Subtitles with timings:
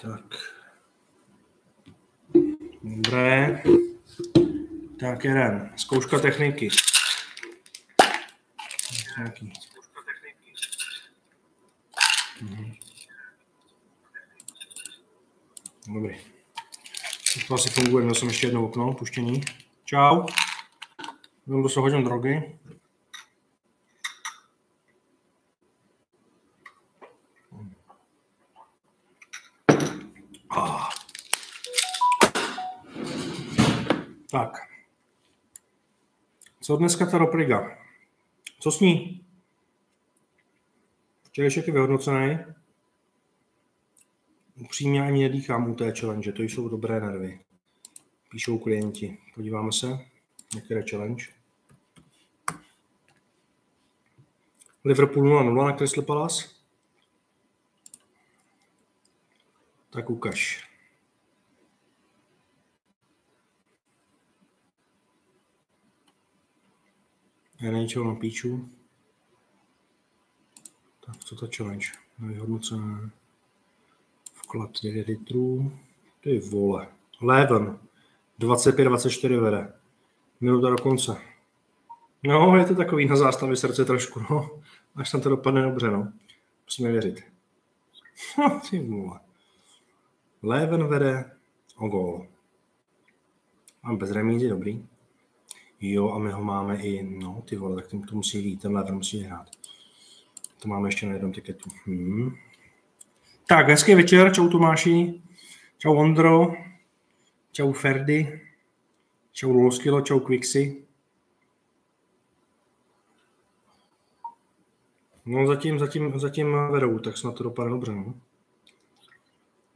[0.00, 0.24] Tak.
[2.82, 3.62] Dobré.
[5.00, 5.72] Tak jeden.
[5.76, 6.68] Zkouška techniky.
[9.18, 9.52] Nějaký.
[12.40, 12.74] Mhm.
[15.86, 16.16] Dobrý.
[17.48, 19.40] To asi funguje, měl jsem ještě jedno okno, puštění.
[19.84, 20.26] Čau.
[21.46, 22.58] Vím, se hodím drogy.
[30.50, 30.90] Ah.
[34.30, 34.70] Tak.
[36.70, 37.78] Co dneska ta Ropriga?
[38.60, 39.24] Co s ní?
[41.22, 42.38] Včerejšek je vyhodnocený.
[44.60, 47.40] Upřímně ani nedýchám u té challenge, to jsou dobré nervy.
[48.30, 49.18] Píšou klienti.
[49.34, 49.98] Podíváme se,
[50.54, 51.24] některé challenge.
[54.84, 56.48] Liverpool 0-0 na Crystal Palace.
[59.90, 60.69] Tak ukaž.
[67.60, 68.68] NHL na píču.
[71.06, 71.86] Tak co to challenge?
[72.18, 73.10] Vyhodnocené.
[74.34, 75.72] Vklad 9 litrů.
[76.20, 76.88] Ty vole.
[77.20, 77.78] Leven.
[78.38, 79.72] 25-24 vede.
[80.40, 81.16] Minuta do konce.
[82.22, 84.50] No, je to takový na zástavě srdce trošku, no.
[84.96, 86.12] Až tam to dopadne dobře, no.
[86.66, 87.20] Musíme věřit.
[88.38, 89.20] No, ty vole.
[90.42, 91.30] Leven vede
[91.76, 92.26] o gól.
[93.82, 94.86] Mám bez remízy, dobrý.
[95.80, 98.94] Jo, a my ho máme i, no ty vole, tak to musí jít, ten Leven
[98.94, 99.50] musí hrát.
[100.58, 101.70] To máme ještě na jednom tiketu.
[101.84, 102.36] Hmm.
[103.48, 105.22] Tak, hezký večer, čau Tomáši,
[105.78, 106.52] čau Ondro,
[107.52, 108.40] čau Ferdy,
[109.32, 110.84] čau Loloskilo, čau Quixi.
[115.26, 117.92] No zatím, zatím, zatím vedou, tak snad to dopadne dobře.
[117.92, 118.14] No.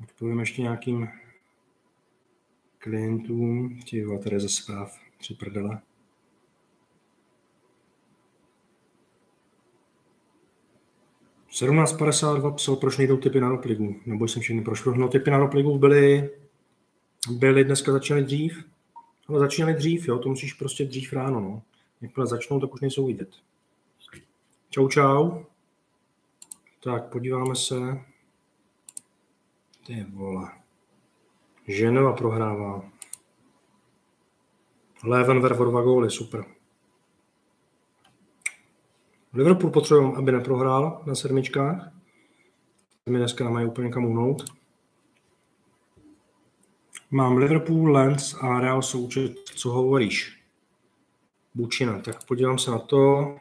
[0.03, 1.09] Odpovím ještě nějakým
[2.79, 3.81] klientům.
[3.85, 5.81] Ti tady ze zpráv, tři prdele.
[11.55, 14.01] 1752 psal, proč nejdou typy na ropligu.
[14.07, 14.95] Nebo jsem všechny prošel.
[14.95, 16.31] No typy na ropligu byly,
[17.31, 18.65] byly dneska začaly dřív.
[19.29, 21.63] Ale začínaly dřív, jo, to musíš prostě dřív ráno, no.
[22.01, 23.29] Jakmile začnou, tak už nejsou vidět.
[24.71, 25.31] Čau, čau.
[26.83, 27.75] Tak, podíváme se.
[29.87, 30.49] Ty vole.
[31.69, 32.91] Ženova prohrává.
[35.05, 36.54] Levenver o dva góly, super.
[39.35, 41.93] Liverpool potřebujeme, aby neprohrál na sedmičkách.
[43.07, 44.45] Mi dneska nemají úplně kam uhnout.
[47.11, 49.33] Mám Liverpool, Lens a Real Součet.
[49.45, 50.41] Co hovoríš?
[51.55, 52.01] Bučina.
[52.01, 53.35] Tak podívám se na to.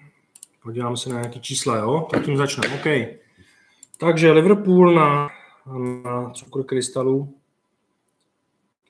[0.64, 2.08] Podívám se na nějaké čísla, jo?
[2.12, 2.76] Tak tím začneme.
[2.76, 3.18] OK.
[3.98, 5.30] Takže Liverpool na,
[6.04, 7.36] na cukr krystalu.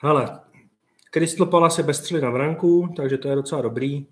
[0.02, 0.40] Hele,
[1.12, 4.08] Crystal Palace je bez střely na branku, takže to je docela dobrý.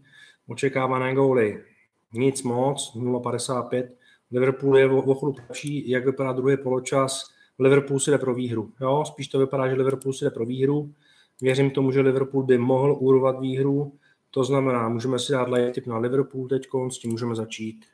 [0.47, 1.70] Očekávané góly
[2.13, 3.89] nic moc, 0,55.
[4.31, 7.29] Liverpool je o, chlup lepší, jak vypadá druhý poločas.
[7.59, 8.71] Liverpool si jde pro výhru.
[8.81, 10.93] Jo, spíš to vypadá, že Liverpool si jde pro výhru.
[11.41, 13.93] Věřím tomu, že Liverpool by mohl urvat výhru.
[14.31, 17.85] To znamená, můžeme si dát tip na Liverpool teď, s tím můžeme začít.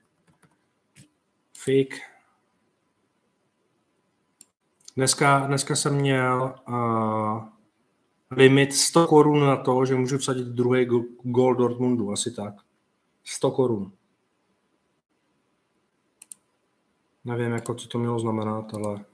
[1.57, 1.95] Fik.
[4.95, 7.43] Dneska, dneska jsem měl uh,
[8.31, 10.87] limit 100 korun na to, že můžu vsadit druhý
[11.23, 12.53] gol Dortmundu, asi tak.
[13.23, 13.91] 100 korun.
[17.27, 19.05] Nevím, jako, co to mělo znamenat, ale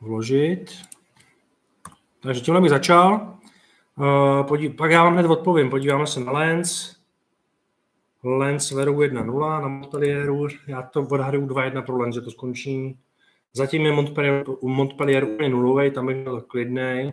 [0.00, 0.72] vložit.
[2.20, 3.38] Takže tímhle bych začal.
[3.96, 5.70] Uh, podí, pak já vám hned odpovím.
[5.70, 6.96] Podíváme se na Lens.
[8.22, 10.46] Lens vedu 1-0 na Montpellieru.
[10.66, 12.98] Já to odhaduju 2-1 pro Lens, že to skončí.
[13.52, 17.12] Zatím je Montpellier, Montpellier úplně nulový, tam bych byl klidný.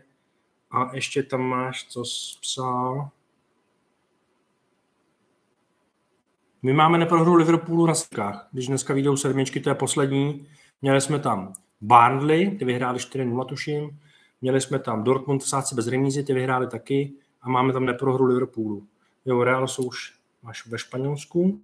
[0.72, 2.04] A ještě tam máš, co
[2.42, 3.10] psal.
[6.64, 8.48] My máme neprohru Liverpoolu na sekách.
[8.52, 10.48] Když dneska vyjdou sedmičky, to je poslední.
[10.82, 14.00] Měli jsme tam Barnley, ty vyhráli 4-0, tuším.
[14.42, 17.14] Měli jsme tam Dortmund v sáce bez remízy, ty vyhráli taky.
[17.42, 18.88] A máme tam neprohru Liverpoolu.
[19.26, 20.14] Jo, Real jsou už
[20.44, 21.62] až ve Španělsku.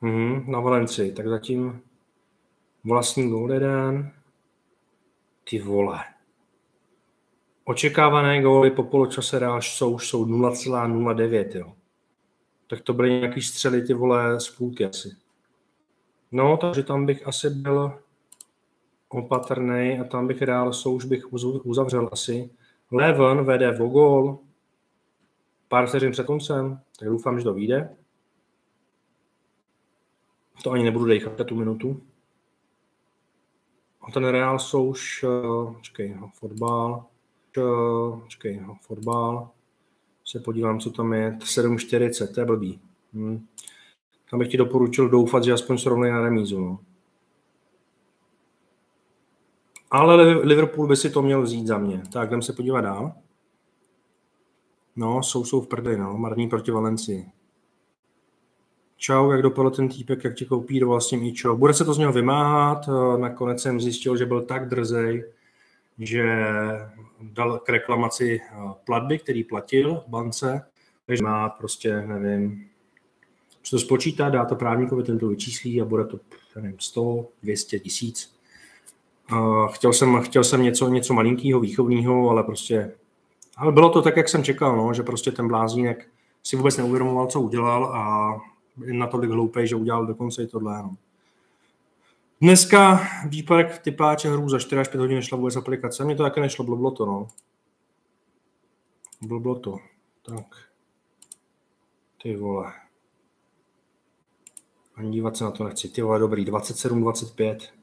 [0.00, 1.12] Mhm, na Valencii.
[1.12, 1.80] Tak zatím
[2.84, 4.12] vlastní gól jeden.
[5.50, 6.04] Ty vole.
[7.64, 11.74] Očekávané góly po poločase Real jsou, jsou 0,09, jo
[12.72, 15.16] tak to byly nějaký střely, ty vole, z půlky asi.
[16.32, 18.00] No, takže tam bych asi byl
[19.08, 21.34] opatrný a tam bych Real už bych
[21.64, 22.50] uzavřel asi.
[22.90, 24.38] Leven vede v gol
[25.68, 27.96] pár vteřin před koncem, tak doufám, že to vyjde.
[30.64, 32.00] To ani nebudu dechat tu minutu.
[34.12, 37.04] ten Real jsou už, uh, čekej, no, fotbal,
[37.58, 39.50] uh, čekej, no, fotbal,
[40.24, 42.80] se podívám, co tam je, 7,40, to je blbý.
[43.14, 43.46] Hmm.
[44.30, 46.60] Tam bych ti doporučil doufat, že aspoň srovnej na remízu.
[46.60, 46.78] No.
[49.90, 52.02] Ale Liverpool by si to měl vzít za mě.
[52.12, 53.12] Tak, jdem se podívat dál.
[54.96, 56.18] No, jsou, jsou v prdeli, no.
[56.18, 57.26] Marní proti Valencii.
[58.96, 61.56] Čau, jak dopadl ten týpek, jak ti koupí do vlastním ičo.
[61.56, 65.32] Bude se to z něho vymáhat, nakonec jsem zjistil, že byl tak drzej,
[65.98, 66.24] že
[67.20, 68.40] dal k reklamaci
[68.84, 70.66] platby, který platil v bance,
[71.06, 72.68] takže má prostě, nevím,
[73.62, 76.20] že to spočítá, dá to právníkovi, ten to vyčíslí a bude to,
[76.56, 78.36] nevím, 100, 200 tisíc.
[79.72, 82.92] Chtěl jsem, chtěl jsem něco, něco malinkého, výchovného, ale prostě
[83.56, 86.08] ale bylo to tak, jak jsem čekal, no, že prostě ten blázínek
[86.42, 88.34] si vůbec neuvědomoval, co udělal a
[88.76, 90.82] natolik hloupej, že udělal dokonce i tohle.
[90.82, 90.96] No.
[92.42, 96.04] Dneska výpadek typáče hru za 4 až 5 hodin nešla vůbec aplikace.
[96.04, 97.28] Mně to také nešlo, blblo to, no.
[99.20, 99.78] Blblo to.
[100.22, 100.46] Tak.
[102.22, 102.72] Ty vole.
[104.94, 105.88] Ani dívat se na to nechci.
[105.88, 106.44] Ty vole, dobrý.
[106.44, 107.74] 27, 25.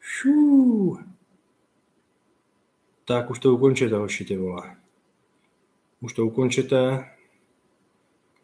[0.00, 0.98] Šuu.
[3.04, 4.76] Tak už to ukončíte, hoši, ty vole.
[6.00, 7.10] Už to ukončíte.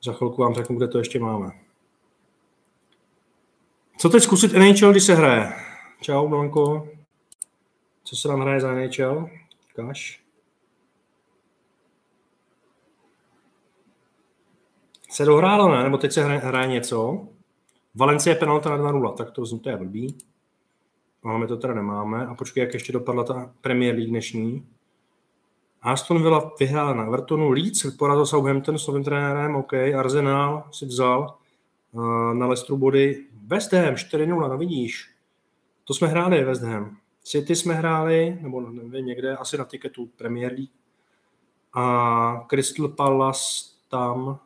[0.04, 1.69] Za chvilku vám řeknu, kde to ještě máme.
[4.00, 5.52] Co teď zkusit NHL, když se hraje?
[6.00, 6.88] Čau, Blanko.
[8.04, 9.28] Co se tam hraje za NHL?
[9.76, 10.22] Kaš.
[15.10, 15.84] Se dohrálo, ne?
[15.84, 17.28] Nebo teď se hraje, hraje něco?
[17.94, 20.18] Valencie penalta na 2-0, tak to, to je blbý.
[21.22, 22.26] Máme to teda nemáme.
[22.26, 24.66] A počkej, jak ještě dopadla ta Premier League dnešní.
[25.82, 31.36] Aston Villa vyhrála na Evertonu, Leeds porazil Southampton s novým trenérem, OK, Arsenal si vzal
[31.92, 33.29] uh, na Leicesteru body.
[33.50, 35.10] West Ham 4-0, no vidíš.
[35.84, 36.96] To jsme hráli West Ham.
[37.22, 40.70] City jsme hráli, nebo nevím, někde, asi na tiketu Premier League.
[41.72, 43.44] A Crystal Palace
[43.88, 44.38] tam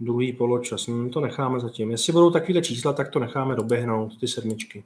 [0.00, 0.86] druhý poločas.
[0.86, 1.90] No, to necháme zatím.
[1.90, 4.84] Jestli budou takovýhle čísla, tak to necháme doběhnout, ty sedmičky.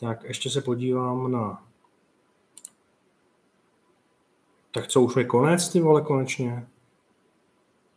[0.00, 1.66] Tak ještě se podívám na...
[4.70, 6.68] Tak co, už je konec, ty vole, konečně?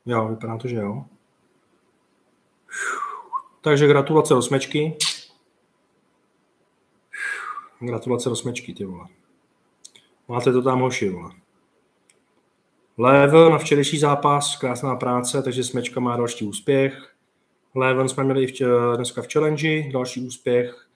[0.06, 1.06] Jo, vypadá to, že jo.
[3.62, 4.98] Takže gratulace do smečky.
[7.80, 9.08] Gratulace do smečky, ty vole.
[10.28, 11.32] Máte to tam hoši, vole.
[12.98, 17.16] Level na včerejší zápas, krásná práce, takže smečka má další úspěch.
[17.76, 18.54] Leven jsme měli
[18.96, 20.94] dneska v challenge, další úspěch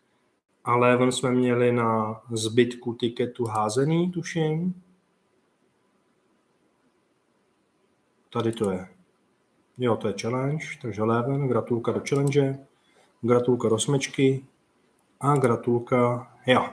[0.67, 4.83] ale on jsme měli na zbytku tiketu házený, tuším.
[8.29, 8.96] Tady to je.
[9.77, 12.59] Jo, to je challenge, takže Leven, gratulka do challenge,
[13.21, 14.45] gratulka do smečky
[15.19, 16.69] a gratulka, jo.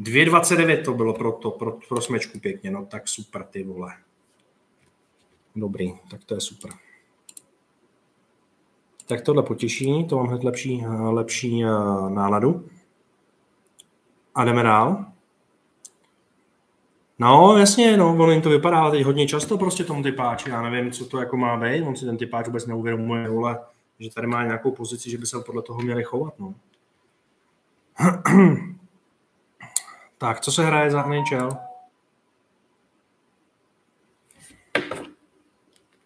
[0.00, 3.92] 2,29 to bylo pro, to, pro, pro smečku pěkně, no tak super ty vole.
[5.56, 6.70] Dobrý, tak to je super.
[9.06, 11.66] Tak tohle potěší, to mám hned lepší, lepší eh,
[12.10, 12.68] náladu.
[14.34, 15.12] A jdeme dál.
[17.20, 20.92] No, jasně, no, ono jim to vypadá teď hodně často prostě tomu typáči, já nevím,
[20.92, 23.58] co to jako má být, on si ten typáč vůbec neuvědomuje, vole,
[23.98, 26.54] že tady má nějakou pozici, že by se podle toho měli chovat, no.
[30.18, 31.50] tak, co se hraje za NHL?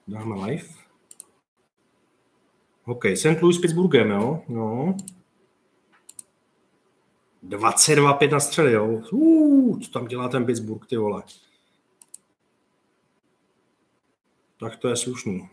[0.08, 0.64] Dáme live.
[2.84, 3.42] OK, St.
[3.42, 4.42] Louis s Pittsburghem, jo?
[4.48, 4.96] No.
[7.48, 8.86] 22-5 na střely, jo.
[9.12, 11.22] Uh, co tam dělá ten Pittsburgh, ty vole.
[14.60, 15.48] Tak to je slušný.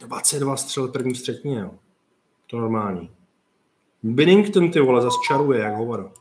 [0.00, 1.74] 22 střel první třetině, jo.
[2.46, 3.10] To normální.
[4.02, 6.12] Binnington, ty vole, zase čaruje, jak hovor.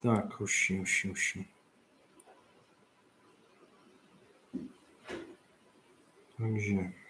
[0.00, 1.46] Tak, hoši, hoši, hoši.
[6.38, 7.03] Takže...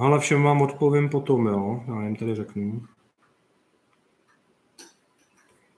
[0.00, 1.84] Ale všem vám odpovím potom, jo.
[1.88, 2.82] Já jim tady řeknu.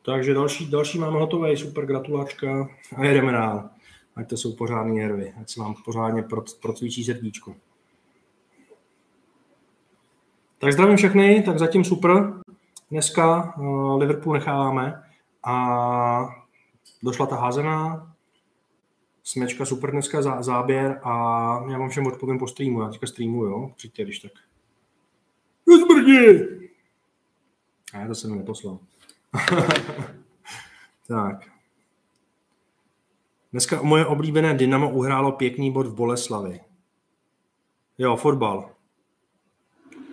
[0.04, 3.70] Takže další, další máme hotové, super gratulačka a jedeme dál.
[4.16, 6.24] Ať to jsou pořádné nervy, ať se vám pořádně
[6.62, 7.54] procvičí srdíčko.
[10.58, 12.32] Tak zdravím všechny, tak zatím super.
[12.90, 15.02] Dneska uh, Liverpool necháváme
[15.44, 16.28] a
[17.02, 18.11] došla ta házená,
[19.24, 21.10] Smečka super dneska zá, záběr a
[21.70, 22.82] já vám všem odpovím po streamu.
[22.82, 23.72] Já teďka streamu, jo?
[23.76, 24.32] Přijďte, když tak.
[25.66, 26.38] Zmrdí!
[27.94, 28.78] A já to jsem neposlal.
[31.08, 31.36] tak.
[33.52, 36.60] Dneska moje oblíbené Dynamo uhrálo pěkný bod v Boleslavi.
[37.98, 38.74] Jo, fotbal.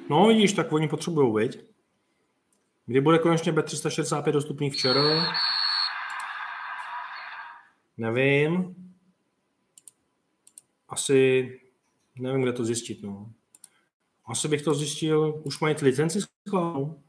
[0.10, 1.66] No vidíš, tak oni potřebují, viď?
[2.86, 5.34] Kdy bude konečně B365 dostupný včera?
[7.98, 8.76] Nevím.
[10.90, 11.60] Asi
[12.20, 13.04] nevím, kde to zjistit.
[13.04, 13.32] No.
[14.26, 17.00] Asi bych to zjistil, už mají licenci schválenou.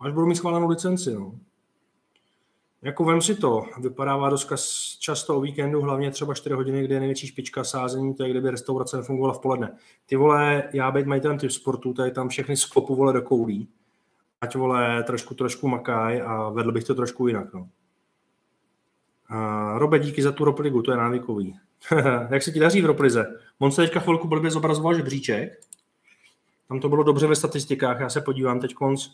[0.00, 1.14] Až budou mít schválenou licenci.
[1.14, 1.38] No.
[2.82, 4.56] Jako vem si to, vypadává doska
[4.98, 8.50] často o víkendu, hlavně třeba 4 hodiny, kde je největší špička sázení, to je kdyby
[8.50, 9.76] restaurace nefungovala v poledne.
[10.06, 13.68] Ty vole, já být majitelem typ sportu, tady tam všechny skopu vole do koulí,
[14.40, 17.54] ať vole trošku, trošku makaj a vedl bych to trošku jinak.
[17.54, 17.68] No.
[19.76, 21.58] Robe, díky za tu ropligu, to je návykový.
[22.30, 23.26] Jak se ti daří v roplize?
[23.58, 25.60] On se teďka chvilku blbě zobrazoval žebříček.
[26.68, 29.06] Tam to bylo dobře ve statistikách, já se podívám teď konc.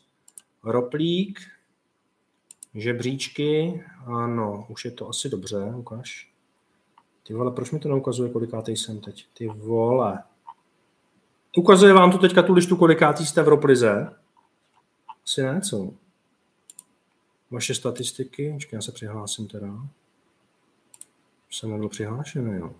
[0.64, 1.40] Roplík,
[2.74, 6.30] žebříčky, ano, už je to asi dobře, ukáž.
[7.26, 9.26] Ty vole, proč mi to neukazuje, kolikátý jsem teď?
[9.34, 10.22] Ty vole.
[11.56, 14.10] Ukazuje vám tu teďka tu listu, kolikátý jste v Roplize?
[15.24, 15.90] Asi ne, co?
[17.50, 19.88] Vaše statistiky, počkej, já se přihlásím teda.
[21.54, 22.74] Jsem nebyl přihlášený, jo.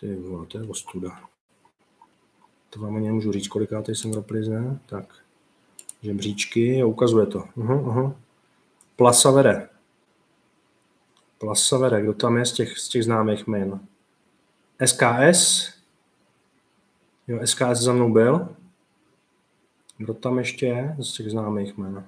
[0.00, 1.20] Ty vole, to je ostuda.
[2.70, 4.80] To vám ani nemůžu říct, kolikátý jsem v Roplize.
[4.86, 5.14] Tak,
[6.02, 7.38] žebříčky a ukazuje to.
[7.38, 8.14] Uh-huh, uh-huh.
[8.96, 9.68] Plasavere.
[11.38, 13.80] Plasavere, kdo tam je z těch, z těch známých jmen?
[14.84, 15.68] SKS.
[17.28, 18.56] Jo, SKS za mnou byl.
[19.96, 22.06] Kdo tam ještě je z těch známých jmen?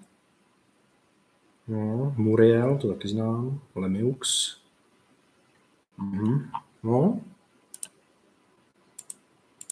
[1.69, 3.61] No, Muriel, to taky znám.
[3.75, 4.57] Lemiux.
[5.99, 6.51] Mhm.
[6.83, 7.21] No.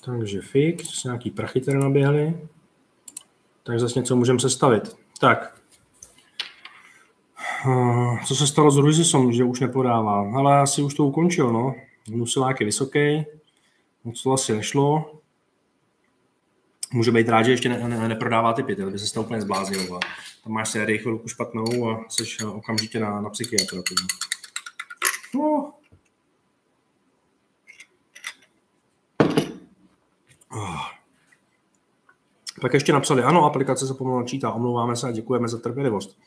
[0.04, 2.48] Takže fix, nějaký prachy tady naběhly.
[3.62, 4.96] Tak zase něco můžeme sestavit.
[5.20, 5.62] Tak.
[7.66, 10.32] Eh, co se stalo s Ruizisom, že už nepodává?
[10.36, 11.74] Ale asi už to ukončil, no.
[12.10, 13.24] Nusilák je vysoký,
[14.04, 15.12] moc to asi nešlo.
[16.92, 19.86] Může být rád, že ještě ne, ne, neprodává ty pět, aby se stalo úplně zbláznil.
[20.44, 23.78] Tam máš sérii chvilku špatnou a jsi okamžitě na, na psychiatra.
[25.34, 25.72] No.
[30.50, 30.80] Oh.
[32.60, 36.18] Pak ještě napsali, ano, aplikace se pomalu načítá, omlouváme se a děkujeme za trpělivost.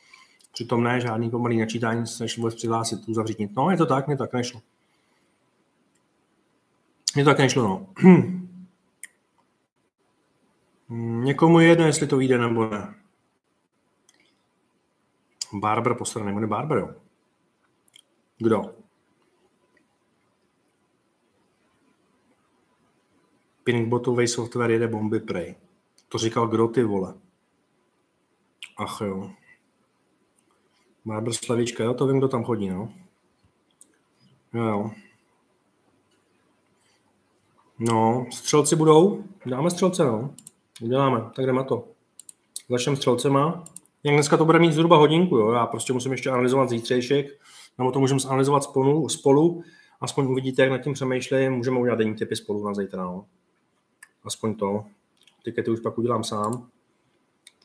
[0.53, 3.55] Přitom ne, žádný pomalý načítání se nešlo vůbec přihlásit, uzavřít.
[3.55, 4.61] No, je to tak, mě tak nešlo.
[7.15, 7.87] Mně to tak nešlo, no.
[10.89, 12.95] Někomu je jedno, jestli to vyjde nebo ne.
[15.53, 16.95] Barber postraný, on je Barber, jo.
[18.37, 18.75] Kdo?
[23.63, 25.55] Pinkbotový software jede bomby prej.
[26.09, 27.13] To říkal kdo ty vole?
[28.77, 29.31] Ach jo.
[31.05, 32.93] Barber Slavička, jo, to vím, kdo tam chodí, no.
[34.53, 34.91] Jo, jo.
[37.79, 39.23] No, střelci budou?
[39.45, 40.35] Dáme střelce, no.
[40.81, 41.87] Uděláme, tak jdeme to.
[42.69, 43.63] Začneme střelcema.
[44.03, 45.51] Jak dneska to bude mít zhruba hodinku, jo.
[45.51, 47.27] Já prostě musím ještě analyzovat zítřejšek,
[47.77, 49.63] nebo to můžeme analyzovat spolu, spolu.
[50.01, 51.53] Aspoň uvidíte, jak nad tím přemýšlím.
[51.53, 53.25] Můžeme udělat denní typy spolu na zítra, no.
[54.23, 54.85] Aspoň to
[55.43, 56.69] tikety už pak udělám sám.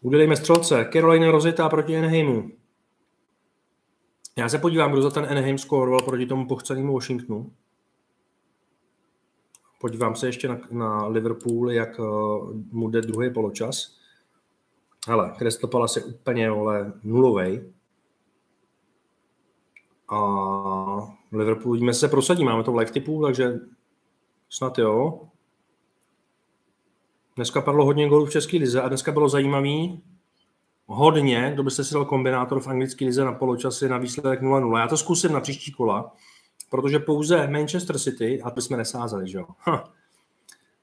[0.02, 0.88] Udělejme střelce.
[0.93, 2.50] Carolina rozjetá proti Anaheimu.
[4.38, 7.52] Já se podívám, kdo za ten Anaheim skóroval proti tomu pochcenému Washingtonu.
[9.81, 13.97] Podívám se ještě na, na Liverpool, jak uh, mu jde druhý poločas.
[15.09, 17.73] Hele, Crystal Palace je úplně vole, nulovej.
[20.09, 20.21] A
[21.33, 23.55] Liverpool, vidíme se prosadí, máme to v live typu, takže
[24.49, 25.21] snad jo.
[27.37, 30.03] Dneska padlo hodně gólů v České lize a dneska bylo zajímavý
[30.87, 34.79] hodně, kdo byste si dal kombinátor v anglické lize na poločasy na výsledek 0-0.
[34.79, 36.13] Já to zkusím na příští kola,
[36.71, 39.47] protože pouze Manchester City, a to jsme nesázeli, že jo?
[39.59, 39.93] Ha.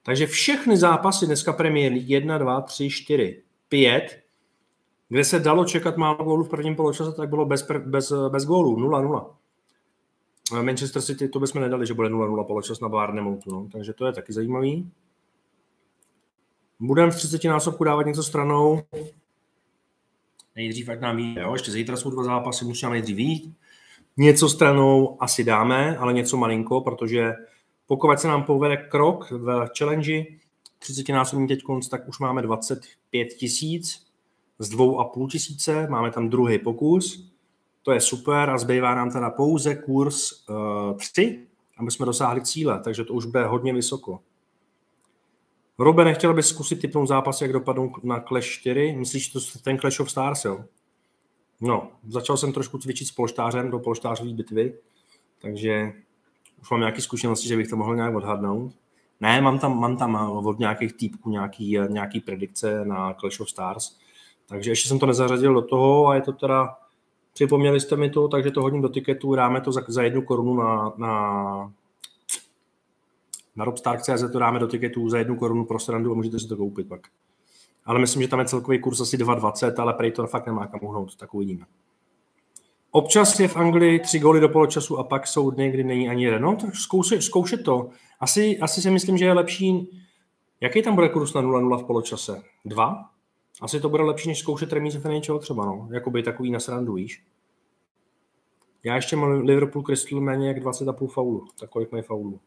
[0.04, 4.24] Takže všechny zápasy dneska Premier League 1, 2, 3, 4, 5,
[5.10, 8.90] kde se dalo čekat málo gólů v prvním poločase, tak bylo bez, bez, bez gólů,
[8.90, 9.34] 0-0.
[10.62, 13.70] Manchester City, to bychom nedali, že bude 0-0 poločas na Barnemoutu, no.
[13.72, 14.92] takže to je taky zajímavý.
[16.80, 18.82] Budeme v 30 násobku dávat něco stranou.
[20.56, 21.54] Nejdřív, ať nám vyjde, jo?
[21.54, 23.58] ještě zítra jsou dva zápasy, musí nám nejdřív výjít.
[24.18, 27.34] Něco stranou asi dáme, ale něco malinko, protože
[27.88, 30.24] pokud se nám povede krok v challenge
[30.80, 34.08] 30 násobný teď konc, tak už máme 25 tisíc
[34.60, 37.32] z dvou a půl tisíce, máme tam druhý pokus,
[37.82, 41.48] to je super a zbývá nám teda pouze kurz uh, 3,
[41.78, 44.20] aby jsme dosáhli cíle, takže to už bude hodně vysoko.
[45.80, 48.96] Robe, nechtěl bys zkusit typnout zápas, jak dopadnou na Clash 4?
[48.98, 50.64] Myslíš, že to ten Clash of Stars, jo?
[51.62, 54.74] No, začal jsem trošku cvičit s polštářem do polštářové bitvy,
[55.42, 55.94] takže
[56.62, 58.74] už mám nějaké zkušenosti, že bych to mohl nějak odhadnout.
[59.20, 63.98] Ne, mám tam, mám tam od nějakých týpků nějaký, nějaký predikce na Clash of Stars,
[64.48, 66.78] takže ještě jsem to nezařadil do toho a je to teda,
[67.34, 70.56] připomněli jste mi to, takže to hodím do tiketu, dáme to za, za jednu korunu
[70.56, 71.74] na, na,
[73.56, 76.58] na robstark.cz to dáme do tiketu za jednu korunu pro srandu a můžete si to
[76.58, 77.08] koupit pak.
[77.88, 80.80] Ale myslím, že tam je celkový kurz asi 2,20, ale prej to fakt nemá kam
[80.84, 81.66] uhnout, tak uvidíme.
[82.92, 86.26] Občas je v Anglii tři góly do poločasu a pak jsou dny, kdy není ani
[86.26, 86.42] jeden.
[86.42, 87.90] No, tak zkoušet, zkoušet to.
[88.20, 90.00] Asi, asi si myslím, že je lepší...
[90.62, 92.42] Jaký tam bude kurz na 0-0 v poločase?
[92.66, 93.10] Dva?
[93.62, 95.90] Asi to bude lepší, než zkoušet remíze NHL třeba, no.
[95.92, 97.24] Jakoby takový na srandu, víš.
[98.84, 101.46] Já ještě mám Liverpool Crystal méně jak 20,5 faulu.
[101.60, 102.40] Tak kolik mají faulu?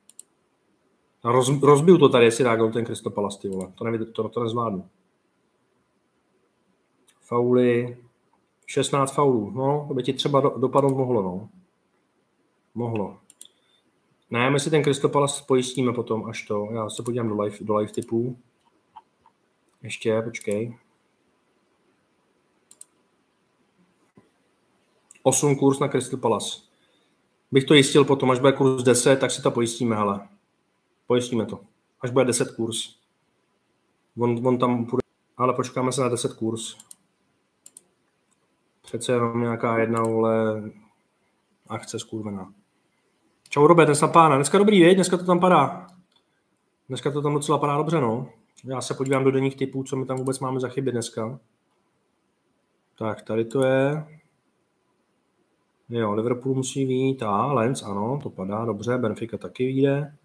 [1.24, 3.72] Roz, rozbiju to tady, jestli dá ten Crystal Palace, vole.
[3.74, 4.84] To, neví, to, to nezvládnu.
[7.30, 7.96] Fauly,
[8.66, 11.48] 16 faulů, no, to by ti třeba do, dopadnout mohlo, no.
[12.74, 13.18] Mohlo.
[14.30, 16.68] Ne, my si ten Crystal Palace pojistíme potom, až to.
[16.72, 18.38] Já se podívám do live, do live typů.
[19.82, 20.78] Ještě, počkej.
[25.22, 26.60] 8 kurz na Crystal Palace.
[27.52, 30.28] Bych to jistil potom, až bude kurz 10, tak si to pojistíme, ale
[31.06, 31.60] pojistíme to.
[32.00, 32.96] Až bude 10 kurz.
[34.18, 35.02] On, on tam půjde,
[35.36, 36.89] ale počkáme se na 10 kurz.
[38.90, 40.62] Přece jenom nějaká jedna, vole,
[41.68, 42.52] akce skurvená.
[43.48, 44.36] Čau, Robert, dneska pána.
[44.36, 44.94] Dneska dobrý, věď?
[44.94, 45.86] Dneska to tam padá.
[46.88, 48.28] Dneska to tam docela padá dobře, no.
[48.64, 51.38] Já se podívám do denních typů, co my tam vůbec máme za chyby dneska.
[52.98, 54.06] Tak, tady to je.
[55.88, 57.22] Jo, Liverpool musí vít.
[57.22, 58.98] A Lens, ano, to padá, dobře.
[58.98, 60.16] Benfica taky vyjde.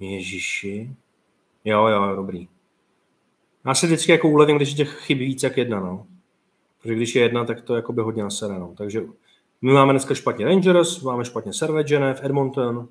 [0.00, 0.96] Ježiši.
[1.64, 2.48] Jo, jo, dobrý.
[3.66, 6.06] Já se vždycky jako ulevím, když těch chybí víc jak jedna, no.
[6.82, 8.74] Protože když je jedna, tak to je jakoby hodně nasere, no.
[8.76, 9.02] Takže
[9.62, 12.88] my máme dneska špatně Rangers, máme špatně Servet Edmonton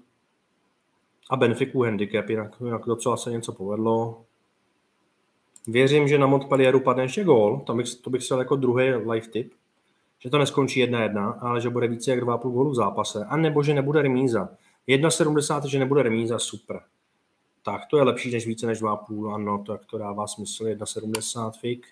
[1.29, 4.21] a Benfiku handicap, jinak, jinak docela se něco povedlo.
[5.67, 9.27] Věřím, že na Montpellieru padne ještě gól, tam bych, to bych si jako druhý live
[9.27, 9.53] tip,
[10.19, 13.63] že to neskončí 1-1, ale že bude více jak 2,5 gólu v zápase, a nebo
[13.63, 14.49] že nebude remíza.
[14.87, 16.81] 1,70, že nebude remíza, super.
[17.63, 21.87] Tak to je lepší než více než 2,5, ano, tak to dává smysl, 1,70 fik.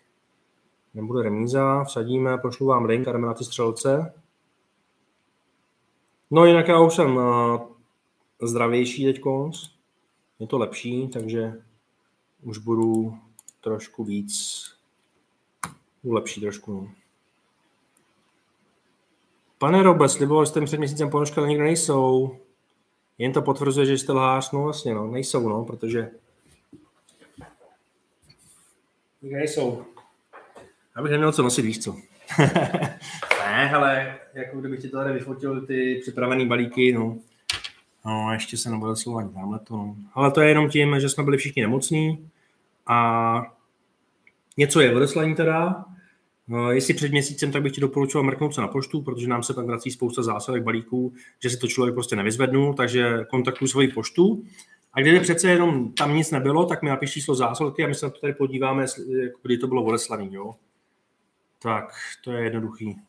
[0.97, 4.13] Nebude remíza, vsadíme, pošlu vám link, jdeme na ty střelce.
[6.31, 7.61] No jinak já už jsem uh,
[8.41, 9.21] zdravější teď
[10.39, 11.61] je to lepší, takže
[12.41, 13.17] už budu
[13.61, 14.63] trošku víc,
[16.03, 16.73] lepší trošku.
[16.73, 16.91] No.
[19.57, 22.37] Pane Robe, sliboval jste mi před měsícem ponožka, ale nikdo nejsou.
[23.17, 26.11] Jen to potvrzuje, že jste lhář, no vlastně, no, nejsou, no, protože
[29.21, 29.96] nikdo nejsou.
[30.97, 31.95] Abych neměl co nosit, víš co.
[33.39, 37.17] ne, ale jako kdybych ti tady vyfotil ty připravené balíky, no.
[38.05, 39.95] No, ještě se nebude slovat tamhle to, no.
[40.13, 42.29] Ale to je jenom tím, že jsme byli všichni nemocní
[42.87, 43.41] a
[44.57, 45.85] něco je odeslání teda.
[46.47, 49.53] No, jestli před měsícem, tak bych ti doporučoval mrknout se na poštu, protože nám se
[49.53, 54.43] tam vrací spousta zásadek balíků, že si to člověk prostě nevyzvednul, takže kontaktuj svoji poštu.
[54.93, 58.05] A kdyby přece jenom tam nic nebylo, tak mi napiš číslo zásilky a my se
[58.05, 58.85] na to tady podíváme,
[59.43, 60.55] kdy to bylo odeslaný, jo.
[61.59, 61.93] Tak,
[62.23, 63.01] to je jednoduchý.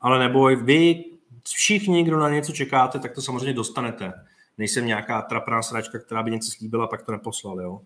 [0.00, 1.04] Ale neboj, vy
[1.44, 4.12] všichni, kdo na něco čekáte, tak to samozřejmě dostanete.
[4.58, 7.80] Nejsem nějaká trapná sračka, která by něco slíbila, pak to neposlal, jo.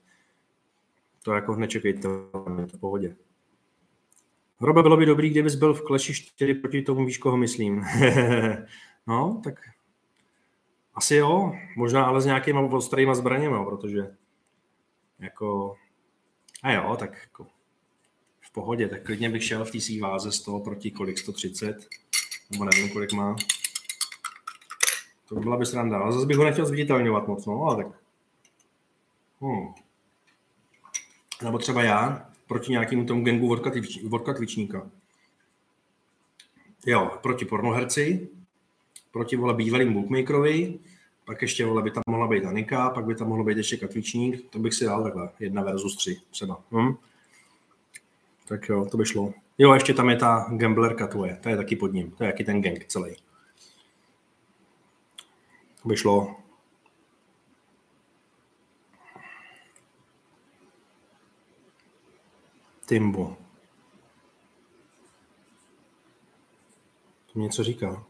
[1.22, 2.08] To jako nečekejte,
[2.60, 3.16] je to v pohodě.
[4.58, 7.84] Hroba, bylo by dobrý, kdybys byl v kleši 4 proti tomu, víš, koho myslím.
[9.06, 9.54] no, tak
[10.94, 14.16] asi jo, možná ale s nějakýma ostrýma zbraněma, protože
[15.18, 15.76] jako,
[16.62, 17.46] a jo, tak jako
[18.48, 21.88] v pohodě, tak klidně bych šel v té váze z toho proti kolik, 130,
[22.50, 23.36] nebo nevím, kolik má.
[25.28, 28.00] To by byla by sranda, ale zase bych ho nechtěl zviditelňovat moc, no, ale tak.
[29.40, 29.74] Hmm.
[31.42, 33.56] Nebo třeba já, proti nějakému tomu gangu
[34.08, 34.90] vodka, tvičníka.
[36.86, 38.28] Jo, proti pornoherci,
[39.12, 40.78] proti vole bývalým bookmakerovi,
[41.24, 44.50] pak ještě vole by tam mohla být Anika, pak by tam mohlo být ještě katvičník,
[44.50, 46.62] to bych si dal takhle, jedna versus tři třeba.
[46.72, 46.94] Hm?
[48.48, 49.34] Tak jo, to by šlo.
[49.58, 52.44] Jo, ještě tam je ta gamblerka tvoje, to je taky pod ním, to je jaký
[52.44, 53.16] ten gang celý.
[55.82, 56.36] To by šlo.
[62.86, 63.36] Timbo.
[67.32, 68.04] To mi něco říká.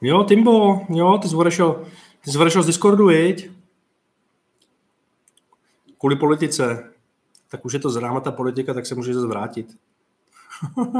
[0.00, 1.86] Jo, Timbo, jo, ty zvorešel,
[2.24, 3.50] ty zvorešel z Discordu, viď?
[5.98, 6.92] Kvůli politice
[7.50, 9.76] tak už je to zráma ta politika, tak se může zvrátit.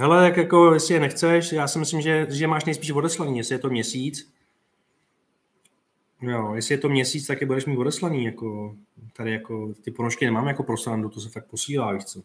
[0.00, 3.54] Hele, jak jako, jestli je nechceš, já si myslím, že, že máš nejspíš odeslaný, jestli
[3.54, 4.32] je to měsíc.
[6.22, 8.76] Jo, jestli je to měsíc, tak je budeš mít odeslaný, jako
[9.16, 12.22] tady jako ty ponožky nemám jako pro srandu, to se fakt posílá, víš co.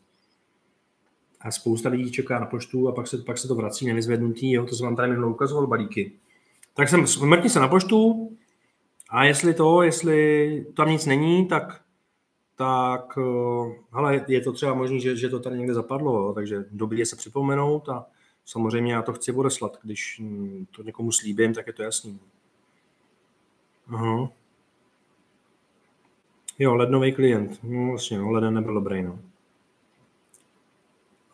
[1.42, 4.66] A spousta lidí čeká na poštu a pak se, pak se to vrací nevyzvednutý, jo,
[4.66, 6.12] to jsem vám tady minulou ukazoval, balíky.
[6.74, 8.30] Tak jsem, mrkni se na poštu
[9.14, 11.84] a jestli to, jestli tam nic není, tak
[12.56, 16.66] tak eh, hele, je to třeba možný, že, že to tady někde zapadlo, jo, takže
[16.72, 18.06] dobrý je se připomenout a
[18.46, 19.78] samozřejmě já to chci odeslat.
[19.84, 22.20] Když hm, to někomu slíbím, tak je to jasný.
[23.88, 24.30] Aha.
[26.60, 27.60] Jo, lednový klient.
[27.64, 29.20] No vlastně, no, leden nebyl dobrý, no.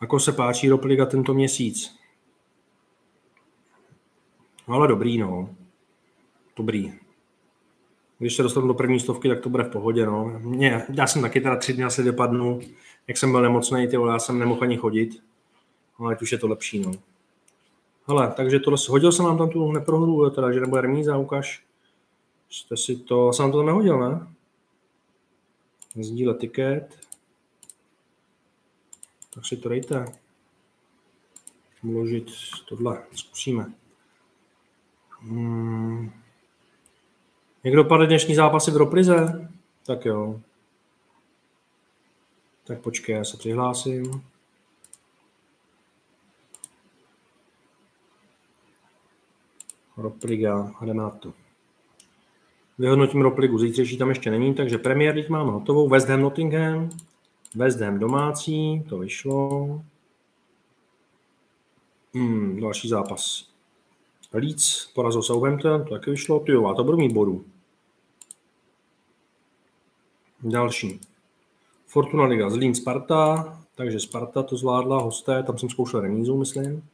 [0.00, 1.96] Ako se páčí Ropliga tento měsíc?
[4.68, 5.56] No, ale dobrý, no.
[6.56, 7.09] Dobrý.
[8.20, 10.38] Když se dostanu do první stovky, tak to bude v pohodě, no.
[10.38, 12.60] Mě, já jsem taky teda tři dny asi vypadnu,
[13.06, 15.22] jak jsem byl nemocný, ty já jsem nemohl ani chodit.
[15.98, 16.92] Ale už je to lepší, no.
[18.06, 21.64] Hele, takže tohle, hodil jsem nám tam tu neprohru, teda, že nebude remíza, ukáž.
[22.50, 24.26] Jste si to, jsem to tam nehodil, ne?
[26.00, 26.98] Sdílet tiket.
[29.34, 30.04] Tak si to dejte.
[31.82, 32.26] Uložit
[32.68, 33.72] tohle, zkusíme.
[35.20, 36.12] Hmm.
[37.64, 39.48] Jak dopadne dnešní zápasy v Roprize?
[39.86, 40.40] Tak jo.
[42.64, 44.22] Tak počkej, já se přihlásím.
[49.96, 51.32] Ropliga, jdeme na to.
[52.78, 55.88] Vyhodnotím Ropligu, zítřejší tam ještě není, takže Premier League máme hotovou.
[55.88, 56.90] West Ham Nottingham,
[57.54, 59.66] West Ham domácí, to vyšlo.
[62.14, 63.49] Hmm, další zápas.
[64.32, 66.40] Leeds porazil Southampton, to taky vyšlo.
[66.40, 67.44] Ty jo, a to budu mít bodů.
[70.42, 71.00] Další.
[71.86, 76.88] Fortuna Liga Zlín Sparta, takže Sparta to zvládla, hosté, tam jsem zkoušel remízu, myslím.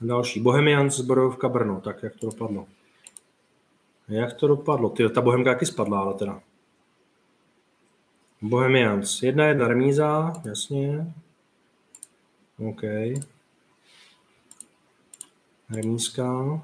[0.00, 0.40] Další.
[0.40, 2.66] Bohemians Zbrojovka Brno, tak jak to dopadlo?
[4.08, 4.90] Jak to dopadlo?
[4.90, 6.40] Ty, ta Bohemka taky spadla, ale teda.
[8.42, 9.22] Bohemians.
[9.22, 11.14] Jedna jedna remíza, jasně.
[12.58, 12.82] OK.
[15.70, 16.60] Remízka.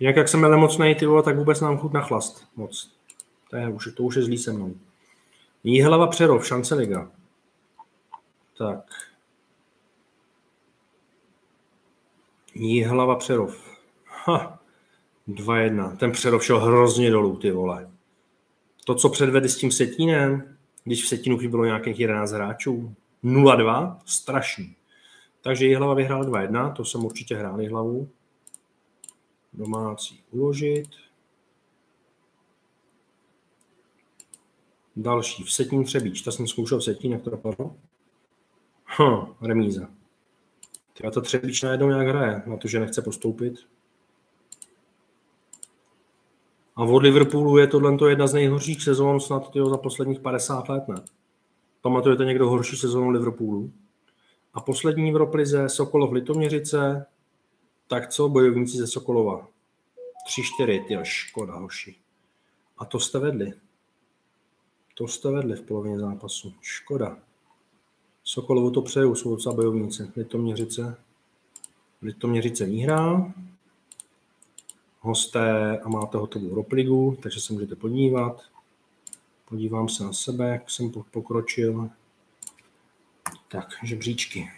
[0.00, 2.92] Jinak jak jsem byl nemocný, ty vole, tak vůbec nám chut na chlast moc.
[3.50, 4.74] To, je, už, to už je zlý se mnou.
[5.64, 7.10] Jíhlava Přerov, šance liga.
[8.58, 8.84] Tak.
[12.54, 13.78] Jíhlava Přerov.
[14.24, 14.58] Ha.
[15.28, 15.96] 2-1.
[15.96, 17.90] Ten Přerov šel hrozně dolů, ty vole.
[18.84, 22.94] To, co předvedli s tím Setínem, když v Setinu chybilo nějakých 11 hráčů.
[23.24, 24.76] 0-2, strašný.
[25.42, 28.08] Takže Jihlava vyhrál 2-1, to jsem určitě hrál Jihlavu.
[29.52, 30.88] Domácí uložit.
[34.96, 37.76] Další, v Setín Třebíč, to jsem zkoušel v Setín, jak to dopadlo.
[38.98, 39.88] Hm, remíza.
[40.92, 43.54] Tyba to Třebíč najednou nějak hraje, na to, že nechce postoupit.
[46.76, 50.96] A od Liverpoolu je tohle jedna z nejhorších sezón snad za posledních 50 let, ne?
[51.80, 53.72] Pamatujete někdo horší sezónu Liverpoolu?
[54.54, 57.06] A poslední v Roplize Sokolov Litoměřice,
[57.86, 59.48] tak co bojovníci ze Sokolova?
[60.60, 61.96] 3-4, ty škoda, hoši.
[62.78, 63.52] A to jste vedli.
[64.94, 66.54] To jste vedli v polovině zápasu.
[66.60, 67.18] Škoda.
[68.24, 70.12] Sokolovu to přeju, jsou docela bojovníci.
[70.16, 70.96] Litoměřice.
[72.02, 73.32] Litoměřice výhra.
[75.00, 78.42] Hosté a máte hotovou ropligu, takže se můžete podívat.
[79.48, 81.90] Podívám se na sebe, jak jsem pokročil.
[83.48, 84.50] Tak, žebříčky.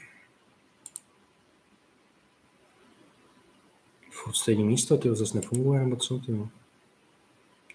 [4.10, 6.32] Furt stejný místo, ty zase nefunguje, nebo co, ty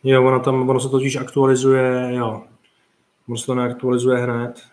[0.04, 2.48] Jo, ono tam, ono se totiž aktualizuje, jo.
[3.28, 4.68] Ono se to neaktualizuje hned.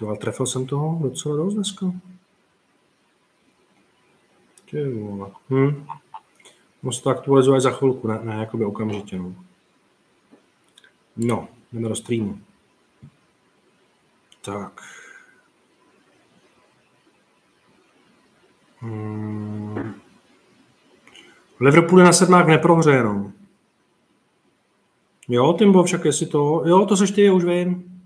[0.00, 1.92] Jo, ale trefil jsem toho docela dost dneska.
[4.70, 5.30] Ty vole.
[5.50, 5.86] Hm.
[6.82, 9.34] Ono se to aktualizuje za chvilku, ne, ne jakoby okamžitě, no.
[11.16, 12.40] No, jdeme do streamu.
[14.46, 14.80] Tak.
[18.78, 19.94] Hmm.
[21.60, 23.32] Liverpool je na sedmák neprohře jenom.
[25.28, 26.62] Jo, Timbo, však jestli to...
[26.66, 28.00] Jo, to seš ty, už vím.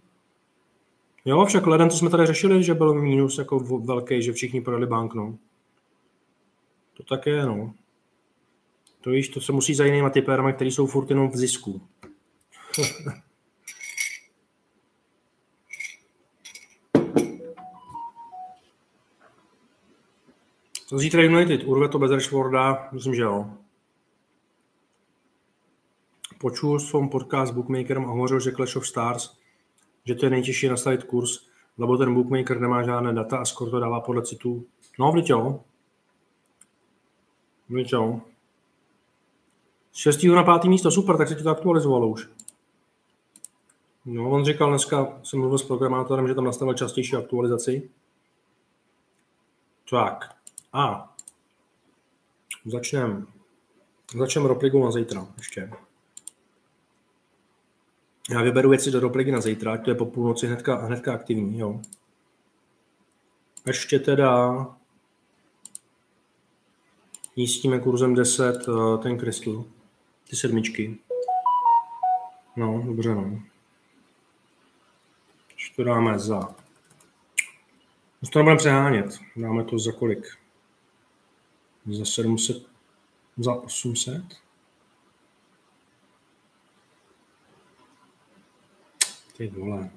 [1.24, 4.86] Jo, však leden, to jsme tady řešili, že byl mínus jako velký, že všichni prodali
[4.86, 5.38] bank, no.
[6.94, 7.74] To tak je, no.
[9.00, 11.82] To víš, to se musí za jinýma typerama, který jsou furt jenom v zisku.
[20.98, 23.50] Zítra United, urve to bez Rashforda, myslím, že jo.
[26.38, 29.36] Počul jsem podcast s Bookmakerem a hovořil, že Clash of Stars,
[30.04, 33.80] že to je nejtěžší nastavit kurz, lebo ten bookmaker nemá žádné data a skoro to
[33.80, 34.64] dává podle citů.
[34.98, 35.60] No, vždyť jo.
[37.68, 38.20] Vždyť jo.
[39.92, 40.22] Z 6.
[40.22, 40.64] na 5.
[40.64, 42.28] místo, super, tak se ti to aktualizovalo už.
[44.04, 47.90] No, on říkal dneska, jsem mluvil s programátorem, že tam nastavil častější aktualizaci.
[49.90, 50.39] Tak,
[50.72, 51.14] a
[52.64, 53.26] začneme.
[54.18, 55.70] Začneme ropligu na zítra ještě.
[58.30, 61.80] Já vyberu věci do ropligy na zítra, to je po půlnoci hnedka, hnedka aktivní, jo.
[63.66, 64.66] Ještě teda
[67.36, 69.64] jístíme kurzem 10 eh, ten krystal,
[70.30, 70.98] ty sedmičky.
[72.56, 73.42] No, dobře, no.
[75.52, 76.54] Ještě to dáme za...
[78.22, 79.18] Už to nebudeme přehánět.
[79.36, 80.38] Dáme to za kolik?
[81.86, 82.62] Za 700?
[83.36, 84.22] Za 800?
[89.36, 89.90] Ty vole.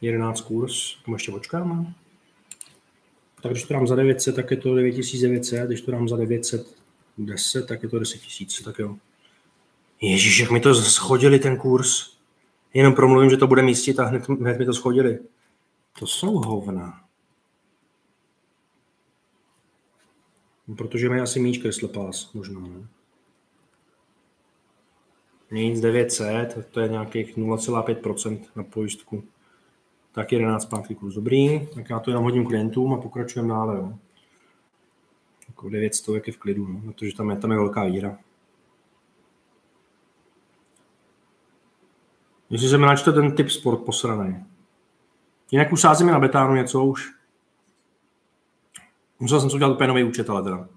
[0.00, 1.94] 11 kurz, tomu ještě počkáme.
[3.42, 7.66] Tak když to dám za 900, tak je to 9900, když to dám za 910,
[7.66, 8.96] tak je to 10 000, tak jo.
[10.00, 12.16] Ježíš, jak mi to schodili ten kurz.
[12.74, 15.18] Jenom promluvím, že to bude místit a hned, hned mi to schodili.
[15.98, 17.04] To jsou hovna.
[20.76, 22.86] Protože mají asi míč Crystal Pass, možná, ne?
[25.50, 29.24] Nic 900, to je nějakých 0,5% na pojistku.
[30.12, 33.76] Tak 11 zpátky kurz dobrý, tak já to jenom hodím klientům a pokračujeme dále.
[33.76, 33.98] Jo.
[35.48, 38.18] Jako 900 jak je v klidu, no, protože tam je, tam je velká víra.
[42.50, 44.44] Jestli se mi načte ten typ sport posraný.
[45.50, 47.21] Jinak už sázíme na betánu něco už.
[49.22, 50.68] Musel jsem si udělat úplně nový účet, ale teda.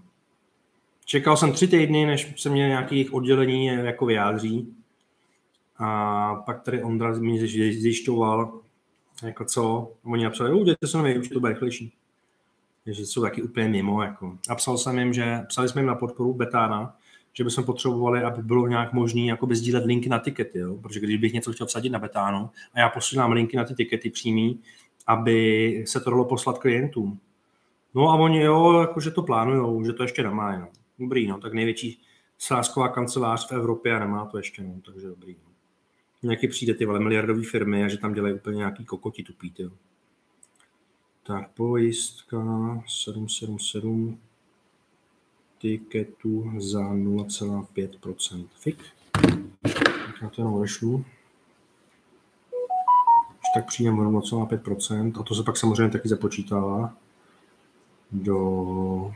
[1.06, 4.76] Čekal jsem tři týdny, než se mě nějakých oddělení jako vyjádří.
[5.78, 8.60] A pak tady Ondra mě zjišťoval,
[9.24, 11.94] jako co, oni napsali, udělejte se nový účet, to bude rychlejší.
[12.84, 14.02] Takže jsou taky úplně mimo.
[14.02, 14.38] Jako.
[14.50, 16.96] A psal jsem jim, že psali jsme jim na podporu Betána,
[17.34, 20.78] že bychom potřebovali, aby bylo nějak možné jako sdílet linky na tikety, jo?
[20.82, 24.10] protože když bych něco chtěl vsadit na Betánu a já posílám linky na ty tikety
[24.10, 24.60] přímý,
[25.08, 27.20] aby se to dalo poslat klientům.
[27.96, 30.58] No a oni jo, jakože to plánujou, že to ještě nemá.
[30.58, 30.68] No.
[31.00, 32.02] Dobrý, no, tak největší
[32.38, 35.36] sázková kancelář v Evropě a nemá to ještě, no, takže dobrý.
[35.46, 35.52] No.
[36.24, 39.70] Nějaký přijde ty vole miliardové firmy a že tam dělají úplně nějaký kokoti tupý, jo.
[41.24, 42.38] Tak pojistka
[42.88, 44.20] 777
[45.58, 48.48] tiketu za 0,5%.
[48.60, 48.84] Fik.
[49.62, 51.06] Tak já to jenom odešlu.
[53.56, 57.05] tak přijdeme 0,5% a to se pak samozřejmě taky započítává
[58.12, 59.12] do,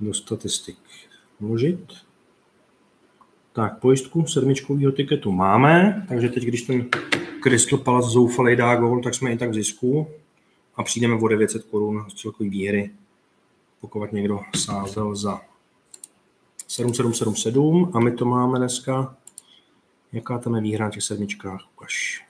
[0.00, 0.78] do statistik.
[1.40, 1.92] Vložit.
[3.52, 6.88] Tak, pojistku sedmičkového tiketu máme, takže teď, když ten
[7.42, 10.08] Crystal Palace zoufalej dá gol, tak jsme i tak v zisku
[10.76, 12.90] a přijdeme o 900 korun z celkové výhry,
[13.80, 15.40] pokud někdo sázel za
[16.68, 19.16] 7777 a my to máme dneska,
[20.12, 22.27] jaká tam je výhra na těch sedmičkách, ukaž.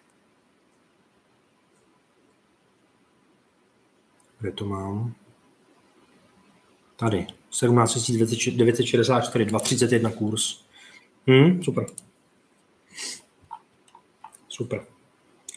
[4.40, 5.14] Kde to mám?
[6.96, 7.26] Tady.
[7.50, 8.10] 17
[8.56, 10.64] 964, 231 kurz.
[11.26, 11.86] Hmm, super.
[14.48, 14.86] Super.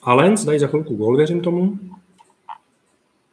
[0.02, 1.80] A Lens dají za chvilku gol, věřím tomu.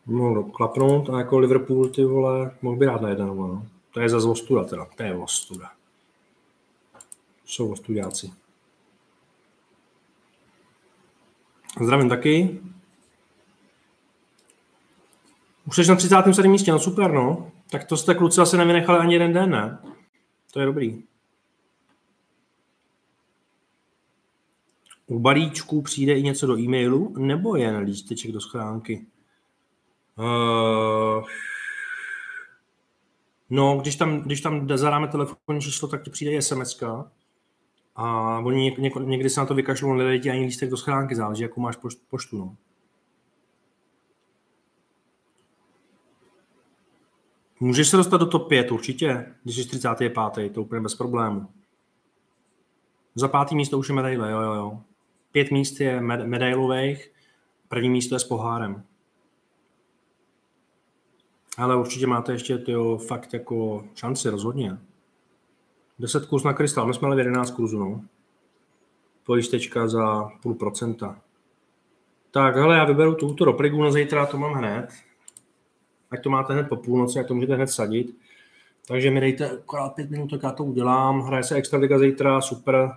[0.06, 3.66] Mohl klapnout a jako Liverpool, ty vole, mohl by rád na jeden no.
[3.92, 5.70] To je za ostuda teda, to je ostuda.
[7.44, 8.32] Jsou ostudáci.
[11.80, 12.60] Zdravím taky.
[15.68, 16.50] Už jsi na 37.
[16.50, 17.52] místě, no super, no.
[17.70, 19.78] Tak to jste kluci asi nevynechali ani jeden den, ne?
[20.52, 21.02] To je dobrý.
[25.06, 29.06] U balíčku přijde i něco do e-mailu, nebo jen lísteček do schránky?
[30.18, 31.24] Uh,
[33.50, 36.82] no, když tam, když tam zadáme telefonní číslo, tak ti přijde sms
[37.96, 41.42] a oni něk, někdy se na to vykašlou, nedají ti ani lístek do schránky, záleží,
[41.42, 41.76] jakou máš
[42.10, 42.38] poštu.
[42.38, 42.56] No.
[47.60, 50.52] Můžeš se dostat do top 5 určitě, když jsi 35.
[50.54, 51.48] to úplně bez problému.
[53.14, 54.82] Za pátý místo už je medaile, jo, jo, jo.
[55.32, 57.12] Pět míst je med- medailových,
[57.68, 58.84] první místo je s pohárem.
[61.56, 64.78] Ale určitě máte ještě tyjo, fakt jako šanci, rozhodně.
[65.98, 68.04] 10 kurz na krystal, my jsme měli 11 kurzů, no.
[69.24, 71.20] Pojistečka za půl procenta.
[72.30, 75.07] Tak, hele, já vyberu tuto ropligu na zítra, to mám hned
[76.10, 78.16] ať to máte hned po půlnoci, ať to můžete hned sadit.
[78.88, 81.20] Takže mi dejte akorát pět minut, tak já to udělám.
[81.20, 82.90] Hraje se Extraliga zítra, super.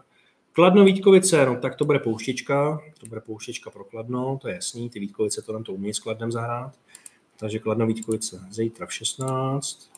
[0.54, 4.89] Kladno Vítkovice, no tak to bude pouštička, to bude pouštička pro Kladno, to je jasný,
[4.89, 6.74] ty Vítkovice to tam to umí s Kladnem zahrát.
[7.39, 9.91] Takže Kladno Vítkovice zítra v 16.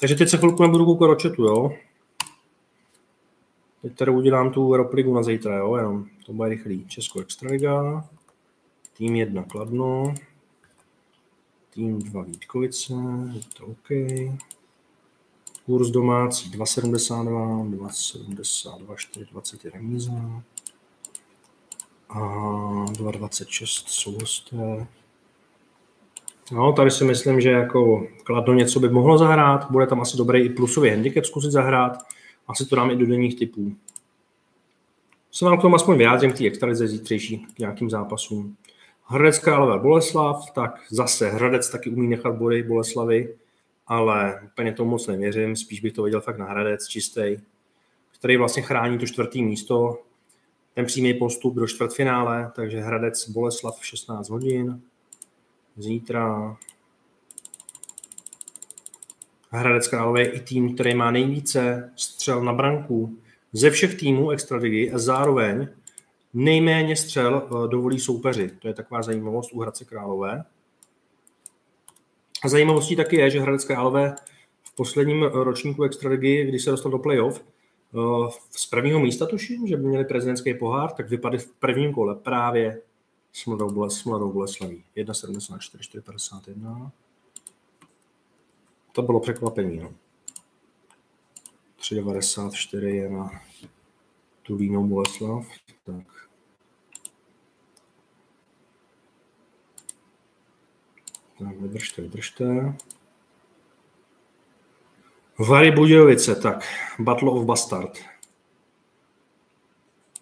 [0.00, 1.72] Takže teď se chvilku nebudu koukat chatu, jo.
[3.82, 6.86] Teď tady udělám tu Europligu na zítra, jo, jenom to bude rychlý.
[6.86, 8.08] Česko Extraliga,
[8.98, 10.14] tým 1 Kladno,
[11.76, 12.94] tým 2 Vítkovice,
[13.34, 13.88] je to OK.
[15.66, 20.42] Kurs domácí 2,72, 2,72, 4,20 je remíza.
[22.08, 22.18] A
[22.84, 24.86] 2,26 jsou hosté.
[26.52, 30.40] No, tady si myslím, že jako Kladno něco by mohlo zahrát, bude tam asi dobrý
[30.44, 31.98] i plusový handicap zkusit zahrát,
[32.48, 33.76] asi to dám i do denních typů.
[35.32, 38.56] Se vám k tomu aspoň vyjádřím k té extralize zítřejší k nějakým zápasům.
[39.08, 43.36] Hradec Králové Boleslav, tak zase Hradec taky umí nechat body Boleslavy,
[43.86, 47.36] ale úplně tomu moc nevěřím, spíš bych to viděl fakt na Hradec čistý,
[48.18, 50.02] který vlastně chrání to čtvrtý místo,
[50.74, 54.80] ten přímý postup do čtvrtfinále, takže Hradec Boleslav v 16 hodin,
[55.76, 56.56] zítra
[59.50, 63.18] Hradec Králové je i tým, který má nejvíce střel na branku
[63.52, 65.68] ze všech týmů extraligy a zároveň
[66.36, 68.50] nejméně střel eh, dovolí soupeři.
[68.58, 70.44] To je taková zajímavost u Hradce Králové.
[72.44, 74.16] A zajímavostí taky je, že Hradec Králové
[74.62, 79.76] v posledním ročníku extraligy, když se dostal do playoff, eh, z prvního místa tuším, že
[79.76, 82.82] by měli prezidentský pohár, tak vypadly v prvním kole právě
[83.32, 84.84] s Mladou, Boles, s Mladou Boleslaví.
[84.96, 86.90] 1,74, 4,51.
[88.92, 89.78] To bylo překvapení.
[89.78, 89.92] No.
[91.80, 93.30] 3,94 je na
[94.42, 95.46] Tulínou Boleslav.
[95.86, 96.15] Tak.
[101.38, 102.74] Tak, vydržte, vydržte.
[105.38, 106.64] Vary Budějovice, tak,
[106.98, 107.98] Battle of Bastard.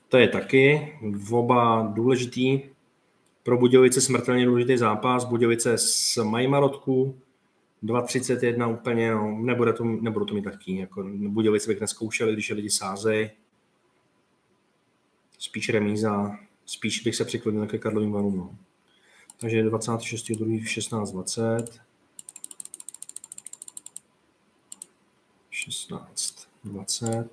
[0.08, 0.92] To je taky
[1.30, 2.62] oba důležitý.
[3.42, 5.24] Pro Budějovice smrtelně důležitý zápas.
[5.24, 7.20] Budějovice s mají marotku,
[7.84, 10.76] 2.31 úplně, no, nebude to, nebudu to mít taky.
[10.76, 13.30] Jako Budějovice bych neskoušel, když je lidi sázejí.
[15.38, 18.36] Spíš remíza, spíš bych se přiklonil ke Karlovým varům.
[18.36, 18.56] No.
[19.38, 20.30] Takže 26.
[20.32, 20.64] 2.
[20.66, 21.80] 16, 20.
[25.50, 27.28] 16, 20.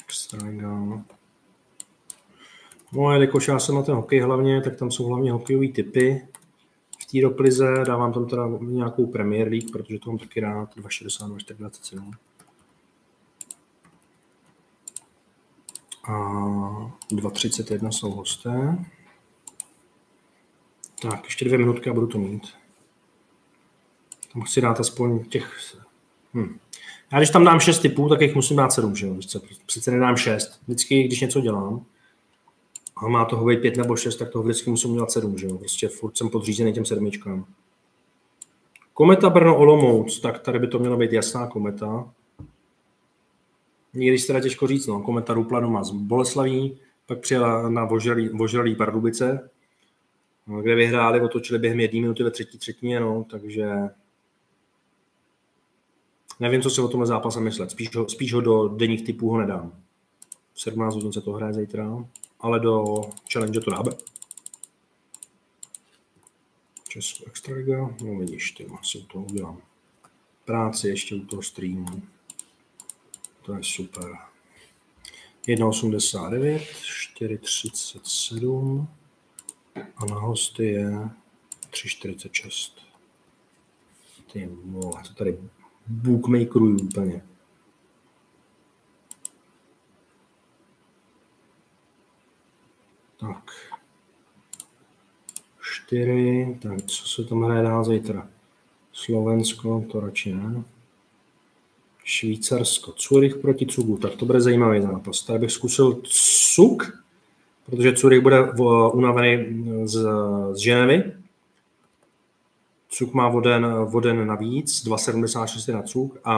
[0.00, 1.04] Extraliga.
[2.92, 6.28] No a jelikož já jsem na ten hokej hlavně, tak tam jsou hlavně hokejové typy.
[7.02, 11.36] V té doplize dávám tam teda nějakou Premier League, protože to mám taky rád, 2,62,
[11.36, 12.12] 4,27.
[16.04, 16.61] a
[17.10, 18.84] 2.31 jsou hosté.
[21.02, 22.48] Tak, ještě dvě minutky a budu to mít.
[24.32, 25.76] Tam chci dát aspoň těch...
[26.34, 26.58] Hm.
[27.12, 29.16] Já když tam dám šest typů, tak jich musím dát sedm, že jo?
[29.66, 30.60] Přece nedám šest.
[30.66, 31.84] Vždycky, když něco dělám,
[32.96, 35.58] a má toho být pět nebo šest, tak toho vždycky musím dělat sedm, že jo?
[35.58, 37.46] Prostě furt jsem podřízený těm sedmičkám.
[38.94, 42.12] Kometa Brno Olomouc, tak tady by to měla být jasná kometa.
[43.94, 48.28] Někdy se teda těžko říct, no, kometa rupla doma z Boleslaví, pak přijela na Vožralý,
[48.28, 49.50] Vožralý Pardubice,
[50.46, 53.68] no, kde vyhráli, otočili během jedné minuty ve třetí třetině, no, takže
[56.40, 57.70] nevím, co si o tomhle zápase myslet.
[57.70, 59.72] Spíš ho, spíš ho do denních typů ho nedám.
[60.54, 62.06] V 17 hodin se to hraje zítra,
[62.40, 63.00] ale do
[63.32, 63.90] challenge to dáme.
[66.88, 69.60] Česko Extraliga, no vidíš, ty asi toho udělám
[70.44, 72.02] práci ještě u toho streamu.
[73.42, 74.04] To je super.
[75.48, 76.58] 1,89,
[77.20, 78.86] 4,37
[79.96, 80.90] a na hosty je
[81.70, 82.72] 3,46.
[84.32, 85.38] Ty vole, to tady
[85.86, 87.22] bookmakeruju úplně.
[93.20, 93.50] Tak.
[95.60, 98.28] 4, tak co se tam hraje dál zítra?
[98.92, 100.64] Slovensko, to radši ne.
[102.12, 102.94] Švýcarsko.
[102.98, 103.96] Zurich proti Cugu.
[103.96, 105.22] Tak to bude zajímavý zápas.
[105.22, 106.00] Tady bych zkusil
[106.54, 106.98] Cuk,
[107.66, 108.52] protože Zurich bude
[108.92, 110.06] unavený z,
[110.52, 111.12] z Ženevy.
[112.88, 116.34] Cuk má voden, voden navíc, 2,76 na Cuk a,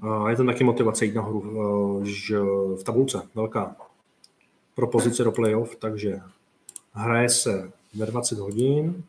[0.00, 2.38] a je tam taky motivace jít nahoru že
[2.80, 3.76] v tabulce, velká.
[4.74, 6.20] Pro pozice do playoff, takže
[6.92, 9.04] hraje se ve 20 hodin.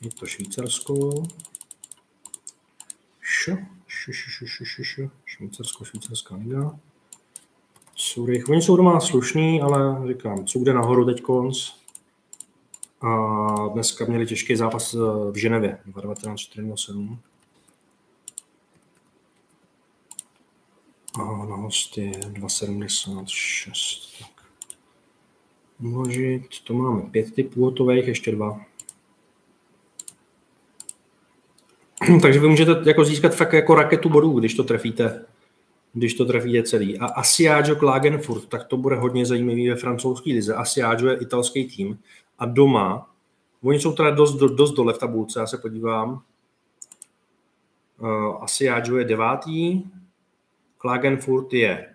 [0.00, 1.22] Je to Švýcarsko.
[5.24, 6.78] Švýcarsko, švýcarská liga.
[7.96, 8.48] Zurich.
[8.48, 11.72] Oni jsou doma slušní, ale říkám, co jde nahoru teď konc.
[13.00, 14.98] A dneska měli těžký zápas eh,
[15.32, 17.18] v Ženevě, 1947.
[21.14, 24.18] A na hosty 2,76.
[24.18, 24.44] Tak.
[26.64, 28.71] To máme pět typů hotových, ještě dva.
[32.22, 35.24] Takže vy můžete jako získat fakt jako raketu bodů, když to trefíte,
[35.92, 36.98] když to trefíte celý.
[36.98, 40.54] A Asiaggio Klagenfurt, tak to bude hodně zajímavý ve francouzské lize.
[40.54, 41.98] Asiaggio je italský tým
[42.38, 43.12] a doma,
[43.62, 46.22] oni jsou teda dost, dost dole v tabulce, já se podívám.
[48.00, 49.82] Uh, je devátý,
[50.78, 51.94] Klagenfurt je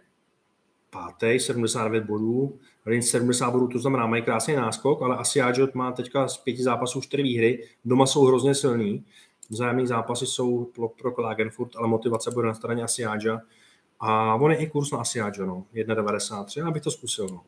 [0.89, 6.27] pátý, 79 bodů, Rins 70 bodů, to znamená, mají krásný náskok, ale Asiaggio má teďka
[6.27, 9.05] z pěti zápasů čtyři výhry, doma jsou hrozně silní,
[9.49, 13.41] Vzájemné zápasy jsou pro, pro Klagenfurt, ale motivace bude na straně Asiáča.
[13.99, 15.65] A on je i kurz na Asiáča, no.
[15.73, 17.41] 1,93, abych to zkusil, no.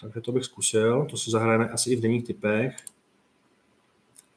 [0.00, 2.76] Takže to bych zkusil, to si zahrajeme asi i v denních typech,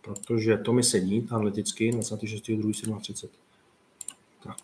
[0.02, 3.30] protože to mi sedí analyticky 26.2.37.
[4.44, 4.58] Tak.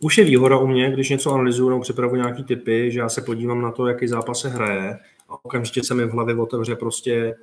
[0.00, 3.22] Už je výhoda u mě, když něco analyzuju nebo připravuji nějaký typy, že já se
[3.22, 4.98] podívám na to, jaký zápas se hraje
[5.28, 7.34] a okamžitě se mi v hlavě otevře prostě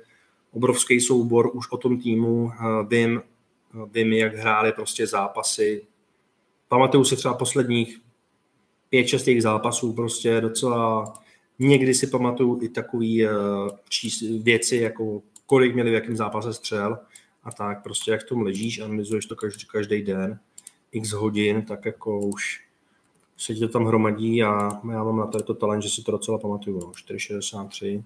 [0.52, 2.52] obrovský soubor už o tom týmu.
[2.52, 3.22] Eh, vím,
[3.74, 5.86] eh, vím, jak hráli prostě zápasy.
[6.68, 8.00] Pamatuju si třeba posledních
[8.88, 11.14] pět, šest těch zápasů prostě docela
[11.60, 16.98] někdy si pamatuju i takové uh, věci, jako kolik měli v jakém zápase střel
[17.44, 20.38] a tak prostě jak v tom ležíš, analyzuješ to každý, každý den,
[20.92, 22.60] x hodin, tak jako už
[23.36, 26.12] se ti to tam hromadí a já mám na to, to talent, že si to
[26.12, 26.78] docela pamatuju.
[26.78, 27.96] 4,63.
[27.96, 28.02] No,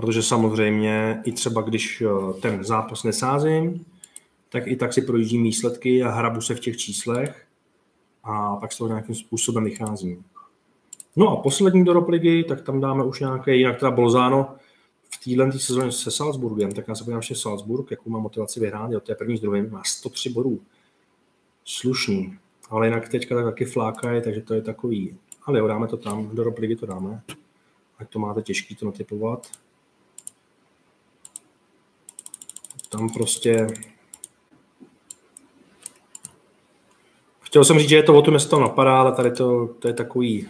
[0.00, 3.84] protože samozřejmě i třeba když eh, ten zápas nesázím,
[4.48, 7.46] tak i tak si projíždím výsledky a hrabu se v těch číslech
[8.24, 10.24] a pak z toho nějakým způsobem vycházím.
[11.16, 14.54] No a poslední do ligy, tak tam dáme už nějaké, jinak teda Bolzano
[15.14, 18.92] v téhle sezóně se Salzburgem, tak já se podívám ještě Salzburg, jakou má motivaci vyhrát,
[18.92, 20.60] jo, to je první s druhým, má 103 bodů.
[21.64, 22.38] Slušný,
[22.70, 26.36] ale jinak teďka tak taky flákají, takže to je takový, ale jo, dáme to tam,
[26.36, 27.22] do ligy to dáme,
[27.98, 29.46] ať to máte těžký to natypovat.
[32.90, 33.66] Tam prostě...
[37.40, 39.88] Chtěl jsem říct, že je to o tom, jestli to napadá, ale tady to, to
[39.88, 40.48] je takový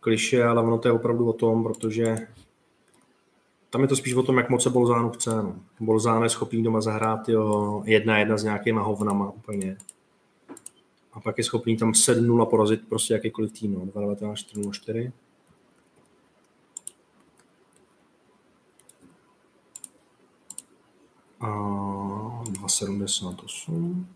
[0.00, 2.16] kliše, ale ono to je opravdu o tom, protože
[3.70, 5.42] tam je to spíš o tom, jak moc se Bolzánu chce.
[5.42, 5.56] No.
[5.80, 9.76] Bolzán je schopný doma zahrát jo, jedna jedna s nějakýma hovnama úplně.
[11.12, 13.74] A pak je schopný tam 7-0 porazit prostě jakýkoliv tým.
[13.74, 14.14] No.
[14.14, 15.12] 2 4 4
[21.40, 24.06] a 2,78.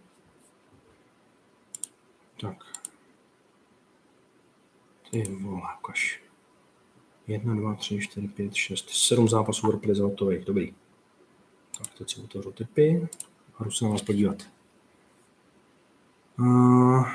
[2.40, 2.56] Tak.
[5.10, 6.22] Ty vole, ukaž.
[7.26, 10.44] 1, 2, 3, 4, 5, 6, 7 zápasů reprezentových.
[10.44, 10.74] Dobrý.
[11.78, 13.08] Tak teď si otevřu typy
[13.58, 14.36] a jdu se na vás podívat.
[16.38, 17.08] Uh,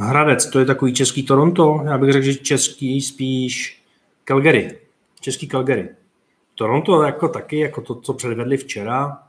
[0.00, 1.80] Hradec, to je takový český Toronto.
[1.84, 3.82] Já bych řekl, že český spíš
[4.24, 4.80] Calgary.
[5.20, 5.88] Český Calgary.
[6.54, 9.22] Toronto jako taky, jako to, co předvedli včera,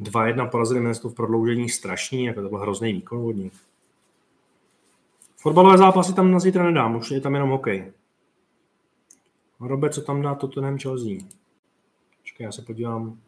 [0.00, 3.52] 2-1 porazili město v prodloužení strašný, jako to byl hrozný výkon od nich.
[5.36, 7.92] Fotbalové zápasy tam na zítra nedám, už je tam jenom hokej.
[9.60, 11.18] Robe, co tam dá Tottenham Chelsea?
[12.20, 13.18] Počkej, já se podívám,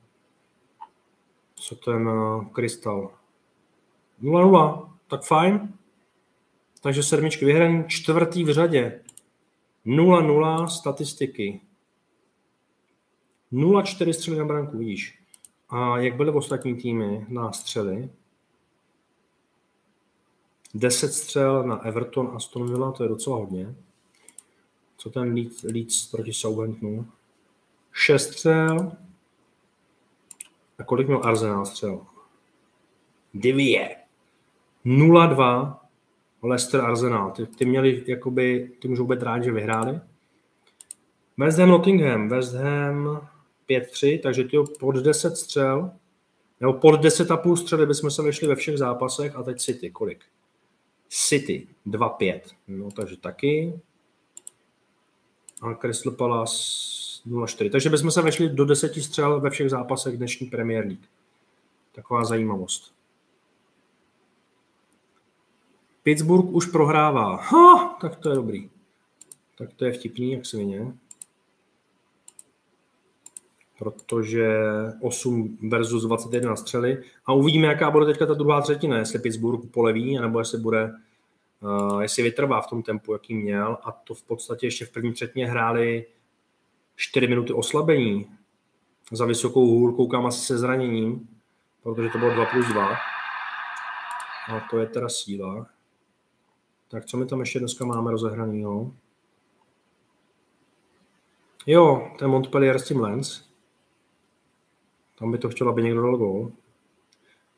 [1.54, 2.10] co ten
[2.52, 3.10] Krystal.
[4.22, 5.75] 0-0, tak fajn.
[6.80, 9.00] Takže sedmičky vyhraný, čtvrtý v řadě.
[9.86, 11.60] 0-0 statistiky.
[13.52, 15.18] 0-4 střely na branku, vidíš.
[15.68, 18.10] A jak byly v ostatní týmy na střely?
[20.74, 23.74] 10 střel na Everton a Aston Villa, to je docela hodně.
[24.96, 27.06] Co ten Leeds, Leeds proti Southamptonu?
[27.92, 28.92] 6 střel.
[30.78, 32.06] A kolik měl Arsenal střel?
[33.32, 33.96] Divie.
[34.84, 35.85] 0-2
[36.42, 37.30] Leicester Arsenal.
[37.30, 40.00] Ty, ty měli, jakoby, ty můžou být rádi, že vyhráli.
[41.38, 42.28] West Ham Nottingham.
[42.28, 43.28] West Ham
[43.70, 45.90] 5-3, takže ty pod 10 střel,
[46.60, 50.24] nebo pod 10,5 střely bychom se vešli ve všech zápasech a teď City, kolik?
[51.08, 53.80] City 2-5, no takže taky.
[55.62, 56.56] A Crystal Palace
[57.26, 57.70] 0-4.
[57.70, 61.04] Takže bychom se vešli do 10 střel ve všech zápasech dnešní Premier League.
[61.92, 62.95] Taková zajímavost.
[66.06, 67.36] Pittsburgh už prohrává.
[67.36, 68.70] Ha, tak to je dobrý.
[69.58, 70.92] Tak to je vtipný, jak svině.
[73.78, 74.48] Protože
[75.00, 77.02] 8 versus 21 střely.
[77.26, 78.98] A uvidíme, jaká bude teďka ta druhá třetina.
[78.98, 80.94] Jestli Pittsburgh poleví, nebo jestli bude
[81.60, 85.12] uh, jestli vytrvá v tom tempu, jaký měl a to v podstatě ještě v první
[85.12, 86.06] třetině hráli
[86.96, 88.26] 4 minuty oslabení
[89.12, 91.28] za vysokou hůl, koukám asi se zraněním,
[91.82, 92.96] protože to bylo 2 plus 2.
[94.48, 95.75] A to je teda síla.
[96.88, 98.92] Tak co my tam ještě dneska máme rozehranýho?
[101.66, 103.44] Jo, ten Montpellier s tím Lens.
[105.18, 106.52] Tam by to chtělo, aby někdo dal gol.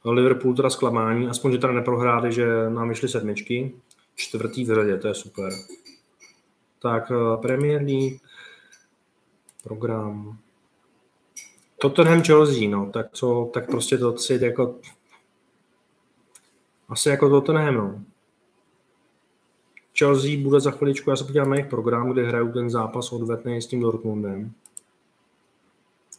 [0.04, 3.74] Liverpool teda zklamání, aspoň, že teda neprohráli, že nám vyšly sedmičky.
[4.14, 5.52] Čtvrtý v řadě, to je super.
[6.82, 8.20] Tak eh, Premier League,
[9.62, 10.38] program.
[11.78, 14.78] Tottenham Chelsea, no, tak co, tak prostě to si jako
[16.88, 18.04] asi jako Tottenham, no.
[19.98, 23.62] Chelsea bude za chviličku, já se podívám na jejich program, kde hrajou ten zápas odvetný
[23.62, 24.52] s tím Dortmundem.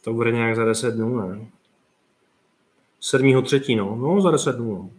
[0.04, 1.46] To bude nějak za 10 dnů, ne?
[3.00, 3.42] 7.
[3.42, 3.96] třetí, no.
[3.96, 4.90] No, za 10 dnů, no.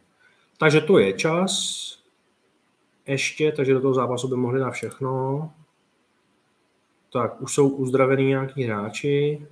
[0.57, 1.51] Takže to je čas.
[3.07, 5.51] Ještě, takže do toho zápasu by mohli na všechno.
[7.13, 9.47] Tak, už jsou uzdravený nějaký hráči.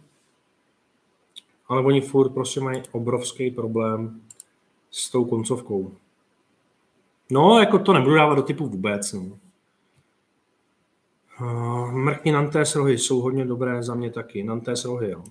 [1.68, 4.22] Ale oni furt prostě mají obrovský problém
[4.92, 5.92] s tou koncovkou.
[7.32, 9.14] No, jako to nebudu dávat do typu vůbec.
[9.14, 9.40] No.
[11.42, 14.44] Uh, mrkni Nantes rohy jsou hodně dobré za mě taky.
[14.44, 15.24] Nantes rohy, jo.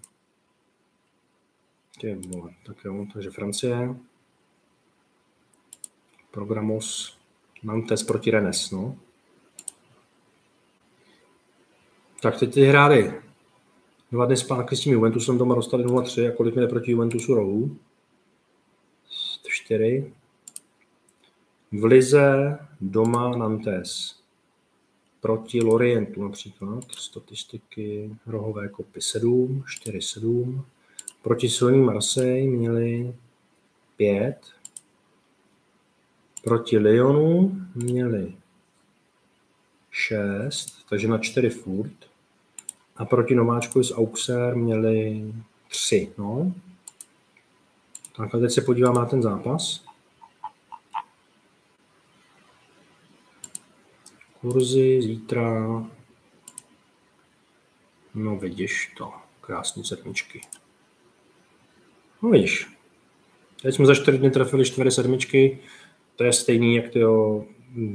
[1.98, 3.96] Tě, vole, tak jo, takže Francie.
[6.30, 7.18] Programos
[7.62, 8.96] Nantes proti Rennes, no.
[12.22, 13.14] Tak teď ty hráli
[14.12, 17.76] dva dny zpátky s tím Juventusem doma dostali 0-3 a kolik měli proti Juventusu rohů?
[19.48, 20.12] 4.
[21.72, 24.16] V Lize doma Nantes.
[25.20, 26.84] Proti Lorientu například.
[26.92, 30.64] Statistiky rohové kopy 7, 4, 7.
[31.22, 33.14] Proti silný Marseille měli
[33.96, 34.38] 5.
[36.44, 38.34] Proti Lyonu měli
[39.90, 41.92] 6, takže na 4 furt.
[42.96, 45.24] A proti nováčku z Auxerre měli
[45.68, 46.12] 3.
[46.18, 46.52] No.
[48.16, 49.87] Tak a teď se podíváme na ten zápas.
[54.40, 55.84] Kurzy zítra.
[58.14, 59.12] No vidíš to.
[59.40, 60.40] Krásné sedmičky.
[62.22, 62.66] No vidíš.
[63.62, 65.58] Teď jsme za čtyři dny trefili čtyři sedmičky.
[66.16, 67.44] To je stejný, jak to
[67.76, 67.94] v,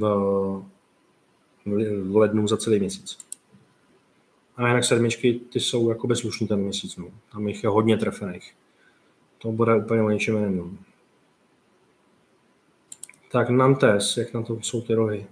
[2.02, 3.18] v lednu za celý měsíc.
[4.56, 6.96] A jinak sedmičky, ty jsou jako bezlušný ten měsíc.
[6.96, 7.06] No.
[7.32, 8.54] Tam jich je hodně trefených.
[9.38, 10.56] To bude úplně o něčem jiném.
[10.56, 10.70] No.
[13.32, 15.26] Tak Nantes, jak na to jsou ty rohy?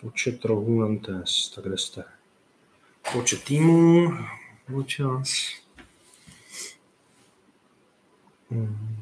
[0.00, 2.04] Počet rohů Nantes, tak kde jste?
[3.12, 4.08] Počet týmů,
[4.86, 5.30] čas.
[8.50, 8.96] Hmm.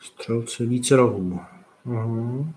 [0.00, 1.40] Střelci více rohů.
[1.84, 2.54] Uhum.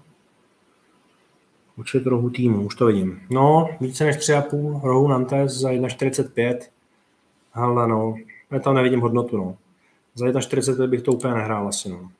[1.76, 3.22] Počet rohů týmu, už to vidím.
[3.30, 6.59] No, více než 3,5 rohů Nantes za 1,45.
[7.53, 8.15] Ale no,
[8.51, 9.57] já tam nevidím hodnotu, no.
[10.15, 12.11] Za 1,45 bych to úplně nehrál asi, no.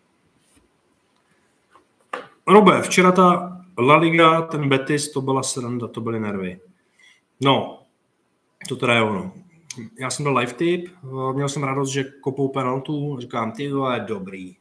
[2.50, 6.60] Robe, včera ta La Liga, ten Betis, to byla sranda, to byly nervy.
[7.42, 7.84] No,
[8.70, 9.32] to teda je ono.
[10.00, 10.90] Já jsem byl live tip,
[11.34, 14.56] měl jsem radost, že kopou penaltu, říkám, ty vole, dobrý.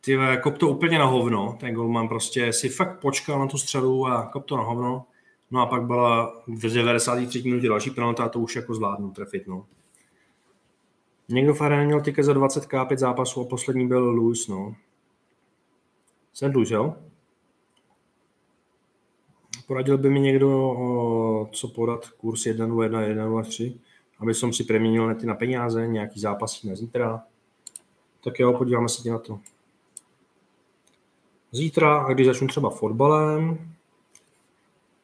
[0.00, 3.58] Ty vole, kop to úplně na hovno, ten golman prostě si fakt počkal na tu
[3.58, 5.04] střelu a kop to na hovno.
[5.50, 7.42] No a pak byla v 93.
[7.42, 9.66] minutě další penalta a to už jako zvládnu trefit, no.
[11.28, 14.74] Někdo v měl tiket za 20k, 5 zápasů a poslední byl Lewis, no.
[16.46, 16.96] Louis, jo?
[19.66, 23.80] Poradil by mi někdo, co podat kurz 1 1, 1 3,
[24.20, 27.22] aby som si preměnil nety na peníze, nějaký zápasy na zítra.
[28.24, 29.40] Tak jo, podíváme se na to.
[31.52, 33.72] Zítra, a když začnu třeba fotbalem,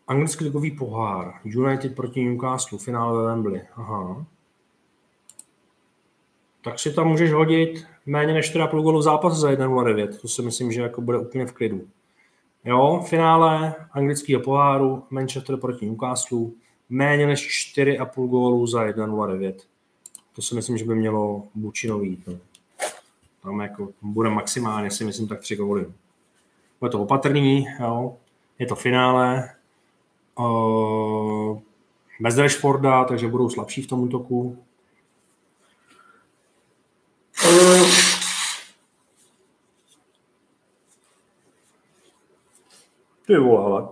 [0.06, 3.62] anglický ligový pohár, United proti Newcastle, finále ve Wembley.
[3.74, 4.26] Aha.
[6.66, 10.08] Tak si tam můžeš hodit méně než 4,5 gólu zápas za 1,09.
[10.20, 11.80] To si myslím, že jako bude úplně v klidu.
[12.64, 16.46] Jo, finále anglického poháru Manchester proti Newcastle
[16.88, 19.54] méně než 4,5 gólu za 1,09.
[20.36, 22.26] To si myslím, že by mělo Bučino jít.
[22.26, 22.34] No.
[23.42, 25.86] Tam jako bude maximálně, si myslím, tak 3 góly.
[26.80, 28.16] Bude to opatrný, jo.
[28.58, 29.50] je to finále.
[30.38, 31.58] Uh,
[32.20, 34.65] bez Rashforda, takže budou slabší v tom útoku.
[43.26, 43.88] Ty vole.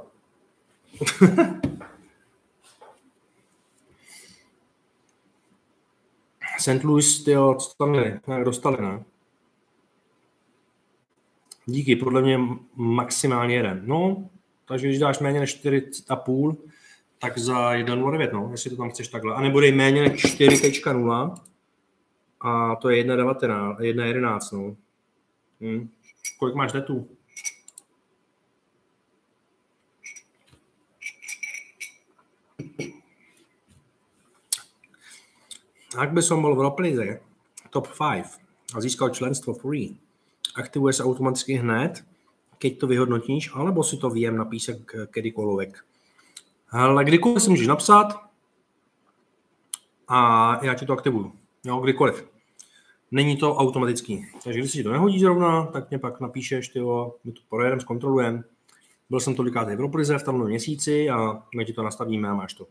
[6.58, 6.84] St.
[6.84, 9.04] Louis, ty co tam je, ne, dostali, ne?
[11.66, 12.38] Díky, podle mě
[12.76, 13.82] maximálně jeden.
[13.84, 14.28] No,
[14.64, 16.56] takže když dáš méně než 4,5,
[17.18, 19.34] tak za 1,09, no, jestli to tam chceš takhle.
[19.34, 21.34] A nebo dej méně než 4,0
[22.44, 24.76] a to je 1,19, 1,11, no.
[25.60, 25.88] Hm.
[26.38, 27.08] Kolik máš netů?
[35.94, 37.22] Ak by som bol v Roplize
[37.70, 39.94] top 5 a získal členstvo free,
[40.56, 42.04] aktivuje se automaticky hned,
[42.58, 45.84] keď to vyhodnotíš, alebo si to vím na písek kedykoľvek.
[46.70, 48.20] Ale kdykoliv si můžeš napsat
[50.08, 50.18] a
[50.64, 51.32] já ti to aktivuju.
[51.64, 52.33] Jo, kdykoliv.
[53.14, 54.26] Není to automatický.
[54.44, 56.80] Takže když si to nehodí zrovna, tak mě pak napíšeš, ty
[57.24, 58.42] my to projedeme, zkontrolujeme.
[59.10, 62.54] Byl jsem tolikrát v Roplize v tomhle měsíci a my ti to nastavíme a máš
[62.54, 62.66] to.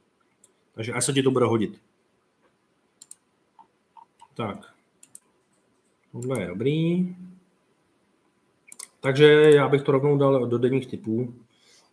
[0.76, 1.82] Takže až se ti to bude hodit.
[4.34, 4.74] Tak.
[6.12, 7.16] Tohle je dobrý.
[9.00, 11.34] Takže já bych to rovnou dal do denních typů.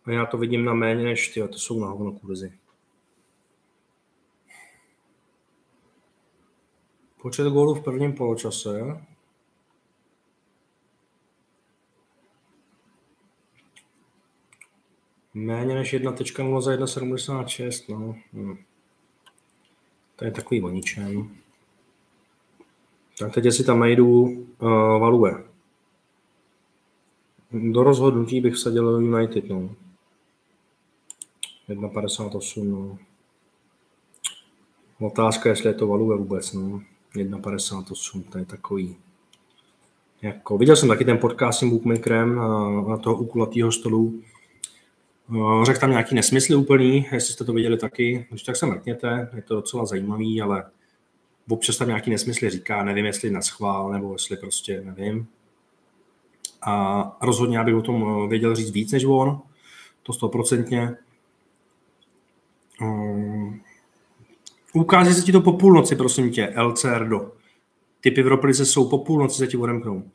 [0.05, 2.53] A já to vidím na méně než ty, to jsou na hovno kurzy.
[7.21, 9.01] Počet gólů v prvním poločase.
[15.33, 18.15] Méně než 1.0 za 1.76, no.
[18.33, 18.57] Hm.
[20.15, 21.37] To je takový o ničem.
[23.19, 24.69] Tak teď si tam najdu uh,
[24.99, 25.43] Value.
[27.51, 29.75] Do rozhodnutí bych vsadil United, no.
[31.69, 32.97] 1,58, no.
[34.99, 36.81] Otázka, jestli je to Value vůbec, no.
[37.15, 38.95] 1,58, to je takový.
[40.21, 44.21] Jako, viděl jsem taky ten podcast s tím bookmakerem na, na toho ukulatého stolu.
[45.29, 49.29] Uh, řekl tam nějaký nesmysly úplný, jestli jste to viděli taky, když tak se mrkněte,
[49.35, 50.63] je to docela zajímavý, ale
[51.49, 55.27] občas tam nějaký nesmysly říká, nevím, jestli na schvál, nebo jestli prostě nevím.
[56.61, 59.41] A rozhodně já bych o tom věděl říct víc než on,
[60.03, 60.95] to stoprocentně.
[64.73, 67.31] Ukáže se ti to po půlnoci, prosím tě, LCRDO.
[68.01, 70.11] Typy v Roplice jsou po půlnoci se ti odemknou.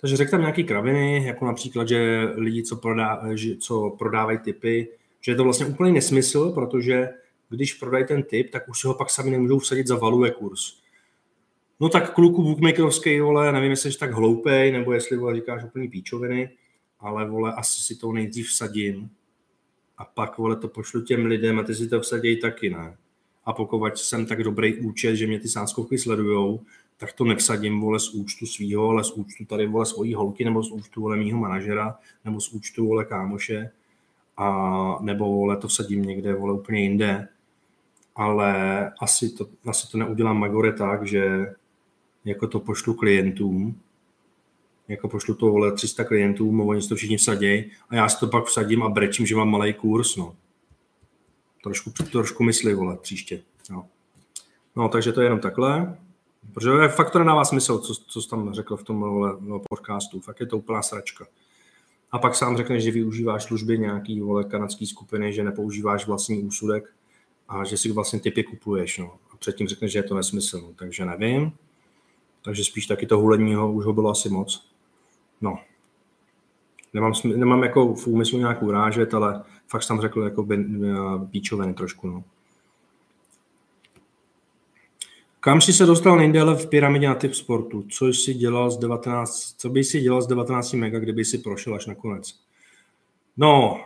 [0.00, 4.88] Takže řekl tam nějaký kraviny, jako například, že lidi, co, prodá, že, co prodávají typy,
[5.20, 7.08] že je to vlastně úplný nesmysl, protože
[7.50, 10.60] když prodají ten typ, tak už si ho pak sami nemůžou vsadit za value kurz.
[11.80, 15.88] No tak kluku bookmakerovský, vole, nevím, jestli jsi tak hloupej, nebo jestli, vole, říkáš úplný
[15.88, 16.50] píčoviny,
[17.00, 19.10] ale, vole, asi si to nejdřív vsadím
[19.98, 22.96] a pak, vole, to pošlu těm lidem a ty si to vsadějí taky, ne?
[23.48, 26.60] A pokud jsem tak dobrý účet, že mě ty sáskovky sledujou,
[26.96, 30.62] tak to nevsadím, vole, z účtu svýho, ale z účtu tady, vole, svojí holky, nebo
[30.62, 33.70] z účtu, vole, mýho manažera, nebo z účtu, vole, kámoše,
[34.36, 37.28] a nebo, vole, to vsadím někde, vole, úplně jinde
[38.18, 41.46] ale asi to, asi to neudělám Magore tak, že
[42.24, 43.80] jako to pošlu klientům,
[44.88, 48.26] jako pošlu to vole 300 klientům, oni si to všichni vsadějí a já si to
[48.26, 50.36] pak vsadím a brečím, že mám malý kurz, no.
[51.62, 53.86] Trošku, trošku mysli, vole, příště, no.
[54.76, 55.96] No, takže to je jenom takhle.
[56.54, 59.36] Protože fakt to nedává smysl, co, co jsi tam řekl v tom vole,
[59.70, 60.20] podcastu.
[60.20, 61.26] Fakt je to úplná sračka.
[62.10, 66.94] A pak sám řekneš, že využíváš služby nějaký vole kanadský skupiny, že nepoužíváš vlastní úsudek
[67.48, 68.98] a že si vlastně typy kupuješ.
[68.98, 69.14] No.
[69.32, 70.60] A předtím řekneš, že je to nesmysl.
[70.60, 70.72] No.
[70.76, 71.52] Takže nevím.
[72.42, 74.68] Takže spíš taky to huleního už ho bylo asi moc.
[75.40, 75.58] No.
[76.92, 80.46] Nemám, nemám jako v úmyslu nějak urážet, ale fakt jsem řekl jako
[81.30, 82.06] píčoviny trošku.
[82.06, 82.24] No.
[85.40, 87.82] Kam jsi se dostal nejdéle v pyramidě na typ sportu?
[87.82, 91.74] Co jsi dělal z 19, co bys si dělal z 19 mega, kdyby si prošel
[91.74, 92.34] až nakonec?
[93.36, 93.80] No,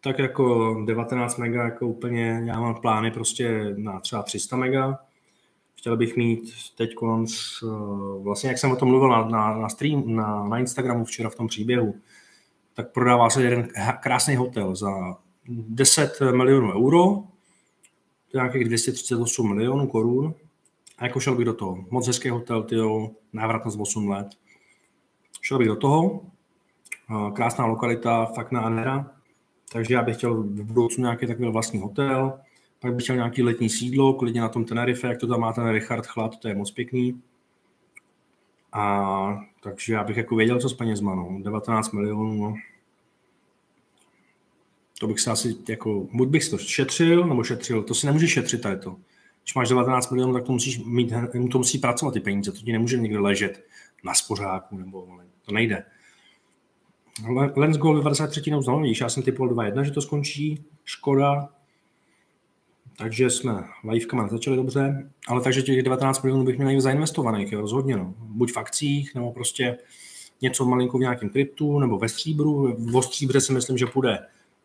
[0.00, 4.98] tak jako 19 mega jako úplně, já mám plány prostě na třeba 300 mega.
[5.78, 7.66] Chtěl bych mít teď konc, eh,
[8.22, 11.34] vlastně jak jsem o tom mluvil na, na, na stream, na, na Instagramu včera v
[11.34, 11.94] tom příběhu,
[12.74, 13.68] tak prodává se jeden
[14.00, 15.16] krásný hotel za
[15.48, 17.04] 10 milionů euro,
[18.30, 20.34] to je nějakých 238 milionů korun.
[20.98, 21.84] A jako šel bych do toho.
[21.90, 24.26] Moc hezký hotel, tyjo, návratnost 8 let.
[25.42, 26.20] Šel bych do toho.
[27.34, 29.10] Krásná lokalita, fakt na Anera.
[29.72, 32.38] Takže já bych chtěl v budoucnu nějaký takový vlastní hotel,
[32.80, 35.68] pak bych chtěl nějaký letní sídlo, klidně na tom Tenerife, jak to tam má ten
[35.68, 37.22] Richard Chlad, to je moc pěkný.
[38.74, 41.38] A takže já bych jako věděl, co s penězma, no.
[41.42, 42.54] 19 milionů, no.
[45.00, 48.30] To bych se asi jako, buď bych si to šetřil, nebo šetřil, to si nemůžeš
[48.30, 48.96] šetřit tady to.
[49.42, 51.12] Když máš 19 milionů, tak to musíš mít,
[51.52, 53.64] to musí pracovat ty peníze, to ti nemůže někde ležet
[54.04, 55.08] na spořáku, nebo
[55.44, 55.84] to nejde.
[57.56, 58.42] Lens Goal 93.
[58.60, 61.48] znovu, víš, já jsem typoval 2-1, že to skončí, škoda,
[62.96, 67.96] takže jsme livekama začali dobře, ale takže těch 19 milionů bych měl zainvestovaných, jo, rozhodně,
[67.96, 68.14] no.
[68.18, 69.78] buď v akcích, nebo prostě
[70.40, 72.76] něco malinko v nějakém kryptu nebo ve stříbru.
[72.78, 74.18] V stříbře si myslím, že půjde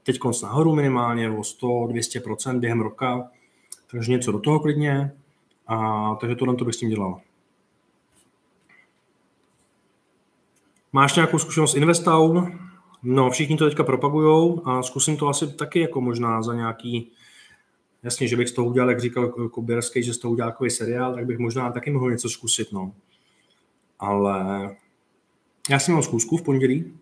[0.03, 3.32] teď konc nahoru minimálně o 100-200% během roka,
[3.91, 5.11] takže něco do toho klidně.
[5.67, 7.21] A, takže tohle to bych s tím dělal.
[10.93, 12.41] Máš nějakou zkušenost s Investau?
[13.03, 17.11] No, všichni to teďka propagujou a zkusím to asi taky jako možná za nějaký,
[18.04, 21.14] jasně, že bych z toho udělal, jak říkal Koběrský, že z toho udělal takový seriál,
[21.14, 22.93] tak bych možná taky mohl něco zkusit, no.
[24.00, 24.70] Ale
[25.70, 26.93] já jsem měl zkusku v pondělí,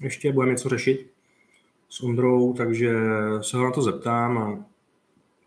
[0.00, 1.10] ještě budeme něco řešit
[1.88, 2.94] s Ondrou, takže
[3.40, 4.64] se ho na to zeptám a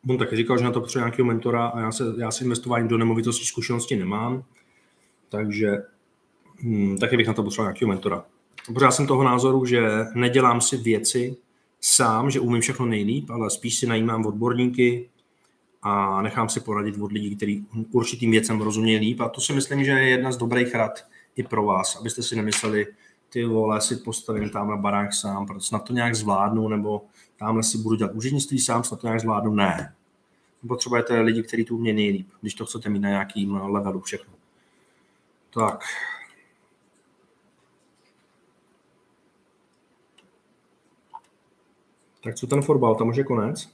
[0.10, 2.88] on taky říkal, že na to potřebuje nějakého mentora a já se, já si investování
[2.88, 4.44] do nemovitostí zkušenosti nemám,
[5.30, 5.78] takže
[6.60, 8.26] hmm, taky bych na to potřeboval nějakého mentora.
[8.74, 9.82] Pořád jsem toho názoru, že
[10.16, 11.38] nedělám si věci
[11.88, 15.10] sám, že umím všechno nejlíp, ale spíš si najímám odborníky
[15.82, 19.22] a nechám si poradit od lidí, kteří určitým věcem rozumějí líp.
[19.22, 21.06] A to si myslím, že je jedna z dobrých rad
[21.36, 22.88] i pro vás, abyste si nemysleli,
[23.30, 27.06] ty vole, si postavím tam na barák sám, protože snad to nějak zvládnu, nebo
[27.38, 29.52] tamhle si budu dělat úřednictví sám, snad to nějak zvládnu.
[29.52, 29.94] Ne.
[30.68, 34.34] Potřebujete lidi, kteří to umějí nejlíp, když to chcete mít na nějakým levelu všechno.
[35.54, 35.84] Tak,
[42.26, 43.70] Tak co ten fotbal, tam už je konec?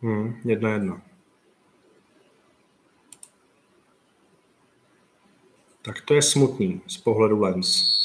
[0.00, 1.02] Hmm, jedna jedna.
[5.82, 7.98] Tak to je smutný z pohledu Lens.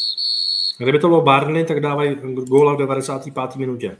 [0.78, 2.16] Kdyby to bylo Barney, tak dávají
[2.48, 3.56] góla v 95.
[3.56, 3.98] minutě.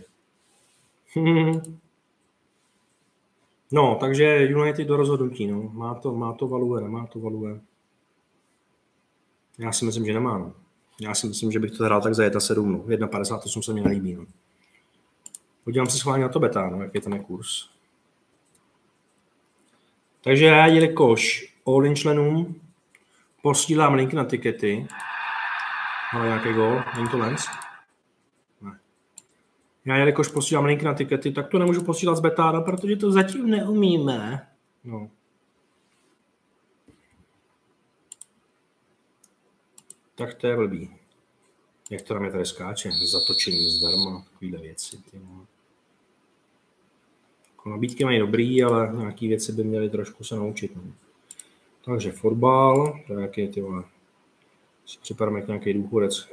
[3.76, 5.62] No, takže United do rozhodnutí, no.
[5.62, 7.62] Má to, má to value, nemá to value.
[9.60, 10.54] Já si myslím, že nemá, no.
[11.02, 12.66] Já si myslím, že bych to hrál tak za 1,7.
[12.66, 12.80] No.
[12.80, 14.14] 1,58 se mi nelíbí.
[14.14, 14.26] No.
[15.64, 17.70] Podívám se schválně na to beta, no, jaký ten je kurz.
[20.24, 22.62] Takže já, jelikož all členům
[23.42, 24.88] posílám linky na tikety,
[26.14, 27.46] ale nějaký gol, není to lens?
[28.62, 28.80] Ne.
[29.86, 33.50] Já, jelikož posílám linky na tikety, tak to nemůžu posílat z betána, protože to zatím
[33.50, 34.48] neumíme.
[34.84, 35.10] No.
[40.16, 40.96] Tak to je blbý.
[41.90, 42.92] Jak to na mě tady skáče?
[42.92, 45.04] Zatočení zdarma, takovýhle věci.
[47.52, 50.76] Jako nabídky mají dobrý, ale nějaký věci by měly trošku se naučit.
[50.76, 50.84] No.
[51.86, 53.84] Takže fotbal, to je jaký ty vole.
[54.86, 56.30] Si připadám jak nějaký důchodec.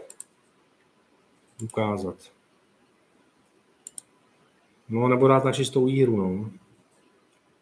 [1.63, 2.17] Ukázat.
[4.89, 6.51] No nebo dát na čistou jíru, no.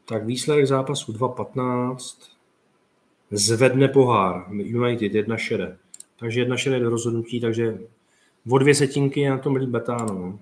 [0.05, 2.31] Tak výsledek zápasu 2.15.
[3.31, 4.47] Zvedne pohár.
[4.53, 5.79] United 1 šede.
[6.19, 7.79] Takže jedna šedé do rozhodnutí, takže
[8.51, 10.15] o dvě setinky na tom líp betáno.
[10.15, 10.39] No.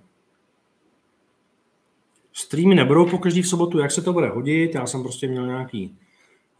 [2.32, 4.74] Streamy nebudou po každý v sobotu, jak se to bude hodit.
[4.74, 5.98] Já jsem prostě měl nějaký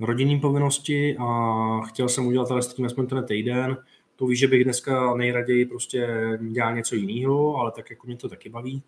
[0.01, 3.77] rodinný povinnosti a chtěl jsem udělat ale stream aspoň ten týden.
[4.17, 6.09] To víš, že bych dneska nejraději prostě
[6.51, 8.83] dělal něco jiného, ale tak jako mě to taky baví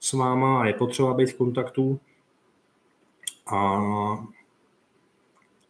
[0.00, 2.00] s váma a je potřeba být v kontaktu.
[3.46, 3.80] A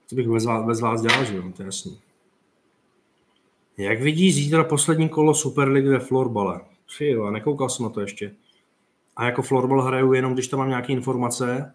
[0.07, 1.99] co bych bez vás, bez vás dělal, že jo, to je jasný.
[3.79, 6.61] Jak vidíš zítra poslední kolo Superligy ve florbale?
[6.87, 8.35] Přijel, nekoukal jsem na to ještě.
[9.17, 11.75] A jako florbal hraju jenom, když tam mám nějaké informace,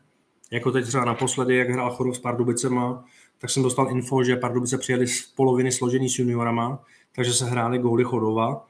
[0.52, 3.06] jako teď třeba naposledy, jak hrál Chorov s Pardubicema,
[3.38, 6.84] tak jsem dostal info, že Pardubice přijeli z poloviny složený s juniorama,
[7.16, 8.66] takže se hráli góly Chodova.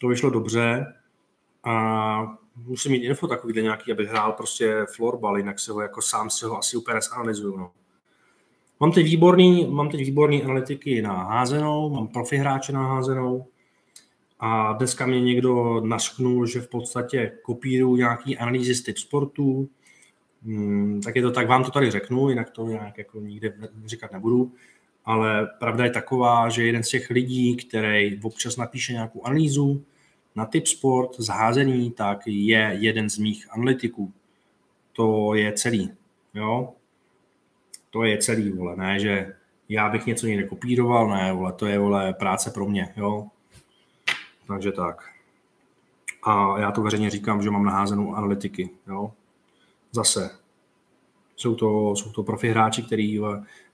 [0.00, 0.86] To vyšlo dobře
[1.64, 6.30] a musím mít info takovýhle nějaký, abych hrál prostě florbal, jinak se ho jako sám
[6.30, 7.56] si ho asi úplně zanalizuju.
[7.56, 7.70] No.
[8.80, 13.46] Mám teď výborný, mám teď výborný analytiky na házenou, mám profi hráče na házenou
[14.40, 19.68] a dneska mě někdo nasknul, že v podstatě kopíruju nějaký analýzy z typ sportu,
[20.42, 23.54] hmm, tak je to tak, vám to tady řeknu, jinak to nějak jako nikde
[23.86, 24.52] říkat nebudu,
[25.04, 29.84] ale pravda je taková, že jeden z těch lidí, který občas napíše nějakou analýzu
[30.36, 34.12] na typ sport, zházení, tak je jeden z mých analytiků.
[34.92, 35.90] To je celý.
[36.34, 36.72] Jo?
[37.90, 39.34] To je celý, vole, ne, že
[39.68, 43.26] já bych něco někde kopíroval, ne, vole, to je, vole, práce pro mě, jo.
[44.46, 45.02] Takže tak.
[46.22, 49.12] A já to veřejně říkám, že mám naházenou analytiky, jo.
[49.92, 50.30] Zase.
[51.36, 53.20] Jsou to, jsou to profi hráči, který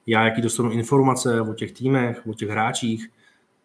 [0.07, 3.11] já, jaký dostanu informace o těch týmech, o těch hráčích,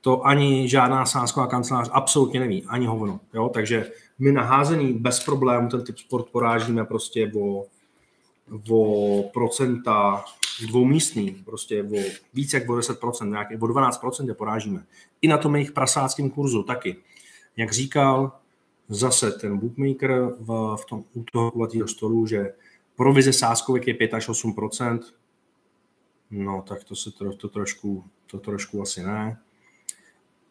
[0.01, 3.19] to ani žádná sásková kancelář absolutně neví, ani hovno.
[3.33, 3.49] Jo?
[3.53, 7.65] Takže my naházený bez problémů ten typ sport porážíme prostě o,
[8.69, 10.25] o procenta
[10.67, 11.97] dvoumístný, prostě o
[12.33, 14.83] více jak o 10%, nějak, o 12% je porážíme.
[15.21, 16.95] I na tom jejich prasáckém kurzu taky.
[17.57, 18.39] Jak říkal
[18.89, 22.53] zase ten bookmaker v, v tom, u toho kulatého stolu, že
[22.95, 24.99] provize sáskovek je 5 až 8%,
[26.31, 29.39] no tak to se to, to, trošku, to trošku asi ne.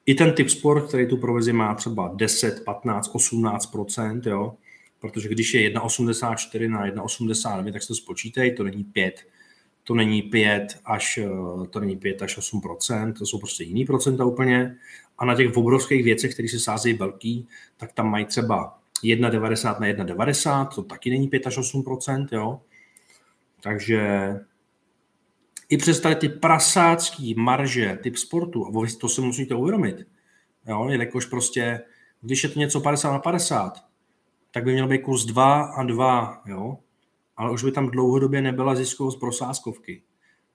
[0.07, 4.55] i ten typ sport, který tu provizi má třeba 10, 15, 18% jo,
[5.01, 9.27] protože když je 1,84 na 1,89, tak se to spočítej, to není 5,
[9.85, 14.25] to není 5 až, eh, to není 5 až 8% to jsou prostě jiný procenta
[14.25, 14.77] úplně.
[15.19, 19.87] A na těch obrovských věcech, které se sázejí velký, tak tam mají třeba 1,90 na
[19.87, 21.85] 1,90, to taky není 5 až 8
[22.33, 22.61] jo.
[23.61, 24.01] Takže
[25.69, 30.07] i přes tady ty prasácký marže typ sportu, a to si musíte uvědomit,
[30.67, 31.81] jo, jelikož prostě,
[32.21, 33.88] když je to něco 50 na 50,
[34.51, 36.79] tak by měl být kurz 2 a 2, jo,
[37.37, 40.03] ale už by tam dlouhodobě nebyla ziskovost pro sáskovky.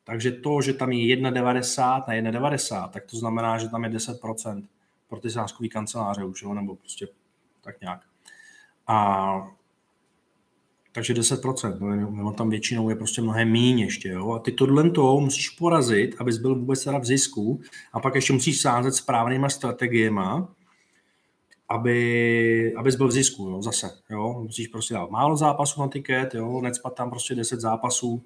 [0.03, 4.63] Takže to, že tam je 1,90 na 1,90, tak to znamená, že tam je 10%
[5.09, 7.07] pro ty sáskový kanceláře už, jo, nebo prostě
[7.61, 8.01] tak nějak.
[8.87, 9.47] A
[10.91, 14.31] takže 10%, no, tam většinou je prostě mnohem míň ještě, jo?
[14.31, 17.61] A ty tohle to musíš porazit, abys byl vůbec teda v zisku
[17.93, 20.21] a pak ještě musíš sázet správnýma strategiemi,
[21.69, 26.35] aby, abys byl v zisku, jo, zase, jo, musíš prostě dát málo zápasů na tiket,
[26.35, 28.25] jo, necpat tam prostě 10 zápasů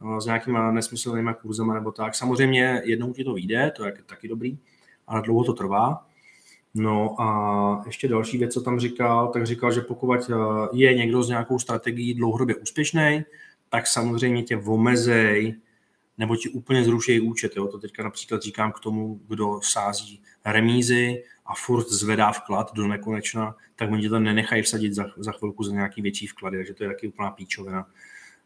[0.00, 2.14] no, s nějakýma nesmyslnýma kurzama nebo tak.
[2.14, 4.58] Samozřejmě jednou ti to vyjde, to je taky dobrý,
[5.06, 6.06] ale dlouho to trvá.
[6.74, 10.34] No a ještě další věc, co tam říkal, tak říkal, že pokud eh,
[10.72, 13.24] je někdo s nějakou strategií dlouhodobě úspěšný,
[13.68, 15.56] tak samozřejmě tě omezej
[16.18, 17.56] nebo ti úplně zrušejí účet.
[17.56, 17.66] Jo?
[17.66, 20.22] To teďka například říkám k tomu, kdo sází
[20.52, 25.62] remízy a furt zvedá vklad do nekonečna, tak oni to nenechají vsadit za, za chvilku
[25.64, 27.86] za nějaký větší vklady, takže to je taky úplná píčovina.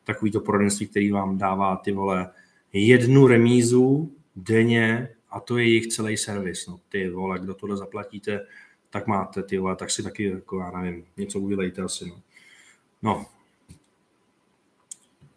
[0.04, 2.30] Takový to poradenství, který vám dává ty vole
[2.72, 6.66] jednu remízu denně a to je jejich celý servis.
[6.66, 8.46] No, ty vole, kdo tohle zaplatíte,
[8.90, 12.08] tak máte ty vole, tak si taky, jako já nevím, něco udělejte asi.
[12.08, 12.20] No.
[13.02, 13.26] no.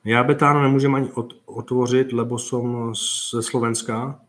[0.05, 1.09] Já Betáno nemůžem ani
[1.45, 2.93] otvořit, lebo jsem
[3.32, 4.20] ze Slovenska,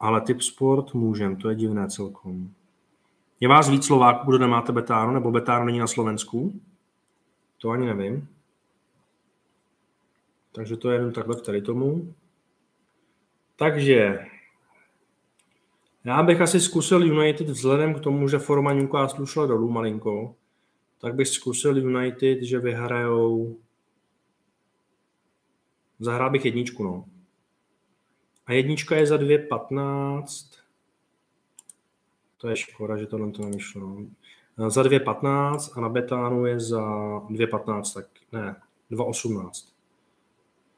[0.00, 2.50] ale typ sport můžem, to je divné celkom.
[3.40, 6.60] Je vás víc Slováků, kdo nemáte Betáno, nebo Betáno není na Slovensku?
[7.58, 8.28] To ani nevím.
[10.52, 12.14] Takže to je jenom takhle k tady tomu.
[13.56, 14.18] Takže
[16.04, 20.34] já bych asi zkusil United vzhledem k tomu, že forma Newcastle šla dolů malinko,
[21.00, 23.56] tak bych zkusil United, že vyhrajou
[26.00, 27.04] Zahrál bych jedničku, no.
[28.48, 30.58] A jednička je za 2,15.
[32.36, 33.96] To je škoda, že to nám to nevyšlo.
[34.58, 34.70] No.
[34.70, 38.56] Za 2,15 a na betánu je za 2,15, tak ne,
[38.90, 39.50] 2,18.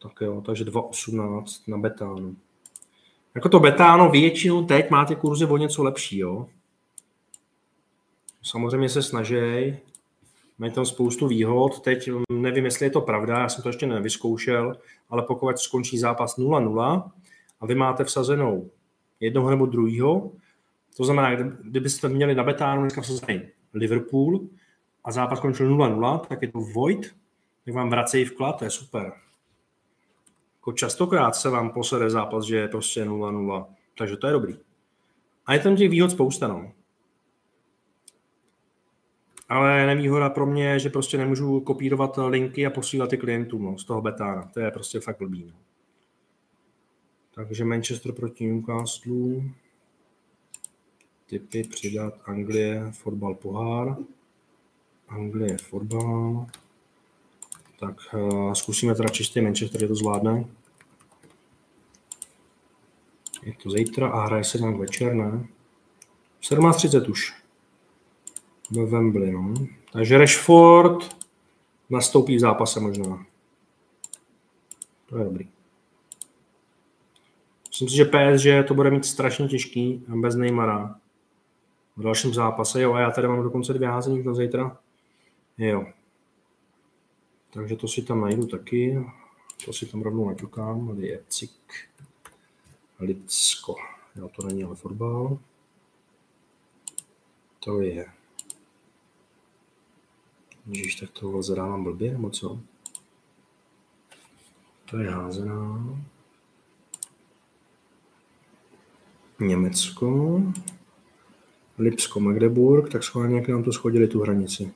[0.03, 2.37] Tak jo, takže 2,18 na betánu.
[3.35, 6.49] Jako to betáno většinou teď máte kurzy o něco lepší, jo.
[8.43, 9.77] Samozřejmě se snaží,
[10.59, 11.81] mají tam spoustu výhod.
[11.81, 14.77] Teď nevím, jestli je to pravda, já jsem to ještě nevyzkoušel,
[15.11, 17.11] ale pokud skončí zápas 0-0
[17.61, 18.71] a vy máte vsazenou
[19.21, 20.33] jednoho nebo druhého,
[20.97, 23.43] to znamená, kdybyste měli na betánu dneska vsazený
[23.75, 24.49] Liverpool
[25.05, 27.15] a zápas skončil 0-0, tak je to Void,
[27.65, 29.13] tak vám vracejí vklad, to je super.
[30.57, 33.67] Jako častokrát se vám posede zápas, že je prostě 0-0,
[33.99, 34.57] takže to je dobrý.
[35.47, 36.73] A je tam těch výhod spousta, no.
[39.49, 43.79] Ale nevýhoda pro mě je, že prostě nemůžu kopírovat linky a posílat ty klientům no,
[43.79, 44.51] z toho betána.
[44.55, 45.45] To je prostě fakt blbý.
[45.45, 45.70] No.
[47.47, 49.43] Takže Manchester proti Newcastle.
[51.27, 53.97] Typy přidat Anglie, fotbal pohár.
[55.09, 56.47] Anglie, fotbal.
[57.79, 60.45] Tak uh, zkusíme teda čistě Manchester, je to zvládne.
[63.43, 65.47] Je to zítra a hraje se nějak večer, ne?
[66.43, 67.35] 17.30 už
[68.71, 69.33] ve Wembley.
[69.33, 69.55] No.
[69.93, 71.17] Takže Rashford
[71.91, 73.27] nastoupí v zápase možná.
[75.07, 75.60] To je dobrý.
[77.81, 81.01] Myslím si, že PSG to bude mít strašně těžký bez Neymara
[81.97, 82.83] v dalším zápase.
[82.83, 84.79] Jo, a já tady mám dokonce dvě házení na zítra.
[85.59, 85.87] Jo.
[87.51, 89.05] Takže to si tam najdu taky.
[89.65, 90.89] To si tam rovnou naťukám.
[90.89, 91.51] Liecik.
[93.01, 93.75] Lidsko.
[94.17, 95.39] Jo, to není ale fotbal.
[97.65, 98.07] To je
[100.67, 102.61] Ježíš, tak to zadávám blbě, nebo co?
[104.91, 105.85] To je házená.
[109.41, 110.41] Německo.
[111.79, 114.73] Lipsko, Magdeburg, tak schválně jak nám to schodili tu hranici.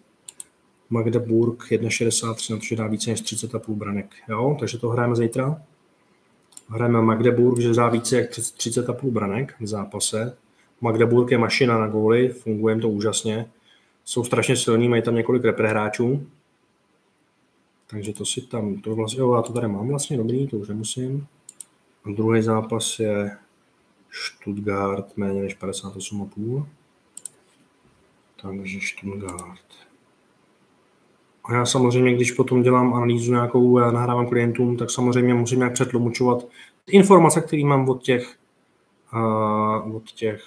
[0.90, 4.14] Magdeburg 1,63, na to, že dá více než 30,5 branek.
[4.28, 4.56] Jo?
[4.60, 5.62] Takže to hrajeme zítra.
[6.68, 10.36] Hrajeme Magdeburg, že dá více jak 30,5 branek v zápase.
[10.80, 13.46] Magdeburg je mašina na góly, funguje to úžasně
[14.04, 16.26] jsou strašně silní, mají tam několik reprehráčů.
[17.86, 20.68] Takže to si tam, to vlastně, jo, já to tady mám vlastně dobrý, to už
[20.68, 21.26] nemusím.
[22.04, 23.36] A druhý zápas je
[24.14, 26.66] Stuttgart méně než 58,5.
[28.42, 29.64] Takže Stuttgart.
[31.44, 36.46] A já samozřejmě, když potom dělám analýzu nějakou, nahrávám klientům, tak samozřejmě musím nějak přetlumočovat
[36.86, 38.36] informace, které mám od těch,
[39.14, 40.44] uh, od těch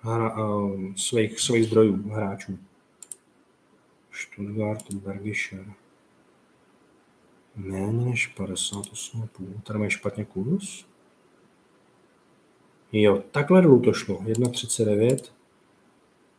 [0.00, 2.58] hra, uh, svých, svých zdrojů, hráčů.
[4.12, 5.64] Stuttgart, Bergischer.
[7.58, 9.60] Méně než 58,5.
[9.62, 10.84] Tady mají špatně kurz.
[12.92, 14.18] Jo, takhle dolů to šlo.
[14.18, 15.18] 1,39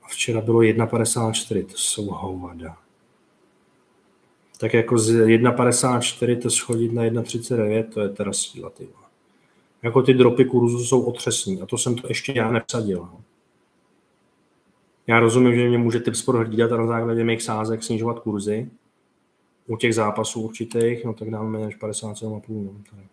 [0.03, 1.65] a včera bylo 1,54.
[1.65, 2.77] To jsou hovada.
[4.59, 8.87] Tak jako z 1,54 to schodit na 1,39, to je teda síla, ty.
[9.83, 12.99] Jako ty dropy kurzu jsou otřesní a to jsem to ještě já nepsadil.
[12.99, 13.23] No.
[15.07, 18.69] Já rozumím, že mě může typ hlídat a na základě mých sázek snižovat kurzy.
[19.69, 22.43] U těch zápasů určitých, no tak dáme méně než 57,5.
[22.49, 23.03] No.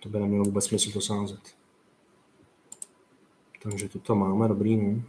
[0.00, 1.40] To by nemělo vůbec smysl to sázet.
[3.62, 5.02] Takže to tam máme, dobrý, no.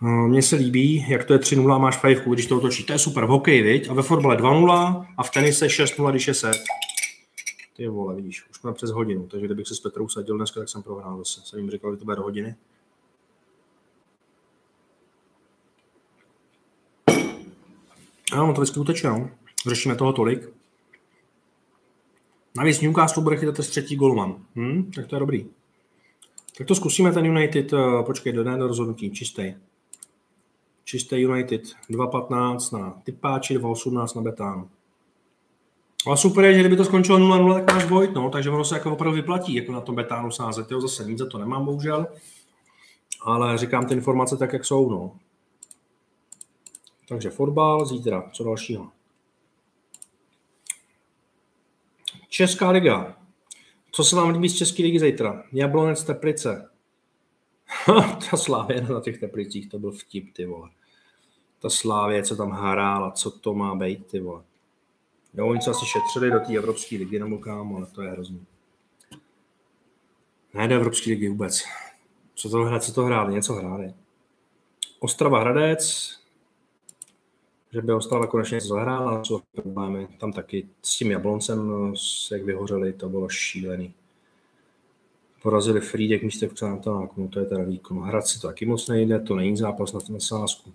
[0.00, 2.84] Mně se líbí, jak to je 3-0 a máš fajfku, když to otočí.
[2.84, 3.90] To je super v hokeji, viď?
[3.90, 6.56] A ve fotbale 2-0 a v tenise 6-0, když je set.
[7.76, 10.68] Ty vole, vidíš, už jsme přes hodinu, takže kdybych se s Petrou sadil dneska, tak
[10.68, 11.40] jsem prohrál zase.
[11.44, 12.54] Jsem jim říkal, že to bude do hodiny.
[18.34, 19.30] Ano, to vždycky uteče, no.
[19.66, 20.48] Řešíme toho tolik.
[22.56, 24.36] Navíc Newcastle bude chytat z třetí golman.
[24.56, 24.90] Hm?
[24.94, 25.46] Tak to je dobrý.
[26.58, 29.54] Tak to zkusíme ten United, uh, počkej, do do rozhodnutí, čistý.
[30.84, 34.68] Čistý United, 2.15 na typáči, 2.18 na betánu.
[36.06, 38.74] Ale super je, že kdyby to skončilo 0-0, tak máš Vojt, no, takže ono se
[38.74, 40.70] jako opravdu vyplatí, jako na tom betánu sázet.
[40.70, 42.06] Jo, zase nic za to nemám, bohužel.
[43.22, 45.12] Ale říkám ty informace tak, jak jsou, no.
[47.08, 48.90] Takže fotbal, zítra, co dalšího?
[52.28, 53.16] Česká liga.
[53.90, 55.44] Co se vám líbí z České ligy zítra?
[55.52, 56.70] Jablonec Teplice.
[58.30, 60.70] ta Slávě na těch Teplicích, to byl vtip, ty vole.
[61.58, 64.42] Ta Slávě, co tam hrála, co to má být, ty vole.
[65.34, 68.46] Jo, oni se asi šetřili do té Evropské ligy nebo kam, ale to je hrozný.
[70.54, 71.64] Ne do Evropské ligy vůbec.
[72.34, 73.94] Co to hráli, co to hráli, něco hráli.
[74.98, 76.14] Ostrava Hradec,
[77.74, 80.08] že by Ostrava konečně zahrála, co problémy.
[80.18, 81.92] Tam taky s tím Jabloncem,
[82.32, 83.94] jak vyhořeli, to bylo šílený.
[85.42, 86.62] Porazili Frídek místek v
[87.16, 88.02] no to je teda výkon.
[88.02, 90.72] Hrad si to taky moc nejde, to není zápas na ten sázku.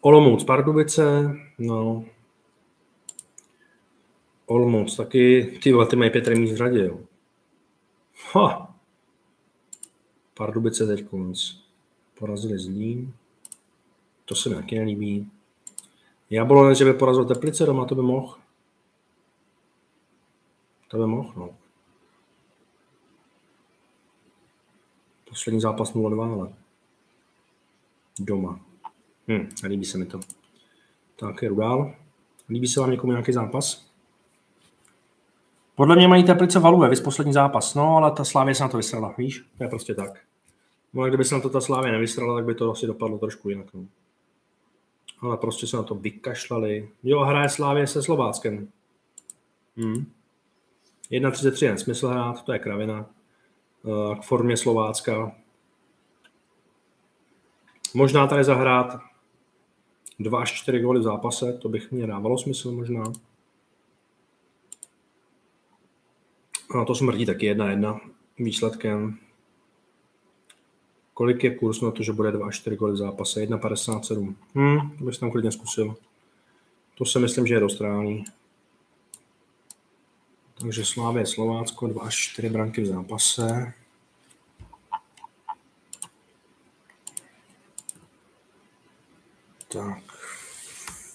[0.00, 2.04] Olomouc Pardubice, no,
[4.46, 7.00] Olomouc taky, ty vole, ty mají pět remíz v řadě, jo.
[8.32, 8.74] Ha!
[10.34, 11.52] Pardubice teď konc.
[12.18, 13.12] Porazili Zlín.
[14.24, 15.30] To se mi taky nelíbí.
[16.34, 18.34] Jablonec, že by porazil Teplice doma, to by mohl.
[20.88, 21.50] To by mohl, no.
[25.28, 26.52] Poslední zápas 0-2, ale
[28.18, 28.60] doma.
[29.28, 30.20] Hm, líbí se mi to.
[31.16, 31.94] Tak, je dál.
[32.48, 33.90] Líbí se vám někomu nějaký zápas?
[35.74, 37.74] Podle mě mají Teplice valuje, vys poslední zápas.
[37.74, 39.44] No, ale ta Slávě se na to vysrala, víš?
[39.58, 40.10] To je prostě tak.
[40.92, 43.50] No a kdyby se na to ta Slávě nevysrala, tak by to asi dopadlo trošku
[43.50, 43.74] jinak.
[43.74, 43.86] No.
[45.24, 46.88] Ale prostě se na to vykašlali.
[47.02, 48.68] Jo, hraje Slávě se Slováckem.
[49.76, 50.06] Hmm.
[51.10, 53.06] 1.33 jen smysl hrát, to je kravina.
[53.86, 55.36] Eh, k formě Slovácka.
[57.94, 59.00] Možná tady zahrát
[60.18, 63.04] 2 až 4 góly v zápase, to bych mě dávalo smysl možná.
[66.80, 68.00] A to smrdí taky jedna jedna
[68.38, 69.18] výsledkem.
[71.14, 73.40] Kolik je kurz na to, že bude 2 až 4 goly v zápase?
[73.40, 74.34] 1,57.
[74.54, 75.96] Hmm, to bych tam klidně zkusil.
[76.94, 78.24] To si myslím, že je dost reálný.
[80.60, 83.72] Takže Slávě Slovácko, 2 až 4 branky v zápase.
[89.68, 90.02] Tak,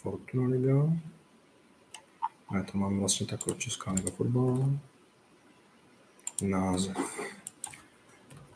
[0.01, 0.93] Fortuna Liga.
[2.49, 4.69] A to mám vlastně takhle Česká liga fotbal
[6.41, 6.97] název.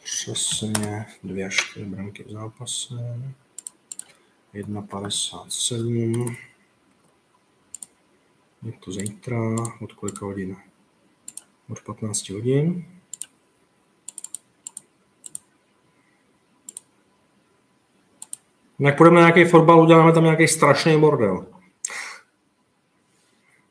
[0.04, 2.96] Přesně dvě až čtyři branky v zápase.
[4.54, 6.36] 1,57.
[8.64, 9.56] Je to zítra.
[9.82, 10.56] Od kolika hodin?
[11.70, 12.86] Od 15 hodin.
[18.80, 21.46] Jak půjdeme na nějaký fotbal, uděláme tam nějaký strašný bordel.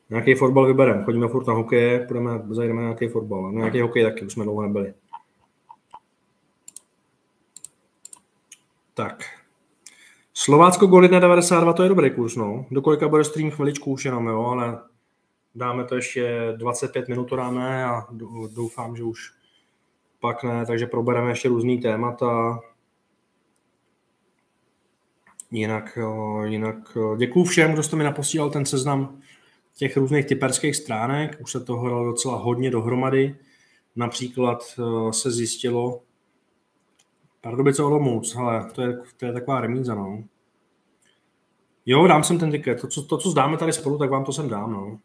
[0.09, 3.51] Nějaký fotbal vybereme, chodíme furt na hokeje, půjdeme, zajdeme na nějaký fotbal.
[3.51, 4.93] Na nějaký hokej taky, už jsme dlouho nebyli.
[8.93, 9.23] Tak.
[10.33, 12.65] Slovácko gol 1,92, to je dobrý kurz, no.
[12.71, 14.79] Do kolika bude stream chviličku už jenom, jo, ale
[15.55, 18.07] dáme to ještě 25 minut, to dáme a
[18.55, 19.19] doufám, že už
[20.19, 22.59] pak ne, takže probereme ještě různý témata.
[25.51, 25.97] Jinak,
[26.45, 29.21] jinak děkuju všem, kdo jste mi naposílal ten seznam
[29.75, 31.37] těch různých typerských stránek.
[31.41, 33.35] Už se toho dalo docela hodně dohromady.
[33.95, 36.01] Například eh, se zjistilo,
[37.43, 40.23] Pardubice Olomouc, ale to je, to je taková remíza, no.
[41.85, 42.81] Jo, dám sem ten tiket.
[42.81, 44.99] To, co, to, co zdáme tady spolu, tak vám to sem dám, no.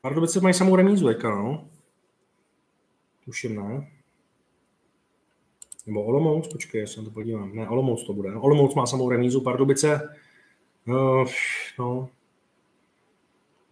[0.00, 1.68] Pardubice mají samou remízu, jaka, no.
[3.24, 3.90] Tuším, ne?
[5.86, 7.54] Nebo Olomouc, počkej, já se to podívám.
[7.54, 8.34] Ne, Olomouc to bude.
[8.34, 10.16] Olomouc má samou remízu, Pardubice,
[10.86, 11.24] no,
[11.78, 12.08] no.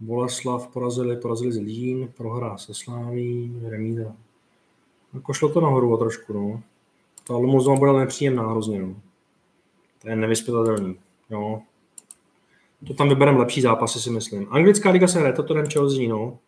[0.00, 4.16] Boleslav porazili, porazili Zlín, prohra se Sláví, remíza.
[5.16, 6.62] Jako šlo to nahoru o trošku, no.
[7.26, 8.94] Ta Olomouc bude nepříjemná hrozně, no.
[10.02, 10.96] To je nevyspětatelný,
[11.30, 11.60] jo.
[12.86, 14.46] To tam vybereme lepší zápasy, si myslím.
[14.50, 16.38] Anglická liga se hraje, toto Chelsea, no.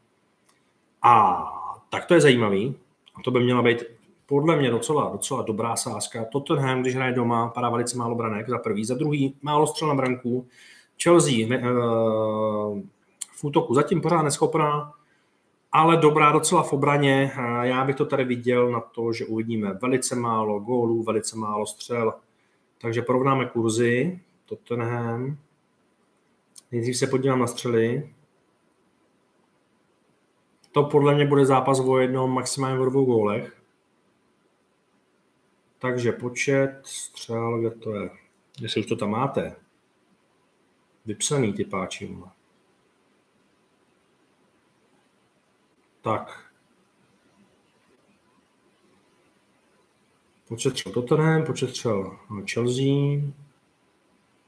[1.02, 1.44] A
[1.90, 2.74] tak to je zajímavý.
[3.14, 3.84] A to by měla být
[4.26, 6.24] podle mě docela, docela dobrá sázka.
[6.24, 8.84] Tottenham, když hraje doma, padá velice málo branek za prvý.
[8.84, 10.46] Za druhý, málo střel na branku.
[11.02, 12.80] Chelsea uh,
[13.32, 14.92] v útoku zatím pořád neschopná,
[15.72, 17.32] ale dobrá docela v obraně.
[17.62, 22.14] Já bych to tady viděl na to, že uvidíme velice málo gólů, velice málo střel.
[22.80, 24.20] Takže porovnáme kurzy.
[24.46, 25.38] Tottenham.
[26.72, 28.14] Nejdřív se podívám na střely.
[30.72, 33.62] To podle mě bude zápas o jednom, maximálně o dvou gólech.
[35.78, 38.10] Takže počet střel, kde to je?
[38.60, 39.56] Jestli už to tam máte.
[41.06, 42.16] Vypsaný ty páči.
[46.08, 46.52] Tak.
[50.48, 52.18] Počet střel Tottenham, počet střel
[52.52, 53.20] Chelsea,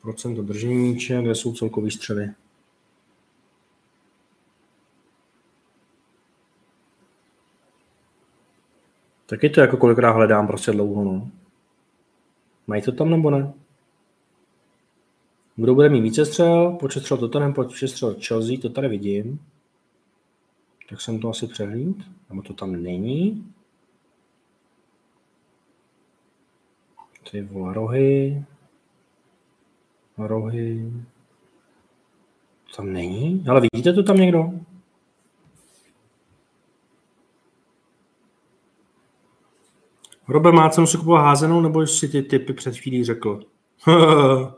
[0.02, 2.30] procent držení míče, kde jsou celkový střely.
[9.26, 11.30] Taky to jako kolikrát hledám prostě dlouho, no.
[12.66, 13.52] Mají to tam nebo ne?
[15.56, 16.76] Kdo bude mít více střel?
[16.80, 19.50] Počet střel Tottenham, počet střel Chelsea, to tady vidím.
[20.91, 21.97] Tak jsem to asi přehlíd,
[22.28, 23.53] nebo to tam není.
[27.30, 28.45] Ty vole, rohy.
[30.18, 30.93] Rohy.
[32.76, 33.45] Tam není?
[33.49, 34.51] Ale vidíte to tam někdo?
[40.28, 43.41] Robe, má cenu si kupovat házenou, nebo si ty typy před chvílí řekl?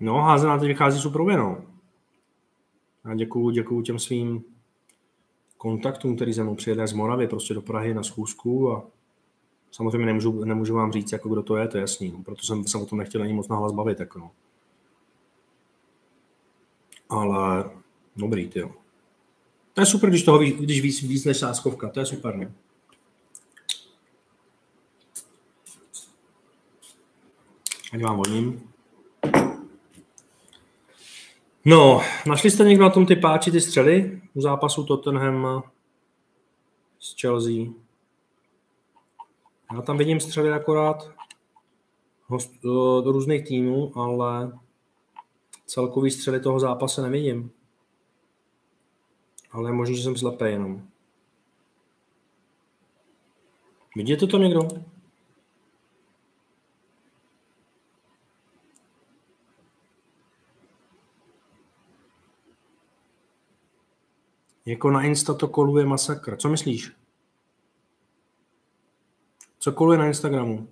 [0.00, 1.77] no, házená teď vychází super no.
[3.08, 4.44] A děkuju, děkuju těm svým
[5.56, 8.86] kontaktům, který za mnou přijede z Moravy, prostě do Prahy na schůzku a
[9.70, 12.22] samozřejmě nemůžu, nemůžu vám říct, jako kdo to je, to je jasný, no.
[12.22, 14.30] proto jsem se o tom nechtěl ani moc nahlas bavit, jako no.
[17.08, 17.70] Ale
[18.16, 18.70] dobrý, ty jo.
[19.74, 22.52] To je super, když toho když víc, víc než sáskovka, to je super, ne?
[27.92, 28.68] Ať vám vodím.
[31.68, 35.62] No, našli jste někdo na tom ty páči, ty střely u zápasu Tottenham
[36.98, 37.72] s Chelsea?
[39.74, 41.10] Já tam vidím střely akorát
[42.26, 44.58] host, do, do různých týmů, ale
[45.66, 47.50] celkový střely toho zápasu nevidím.
[49.50, 50.82] Ale možná, že jsem slepý jenom.
[53.96, 54.68] Vidíte to někdo?
[64.66, 66.36] Jako na Insta to koluje masakr.
[66.36, 66.92] Co myslíš?
[69.58, 70.68] Co koluje na Instagramu?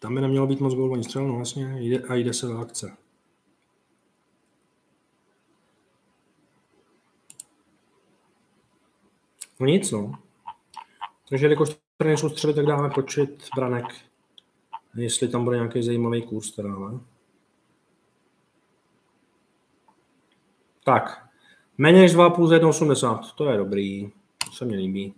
[0.00, 2.96] Tam by nemělo být moc gólů ani střel, no vlastně, a jde se do akce.
[9.60, 10.18] No nic, no.
[11.28, 13.84] Takže jakož tady nejsou střely, tak dáme počet branek.
[14.94, 17.00] Jestli tam bude nějaký zajímavý kurz teda, ale.
[20.84, 21.28] Tak,
[21.78, 24.10] méně než 2,5 za 1,80, to je dobrý,
[24.44, 25.14] to se mi líbí.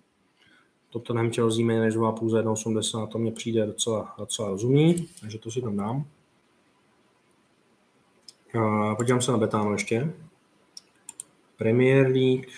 [0.91, 5.51] Tottenham Chelsea méně než 2,5 za 1,80, to mě přijde docela, docela rozumný, takže to
[5.51, 6.07] si tam dám.
[8.61, 10.15] A podívám se na Betáno ještě.
[11.57, 12.51] Premier League,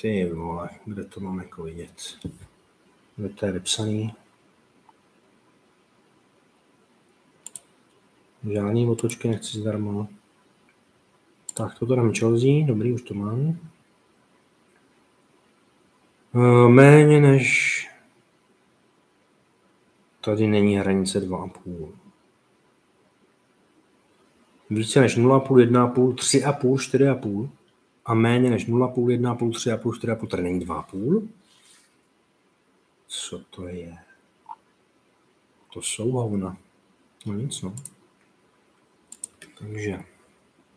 [0.00, 2.18] ty vole, kde to máme jako vidět?
[3.16, 4.14] Kde to je vypsaný?
[8.52, 10.08] Žádný otočky nechci zdarma.
[11.56, 13.58] Tak, toto dám Chelsea, dobrý, už to mám.
[16.32, 17.82] Uh, méně než...
[20.20, 21.92] Tady není hranice 2,5.
[24.70, 27.50] Více než 0,5, 1,5, 3,5, 4,5
[28.04, 31.28] a méně než 0,5, 1,5, 3,5, 4,5, tady není 2,5.
[33.06, 33.96] Co to je?
[35.74, 36.56] To jsou hovna.
[37.26, 37.74] No nic, no.
[39.58, 40.15] Takže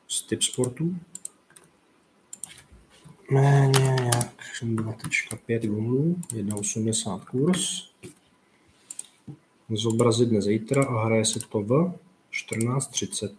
[0.09, 0.95] z typ sportu
[3.31, 7.89] méně jak 2.5 gumlů, 1.80 kurz.
[9.69, 11.93] Zobrazit dne zítra a hraje se to v
[12.31, 13.35] 14.30.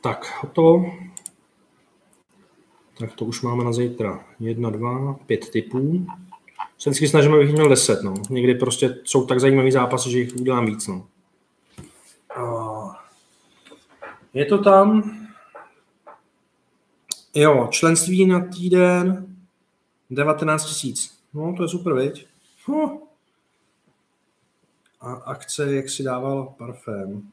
[0.00, 0.94] Tak, hotovo.
[2.98, 4.26] Tak to už máme na zítra.
[4.40, 6.06] Jedna, dva, pět typů.
[6.82, 8.02] Se vždycky snažíme, abych měl deset.
[8.02, 8.14] No.
[8.30, 10.86] Někdy prostě jsou tak zajímavý zápasy, že jich udělám víc.
[10.86, 11.06] No.
[14.34, 15.16] Je to tam.
[17.34, 19.36] Jo, členství na týden
[20.10, 21.22] 19 tisíc.
[21.34, 22.26] No, to je super, viď?
[22.66, 22.98] Huh.
[25.00, 27.32] A akce, jak si dával parfém.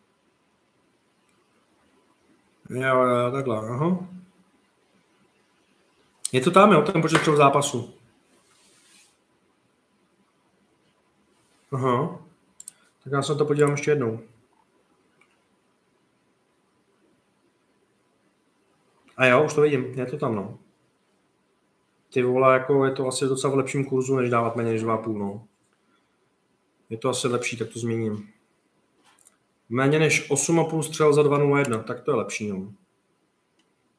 [2.70, 4.08] Jo, jo, takhle, aha.
[6.32, 7.99] Je to tam, jo, ten počet zápasů.
[11.72, 12.20] Aha.
[13.04, 14.20] Tak já se to podívám ještě jednou.
[19.18, 20.60] A jo, už to vidím, je to tam, no.
[22.14, 25.18] Ty vole, jako je to asi docela v lepším kurzu, než dávat méně než 2,5,
[25.18, 25.48] no.
[26.90, 28.30] Je to asi lepší, tak to změním.
[29.70, 32.74] Méně než 8,5 střel za 2,01, tak to je lepší, no.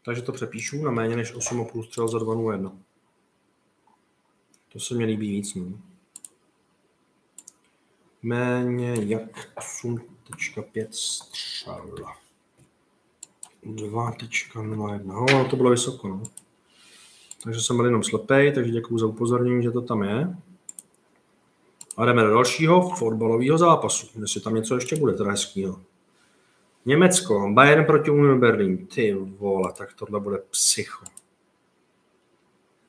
[0.04, 2.78] Takže to přepíšu na méně než 8,5 střel za 2,01.
[4.72, 5.89] To se mi líbí víc, no.
[8.22, 11.94] Méně jak 8,5 střel.
[13.66, 15.02] 2.01.
[15.04, 16.22] No, to bylo vysoko, no.
[17.44, 20.36] Takže jsem byl jenom slepej, takže děkuji za upozornění, že to tam je.
[21.96, 25.80] A jdeme do dalšího fotbalového zápasu, jestli tam něco ještě bude teda hezkýho.
[26.86, 28.86] Německo, Bayern proti Union Berlin.
[28.86, 31.04] Ty vole, tak tohle bude psycho.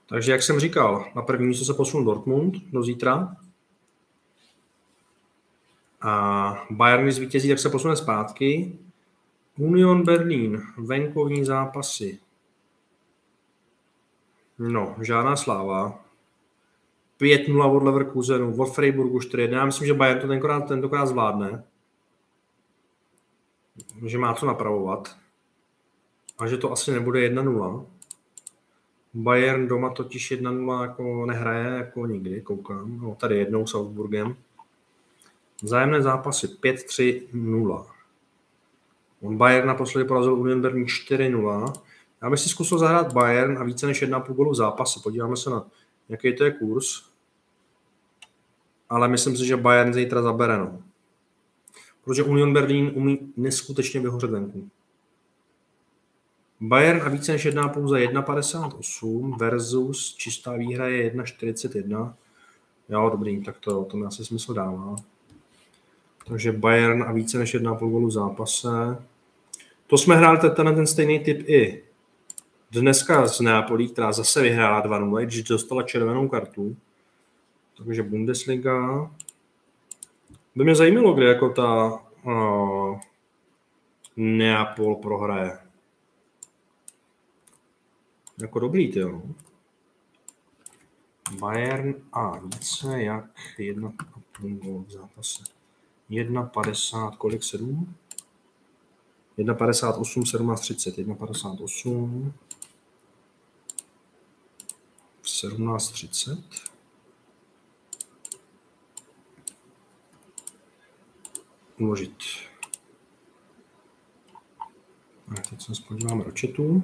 [0.06, 3.36] Takže jak jsem říkal, na první místo se posunul Dortmund do zítra.
[6.02, 8.80] A Bayern, když zvítězí, tak se posune zpátky.
[9.58, 12.20] Union Berlin, venkovní zápasy.
[14.60, 16.06] No, žádná sláva.
[17.22, 19.52] 5-0 od Leverkusenu, od Freiburgu 4-1.
[19.52, 21.64] Já myslím, že Bayern to tentokrát, tentokrát zvládne.
[24.06, 25.18] Že má co napravovat.
[26.38, 27.86] A že to asi nebude 1-0.
[29.14, 33.00] Bayern doma totiž 1-0 jako nehraje jako nikdy, koukám.
[33.02, 34.36] No, tady jednou s Augsburgem.
[35.62, 37.86] Vzájemné zápasy 5-3-0.
[39.22, 41.74] On Bayern naposledy porazil Union Berlin 4-0.
[42.24, 45.00] Já bych si zkusil zahrát Bayern a více než 1,5 gólu v zápase.
[45.04, 45.66] Podíváme se na,
[46.10, 47.04] jaký to je kurz.
[48.90, 50.58] Ale myslím si, že Bayern zítra zabere.
[50.58, 50.82] No.
[52.04, 54.70] Protože Union Berlin umí neskutečně vyhořet venku.
[56.62, 62.14] Bayern a více než 1,5 za 1,58 versus čistá výhra je 1,41.
[62.90, 64.96] Jo, dobrý, tak to, to mi asi smysl dává.
[66.28, 68.68] Takže Bayern a více než 1,5 gólu v zápase.
[69.88, 71.84] To jsme hráli ten, ten stejný typ i
[72.72, 76.78] dneska z Neapolí, která zase vyhrála 2-0, když dostala červenou kartu.
[77.78, 79.12] Takže Bundesliga.
[80.56, 83.00] By mě zajímalo, kde jako ta uh,
[84.16, 85.58] Neapol prohraje.
[88.42, 89.22] Jako dobrý, ty jo.
[91.40, 93.26] Bayern a více jak
[93.58, 93.94] jedna
[94.40, 95.61] gol v zápase.
[96.12, 97.96] 1,50, kolik 7?
[99.38, 102.32] 1,58, 17,30, 1,58,
[105.24, 106.38] 17,30.
[111.80, 112.18] Uložit.
[115.28, 116.84] A teď se podíváme do chatu.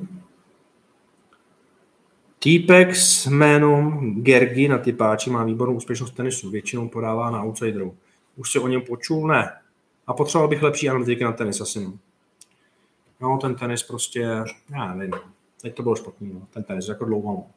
[2.40, 6.50] Týpek s jménem Gergi na typáči má výbornou úspěšnost tenisu.
[6.50, 7.98] Většinou podává na outsiderů.
[8.38, 9.28] Už se o něm počul?
[9.28, 9.62] Ne.
[10.08, 11.80] A potřeboval bych lepší analytiky na tenis asi.
[11.80, 11.94] No.
[13.22, 15.14] No, ten tenis prostě, já nevím,
[15.62, 16.48] teď to bylo špatný, no.
[16.54, 17.34] ten tenis jako dlouho.
[17.34, 17.48] No.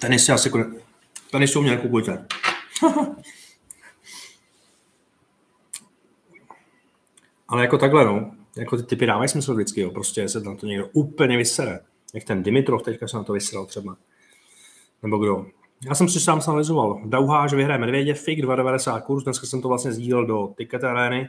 [0.00, 0.68] Tenis je asi konec.
[1.30, 2.26] Tenis mě kupujte.
[7.48, 8.34] Ale jako takhle, no.
[8.56, 9.90] Jako ty typy dávají smysl vždycky, jo.
[9.90, 11.80] Prostě se na to někdo úplně vysere.
[12.14, 13.96] Jak ten Dimitrov teďka se na to vyseral třeba.
[15.02, 15.46] Nebo kdo.
[15.86, 17.00] Já jsem si sám analyzoval.
[17.50, 21.28] Že vyhraje Medvědě, FIK 2,90 kurz, dneska jsem to vlastně sdílel do Ticket Areny.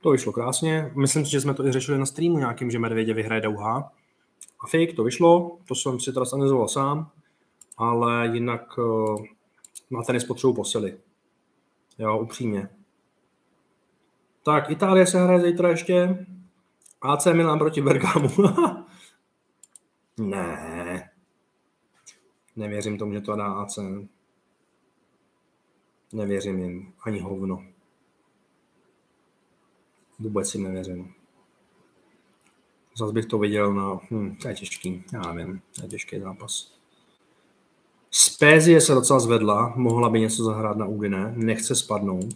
[0.00, 0.92] To vyšlo krásně.
[0.94, 3.92] Myslím si, že jsme to i řešili na streamu nějakým, že Medvědě vyhraje Douha.
[4.60, 7.10] A fake to vyšlo, to jsem si teda analyzoval sám,
[7.78, 9.24] ale jinak uh,
[9.90, 10.98] na tenis potřebuji posily.
[11.98, 12.68] Jo, upřímně.
[14.44, 16.26] Tak, Itálie se hraje zítra ještě.
[17.02, 18.28] AC Milan proti Bergamu.
[20.18, 20.81] ne.
[22.56, 23.78] Nevěřím tomu, že to dá AC.
[26.12, 26.92] Nevěřím jim.
[27.02, 27.64] Ani hovno.
[30.18, 31.14] Vůbec jim nevěřím.
[32.96, 34.00] Zase bych to viděl na...
[34.10, 35.04] Hm, to je těžký.
[35.12, 35.60] Já nevím.
[35.76, 36.72] To je těžký zápas.
[38.10, 39.72] Spézie se docela zvedla.
[39.76, 41.32] Mohla by něco zahrát na Udine.
[41.36, 42.34] Nechce spadnout.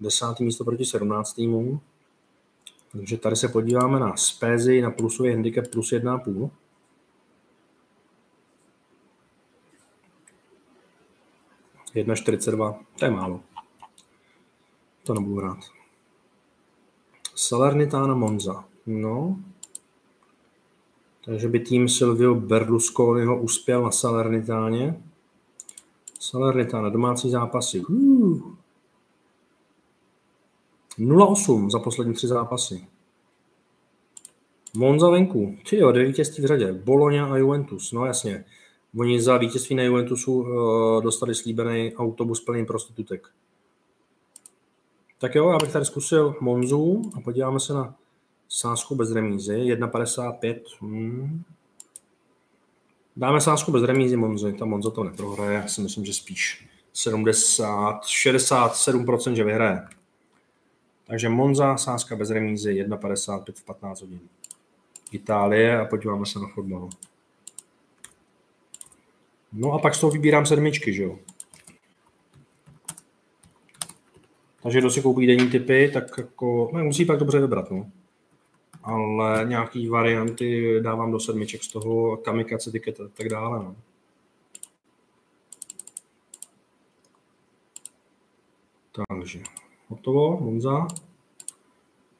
[0.00, 1.80] Desátý místo proti sedmnáctýmu.
[2.92, 6.50] Takže tady se podíváme na Spézi, na plusový handicap plus 1,5.
[11.94, 13.40] Jedna 42, to je málo.
[15.02, 15.58] To nebudu rád.
[17.34, 18.64] Salernitana Monza.
[18.86, 19.36] No.
[21.24, 25.02] Takže by tým Silvio Berlusconiho uspěl na Salernitáně.
[26.20, 27.80] Salernitana, domácí zápasy.
[27.80, 28.54] Uh.
[30.98, 32.86] 0-8 za poslední tři zápasy.
[34.76, 35.56] Monza venku.
[35.70, 36.72] Ty jo, dvě v řadě.
[36.72, 37.92] Bologna a Juventus.
[37.92, 38.44] No jasně.
[38.98, 43.28] Oni za vítězství na Juventusu uh, dostali slíbený autobus plný prostitutek.
[45.18, 47.94] Tak jo, já bych tady zkusil Monzu a podíváme se na
[48.48, 49.52] sásku bez remízy.
[49.52, 50.60] 1,55.
[50.80, 51.42] Hmm.
[53.16, 54.52] Dáme sásku bez remízy Monzy.
[54.52, 55.54] Ta Monza to neprohraje.
[55.54, 59.88] Já si myslím, že spíš 70, 67%, že vyhraje.
[61.06, 64.20] Takže Monza, sázka bez remízy, 1,55 v 15 hodin.
[65.12, 66.88] Itálie a podíváme se na fotbal.
[69.52, 71.18] No a pak z toho vybírám sedmičky, že jo.
[74.62, 77.90] Takže kdo si koupí denní typy, tak jako, no, musí pak dobře vybrat, no.
[78.82, 83.76] Ale nějaký varianty dávám do sedmiček z toho, kamikace, tiket a tak dále, no.
[89.08, 89.42] Takže
[89.88, 90.86] hotovo, Monza.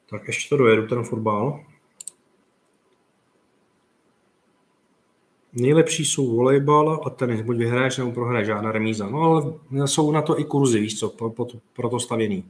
[0.09, 1.65] Tak ještě to dojedu, ten fotbal.
[5.53, 9.09] Nejlepší jsou volejbal a tenis, buď vyhraješ nebo prohraješ, žádná remíza.
[9.09, 9.53] No ale
[9.87, 12.45] jsou na to i kurzy, víš co, pro, pro, pro to stavěný.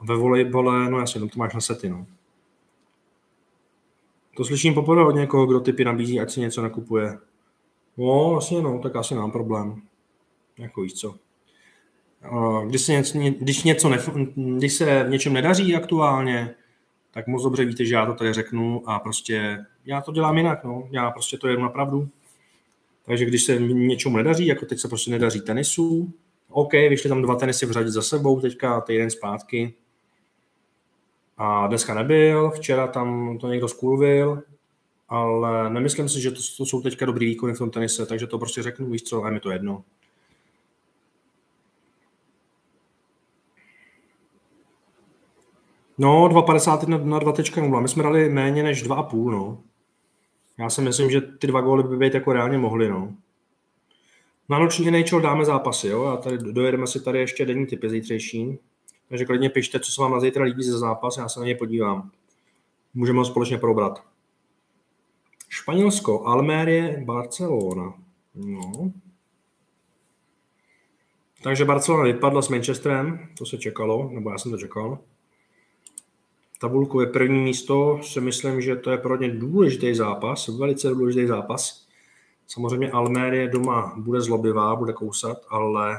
[0.00, 2.06] Ve volejbale, no jasně, no to máš na sety, no.
[4.36, 7.18] To slyším poprvé od někoho, kdo typy nabízí, ať si něco nakupuje.
[7.96, 9.82] No, vlastně no, tak asi mám problém.
[10.58, 11.14] Jako víš co.
[12.66, 16.54] Když se něco, když, něco nef, když se v něčem nedaří aktuálně,
[17.10, 20.64] tak moc dobře víte, že já to tady řeknu a prostě já to dělám jinak,
[20.64, 20.88] no.
[20.90, 22.08] Já prostě to jedu na pravdu.
[23.06, 26.12] Takže když se něčemu nedaří, jako teď se prostě nedaří tenisu,
[26.50, 29.74] OK, vyšly tam dva tenisy v řadě za sebou teďka, týden zpátky.
[31.36, 34.42] A dneska nebyl, včera tam to někdo skulvil,
[35.08, 38.38] ale nemyslím si, že to, to jsou teďka dobrý výkony v tom tenise, takže to
[38.38, 39.84] prostě řeknu, víš co, a mi to jedno.
[45.98, 47.80] No, 2,50 na, na 2.0.
[47.80, 49.62] My jsme dali méně než 2,5, no.
[50.58, 53.14] Já si myslím, že ty dva góly by být jako reálně mohly, no.
[54.48, 56.04] Na noční NHL dáme zápasy, jo.
[56.04, 58.58] A tady dojedeme si tady ještě denní typy zítřejší.
[59.08, 61.54] Takže klidně pište, co se vám na zítra líbí ze zápas, já se na ně
[61.54, 62.10] podívám.
[62.94, 64.04] Můžeme ho společně probrat.
[65.48, 67.94] Španělsko, Almérie, Barcelona.
[68.34, 68.92] No.
[71.42, 74.98] Takže Barcelona vypadla s Manchesterem, to se čekalo, nebo já jsem to čekal
[76.58, 81.26] tabulku je první místo, si myslím, že to je pro ně důležitý zápas, velice důležitý
[81.26, 81.86] zápas.
[82.46, 85.96] Samozřejmě Almérie doma bude zlobivá, bude kousat, ale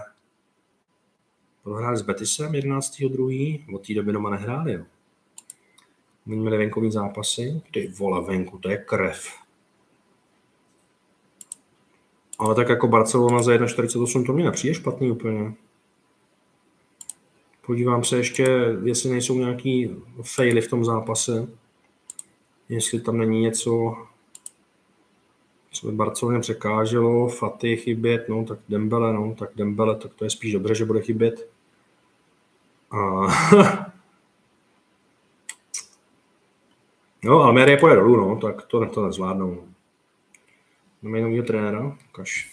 [1.64, 3.76] prohráli s Betisem 11.2.
[3.76, 4.86] Od té doby doma nehráli.
[6.28, 7.62] Oni měli venkovní zápasy.
[7.74, 9.28] Ty vole, venku, to je krev.
[12.40, 15.54] Ale tak jako Barcelona za 1,48 to mě nepřijde špatný úplně.
[17.66, 18.44] Podívám se ještě,
[18.84, 21.48] jestli nejsou nějaký faily v tom zápase.
[22.70, 23.98] Jestli tam není něco,
[25.72, 30.30] co by Barceloně překáželo, Faty chybět, no tak Dembele, no tak Dembele, tak to je
[30.30, 31.50] spíš dobře, že bude chybět.
[32.92, 32.98] A...
[37.24, 39.64] no, Almerie pojede dolů, no, tak to, to nezvládnou.
[41.02, 42.52] Máme nového trenéra, kaž.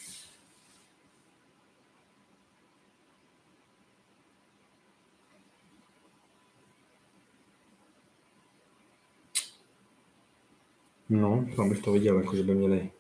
[11.12, 12.90] No, tam bych to viděl, jako že by měli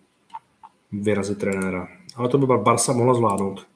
[0.92, 1.88] vyrazit trenéra.
[2.16, 3.66] Ale to by Barsa mohla zvládnout.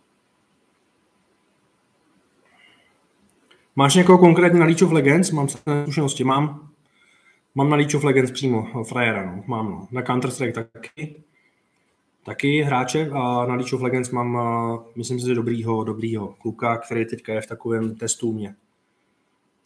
[3.76, 5.30] Máš někoho konkrétně na League of Legends?
[5.30, 6.24] Mám zkušenosti.
[6.24, 6.68] Mám,
[7.54, 9.44] mám na League of Legends přímo frajera, no.
[9.46, 9.88] Mám, no.
[9.90, 11.22] Na Counter-Strike taky.
[12.24, 14.38] Taky hráče a na League of Legends mám,
[14.96, 18.54] myslím si, dobrýho, dobrýho kluka, který teďka je v takovém testu mě.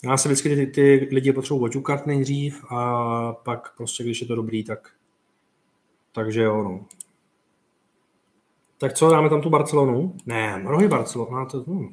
[0.05, 4.35] Já se vždycky ty, ty lidi potřebuji oťukat nejdřív a pak prostě, když je to
[4.35, 4.90] dobrý, tak
[6.12, 6.86] takže jo, no.
[8.78, 10.16] Tak co, dáme tam tu Barcelonu?
[10.27, 11.93] Ne, rohy Barcelona, to, no.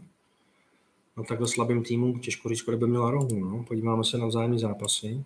[1.18, 3.64] no takhle slabým týmu těžko říct, kolik by měla rohu, no.
[3.64, 5.24] Podíváme se na vzájemné zápasy.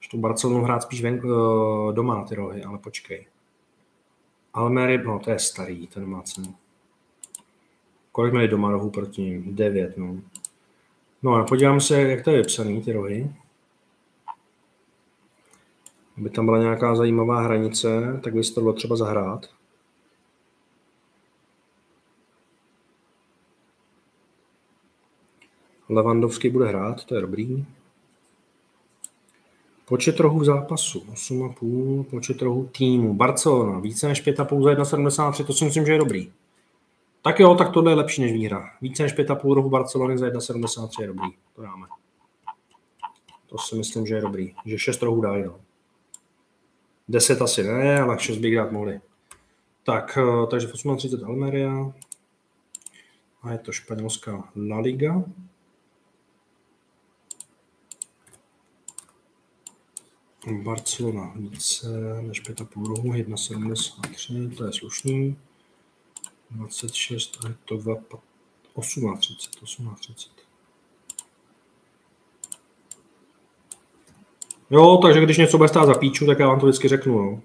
[0.00, 3.26] Už tu Barcelonu hrát spíš ven, uh, doma ty rohy, ale počkej.
[4.54, 6.54] Almery, no to je starý, ten má cenu.
[8.12, 9.56] Kolik měli doma rohů proti ním?
[9.56, 10.20] Devět, no.
[11.22, 13.30] No a podívám se, jak to je vypsaný, ty rohy.
[16.18, 19.46] Aby tam byla nějaká zajímavá hranice, tak by se to bylo třeba zahrát.
[25.88, 27.66] Levandovský bude hrát, to je dobrý.
[29.84, 33.14] Počet rohů zápasu, 8,5, počet rohů týmu.
[33.14, 36.32] Barcelona, více než 5,5 za 1,73, to si myslím, že je dobrý.
[37.22, 38.70] Tak jo, tak tohle je lepší než výhra.
[38.80, 41.28] Více než 5,5 rohu Barcelony za 1,73 je dobrý.
[41.56, 41.86] To dáme.
[43.46, 44.54] To si myslím, že je dobrý.
[44.66, 45.60] Že 6 rohů dají, no.
[47.08, 49.00] 10 asi ne, ale 6 bych dát mohli.
[49.82, 51.92] Tak, eh, takže v 38 Almeria.
[53.42, 55.24] A je to španělská La Liga.
[60.62, 61.88] Barcelona více
[62.22, 65.36] než 5,5 rohu, 1,73, to je slušný.
[66.50, 67.96] 26 a je to 2,
[69.18, 70.38] 38, 38.
[74.70, 77.22] Jo, takže když něco bude stát za píču, tak já vám to vždycky řeknu.
[77.22, 77.42] No.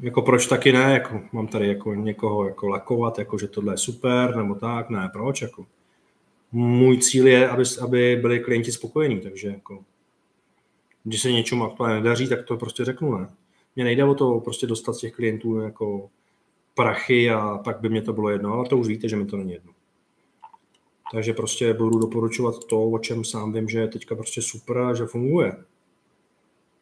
[0.00, 3.78] Jako proč taky ne, jako mám tady jako někoho jako lakovat, jako že tohle je
[3.78, 5.66] super, nebo tak, ne, proč, jako.
[6.52, 9.84] Můj cíl je, aby, aby byli klienti spokojení, takže jako,
[11.04, 13.28] když se něčemu aktuálně nedaří, tak to prostě řeknu, ne.
[13.76, 16.10] Mně nejde o to prostě dostat z těch klientů jako
[16.74, 19.36] prachy a pak by mě to bylo jedno, ale to už víte, že mi to
[19.36, 19.72] není jedno.
[21.12, 24.94] Takže prostě budu doporučovat to, o čem sám vím, že je teďka prostě super a
[24.94, 25.56] že funguje.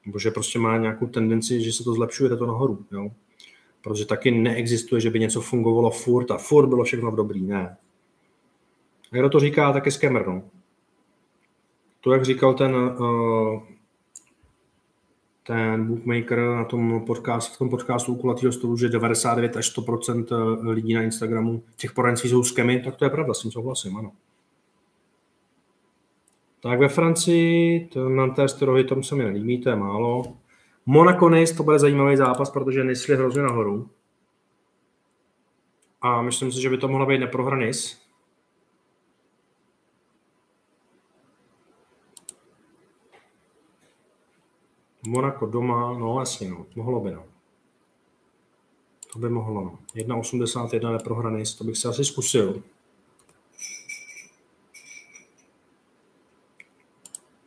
[0.06, 2.84] Nebo že prostě má nějakou tendenci, že se to zlepšuje, jde to nahoru.
[2.92, 3.10] Jo?
[3.82, 7.42] Protože taky neexistuje, že by něco fungovalo furt a furt bylo všechno v dobrý.
[7.42, 7.76] Ne.
[9.12, 10.26] A kdo to říká, tak je scammer.
[10.26, 10.42] No.
[12.00, 13.62] To, jak říkal ten uh,
[15.50, 19.84] ten bookmaker na tom podcast, v tom podcastu u kulatýho stolu, že 99 až 100
[20.10, 23.96] eh, lidí na Instagramu těch poradenství jsou skemy, tak to je pravda, s tím souhlasím,
[23.96, 24.12] ano.
[26.62, 30.22] Tak ve Francii, ten Nantes rohy, tom se mi nelíbí, to je málo.
[30.86, 33.90] Monaco Nice, to bude zajímavý zápas, protože Nice šli hrozně nahoru.
[36.00, 37.96] A myslím si, že by to mohla být neprohra Nice.
[45.06, 47.24] Monako doma, no jasně, no, mohlo by, no.
[49.12, 49.78] To by mohlo, no.
[49.94, 52.62] 1,81 neprohraný, to bych si asi zkusil.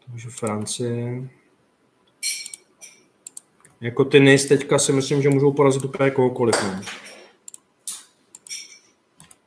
[0.05, 1.30] Takže Francie.
[3.81, 6.55] Jako ty nejst teďka si myslím, že můžou porazit úplně kohokoliv.
[6.63, 6.81] No.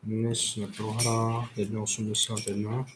[0.04, 2.86] Nis neprohrá, 1,81.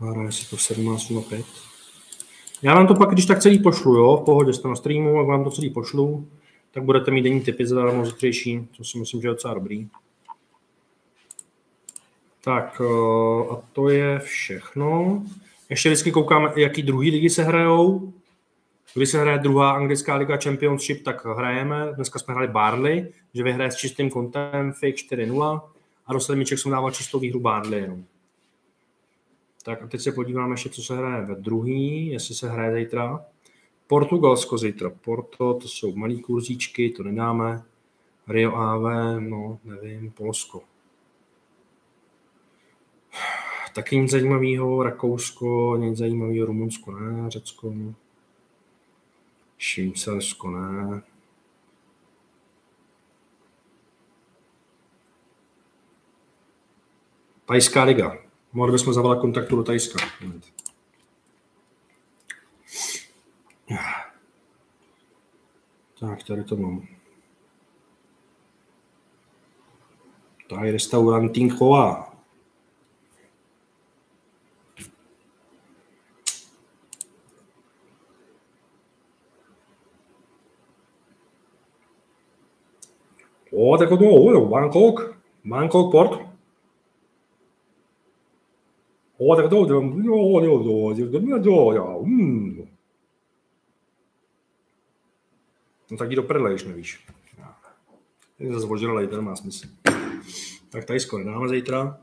[0.00, 1.46] Hraje si to 17 na 5.
[2.62, 5.26] Já vám to pak, když tak celý pošlu, jo, v pohodě jste na streamu, jak
[5.26, 6.28] vám to celý pošlu,
[6.70, 9.88] tak budete mít denní typy zadarmo zítřejší, co si myslím, že je docela dobrý.
[12.44, 15.22] Tak eh, a to je všechno.
[15.70, 18.12] Ještě vždycky koukám, jaký druhý ligy se hrajou.
[18.94, 21.92] Když se hraje druhá anglická liga Championship, tak hrajeme.
[21.94, 25.60] Dneska jsme hráli Barley, že vyhraje s čistým kontem fake 4-0
[26.06, 28.04] a do sedmiček jsem dával čistou výhru Barley jenom.
[29.62, 33.24] Tak a teď se podíváme ještě, co se hraje ve druhý, jestli se hraje zítra.
[33.86, 34.90] Portugalsko zítra.
[34.90, 37.62] Porto, to jsou malý kurzíčky, to nedáme.
[38.28, 38.82] Rio AV,
[39.20, 40.62] no, nevím, Polsko.
[43.74, 47.74] Taky nic zajímavého, Rakousko, nic zajímavého, Rumunsko ne, Řecko,
[49.58, 51.02] Švýcarsko ne.
[57.46, 58.29] Tajská liga.
[58.52, 59.98] Mohli bychom zavolat kontaktu do Tajska.
[66.00, 66.86] Tak, tady to mám.
[70.48, 72.14] Tady restaurant Tinchová.
[83.52, 86.29] O, tak to, jo, Bangkok, Bangkok Port.
[89.22, 92.68] O, tak to, jo, jo, jo, jo, jo, jo, mm.
[95.90, 97.06] No tak jí do prdele, když nevíš.
[98.38, 99.68] Je zase ožralej, to má smysl.
[100.70, 102.00] Tak tady skoro dáme zítra.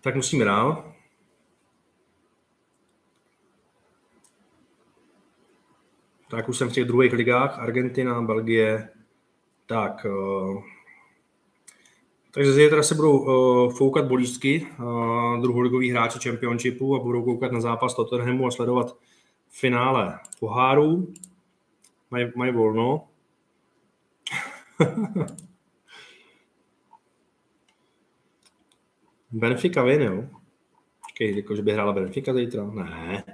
[0.00, 0.94] Tak musíme dál.
[6.30, 8.88] Tak už jsem v těch druhých ligách, Argentina, Belgie,
[9.66, 10.62] tak uh,
[12.30, 17.60] takže zítra se budou uh, foukat bolístky uh, druholigových hráči Championshipu a budou koukat na
[17.60, 18.96] zápas Tottenhamu a sledovat
[19.48, 21.12] finále pohárů.
[22.10, 23.08] Mají maj volno.
[29.30, 30.24] Benfica vin, jo?
[31.00, 32.64] Počkej, jako, že by hrála Benfica zítra?
[32.64, 33.24] Ne.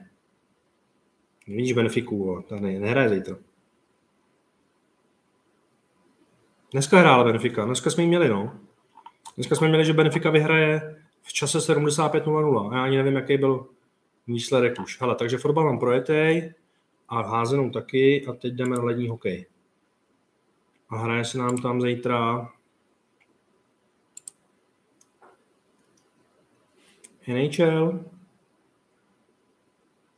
[1.47, 3.37] Nevíš Benfiku, ta ne, nehraje zítra.
[6.73, 8.66] Dneska hrála Benfica, dneska jsme ji měli, no.
[9.37, 12.75] Dneska jsme měli, že Benfica vyhraje v čase 75.00.
[12.75, 13.67] Já ani nevím, jaký byl
[14.27, 15.01] výsledek už.
[15.01, 16.55] Hele, takže fotbal mám projetej
[17.09, 19.47] a házenou taky a teď jdeme na lední hokej.
[20.89, 22.49] A hraje se nám tam zítra
[27.29, 28.05] NHL.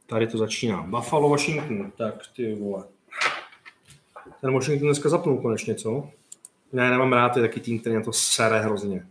[0.06, 0.82] Tady to začíná.
[0.82, 1.90] Buffalo, Washington.
[1.90, 2.84] Tak ty vole.
[4.40, 6.10] Ten Washington dneska zapnul konečně, co?
[6.72, 9.06] Ne, nemám rád, je taky tým, který na to sere hrozně.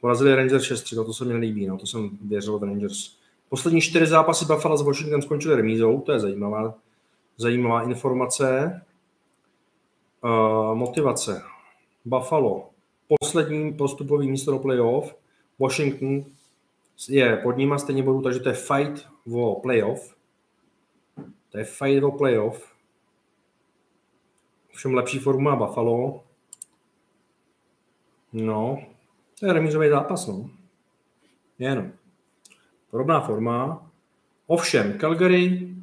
[0.00, 3.16] Porazili Rangers 6 to, to se mi nelíbí, no, to jsem věřil v Rangers.
[3.48, 6.74] Poslední čtyři zápasy Buffalo s Washingtonem skončily remízou, to je zajímavá,
[7.36, 8.80] zajímavá informace.
[10.24, 11.42] Uh, motivace.
[12.04, 12.70] Buffalo,
[13.20, 15.16] poslední postupový místo do playoff.
[15.58, 16.24] Washington
[17.08, 20.16] je pod nima stejně bodů, takže to je fight o playoff.
[21.50, 22.72] To je fight o playoff.
[24.72, 26.24] Všem lepší formu má Buffalo.
[28.32, 28.78] No,
[29.40, 30.50] to je remízový zápas, no.
[31.58, 31.92] Jenom.
[32.90, 33.90] Podobná forma.
[34.46, 35.74] Ovšem, Calgary,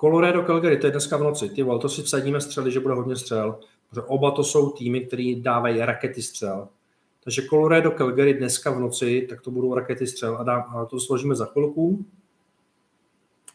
[0.00, 1.48] Colorado Calgary, to je dneska v noci.
[1.48, 3.58] Ty to si vsadíme střely, že bude hodně střel.
[3.88, 6.68] Protože oba to jsou týmy, které dávají rakety střel.
[7.24, 11.00] Takže Colorado Calgary dneska v noci, tak to budou rakety střel a, dám, a to
[11.00, 12.04] složíme za chvilku.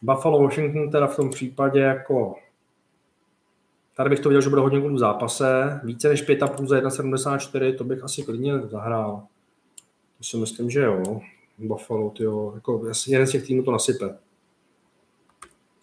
[0.02, 2.34] Buffalo Washington teda v tom případě jako
[3.96, 5.80] Tady bych to viděl, že bude hodně gólů v zápase.
[5.84, 9.22] Více než 5,5 za 1,74, to bych asi klidně zahrál.
[10.18, 11.20] To si myslím, že jo.
[11.58, 14.18] Buffalo, tyjo, jako jeden z těch týmů to nasype.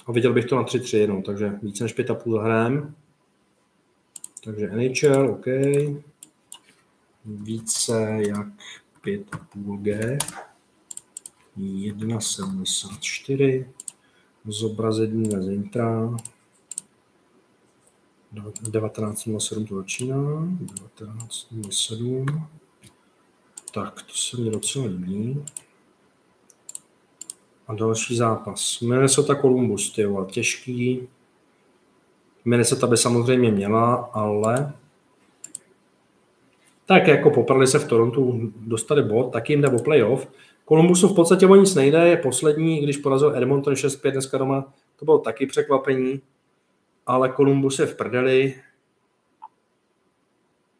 [0.05, 2.95] A viděl bych to na 3-3 jenom, takže více než 5,5 zahrám.
[4.43, 5.45] Takže NHL, OK.
[7.25, 8.47] Více jak
[9.05, 10.17] 5,5 G.
[11.57, 13.65] 1,74.
[14.45, 16.17] Zobrazení na Zintra.
[18.33, 20.15] 19.07 to začíná.
[20.15, 22.47] 19.07.
[23.73, 25.45] Tak, to se mi docela líbí.
[27.67, 28.79] A další zápas.
[28.79, 31.07] Minnesota Columbus, ty vole, těžký.
[32.45, 34.73] Minnesota by samozřejmě měla, ale
[36.85, 40.27] tak jako poprali se v Torontu, dostali bod, tak jim jde o playoff.
[40.67, 45.05] Columbusu v podstatě o nic nejde, je poslední, když porazil Edmonton 6-5 dneska doma, to
[45.05, 46.21] bylo taky překvapení
[47.09, 48.61] ale Columbus je v prdeli.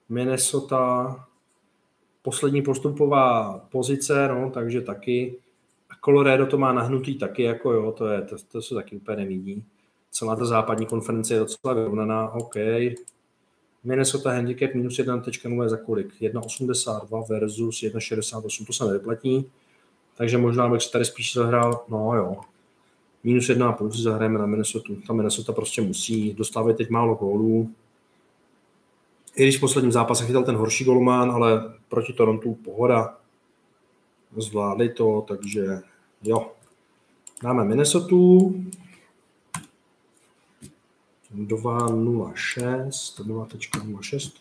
[0.09, 1.15] Minnesota
[2.21, 5.39] poslední postupová pozice, no, takže taky.
[5.89, 9.17] A Colorado to má nahnutý taky, jako jo, to, je, to, to se taky úplně
[9.17, 9.63] nevidí.
[10.11, 12.55] Celá ta západní konference je docela vyrovnaná, OK.
[13.83, 16.21] Minnesota handicap minus 1.0 za kolik?
[16.21, 19.51] 1.82 versus 1.68, to se nevyplatí.
[20.17, 22.41] Takže možná bych si tady spíš zahrál, no jo,
[23.23, 24.93] minus jedna a půl zahrajeme na Minnesota.
[25.07, 27.71] Ta Minnesota prostě musí, dostávat teď málo gólů.
[29.35, 33.17] I když v posledním zápase chytal ten horší golman, ale proti Torontu pohoda.
[34.37, 35.81] Zvládli to, takže
[36.23, 36.51] jo.
[37.43, 38.15] Dáme Minnesota.
[41.35, 44.31] 2.06, 2.06,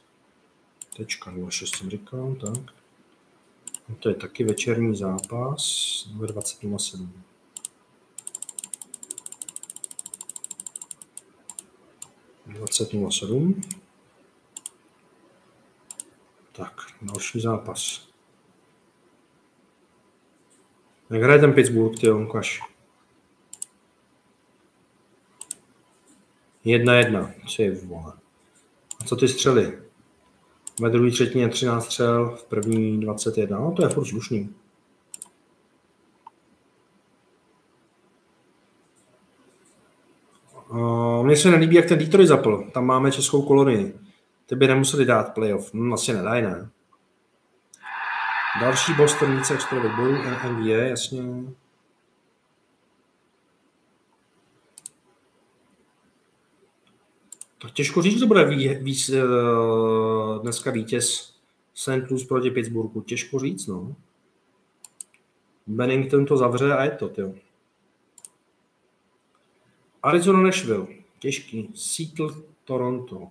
[1.49, 2.59] 06 jsem říkal, tak.
[3.99, 5.63] To je taky večerní zápas,
[6.19, 7.09] 20.07.
[12.49, 13.63] 20.07.
[16.53, 16.73] Tak,
[17.03, 18.09] další zápas.
[21.11, 22.61] Jak hraje ten Pittsburgh, ty Lukáš?
[26.65, 28.13] Jedna jedna, je vole.
[29.01, 29.83] A co ty střely?
[30.81, 33.59] Ve druhé třetině 13 střel, v první 21.
[33.59, 34.55] No to je furt slušný.
[40.71, 42.71] Uh, mně se nelíbí, jak ten Detroit zapl.
[42.73, 43.99] Tam máme českou kolonii.
[44.47, 45.75] Ty by nemuseli dát playoff.
[45.75, 46.71] No, asi nedají, ne?
[48.61, 50.17] Další Boston více extrovek bojů,
[50.49, 51.23] NBA, jasně.
[57.63, 61.35] Tak těžko říct, že bude ví, víc, uh, dneska vítěz
[61.75, 62.11] St.
[62.11, 63.01] Louis proti Pittsburghu.
[63.01, 63.97] Těžko říct, no.
[65.67, 67.35] Bennington to zavře a je to, jo.
[70.09, 70.87] Arizona Nashville.
[71.19, 71.71] Těžký.
[71.75, 73.29] Seattle, Toronto.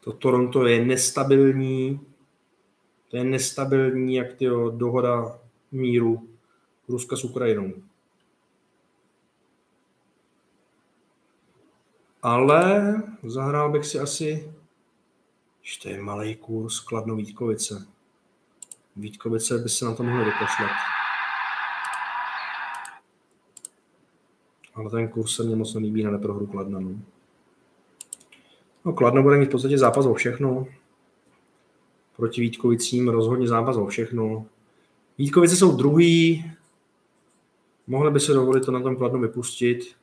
[0.00, 2.00] To Toronto je nestabilní.
[3.08, 5.38] To je nestabilní, jak ty dohoda
[5.72, 6.28] míru
[6.88, 7.72] Ruska s Ukrajinou.
[12.22, 14.54] Ale zahrál bych si asi,
[15.62, 17.86] ještě je malý kurz, Kladno Vítkovice.
[18.96, 21.01] Vítkovice by se na to mohly vykašlat.
[24.74, 26.80] Ale ten kurz se mě moc nelíbí na neprohru Kladna.
[26.80, 26.90] No.
[28.84, 30.66] no Kladno bude mít v podstatě zápas o všechno.
[32.16, 34.46] Proti Vítkovicím rozhodně zápas o všechno.
[35.18, 36.52] Vítkovice jsou druhý.
[37.86, 39.94] Mohli by se dovolit to na tom Kladnu vypustit.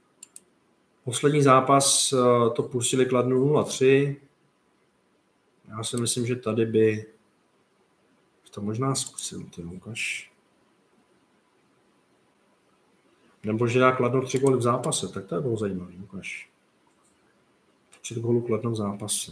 [1.04, 4.16] Poslední zápas eh, to pustili Kladnu 0-3.
[5.70, 7.06] Já si myslím, že tady by
[8.52, 10.32] to možná zkusil, ty Lukáš.
[13.44, 16.50] Nebo že dá kladnout tři góly v zápase, tak to je bylo zajímavé, Lukáš.
[18.02, 19.32] Tři gólu kladnout v zápase.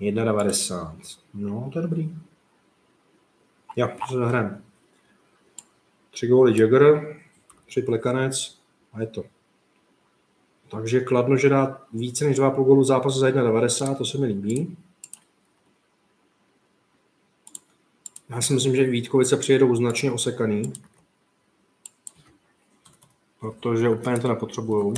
[0.00, 0.96] 1,90.
[1.34, 2.16] No, to je dobrý.
[3.76, 4.62] Já, zahrajeme.
[6.10, 7.16] Tři góly Jagger,
[7.66, 8.58] tři plekanec
[8.92, 9.24] a je to.
[10.70, 14.76] Takže Kladno, že dá více než 2,5 gólu zápasu za 1,90, to se mi líbí.
[18.28, 20.72] Já si myslím, že Vítkovice přijedou značně osekaný,
[23.40, 24.94] protože úplně to nepotřebují.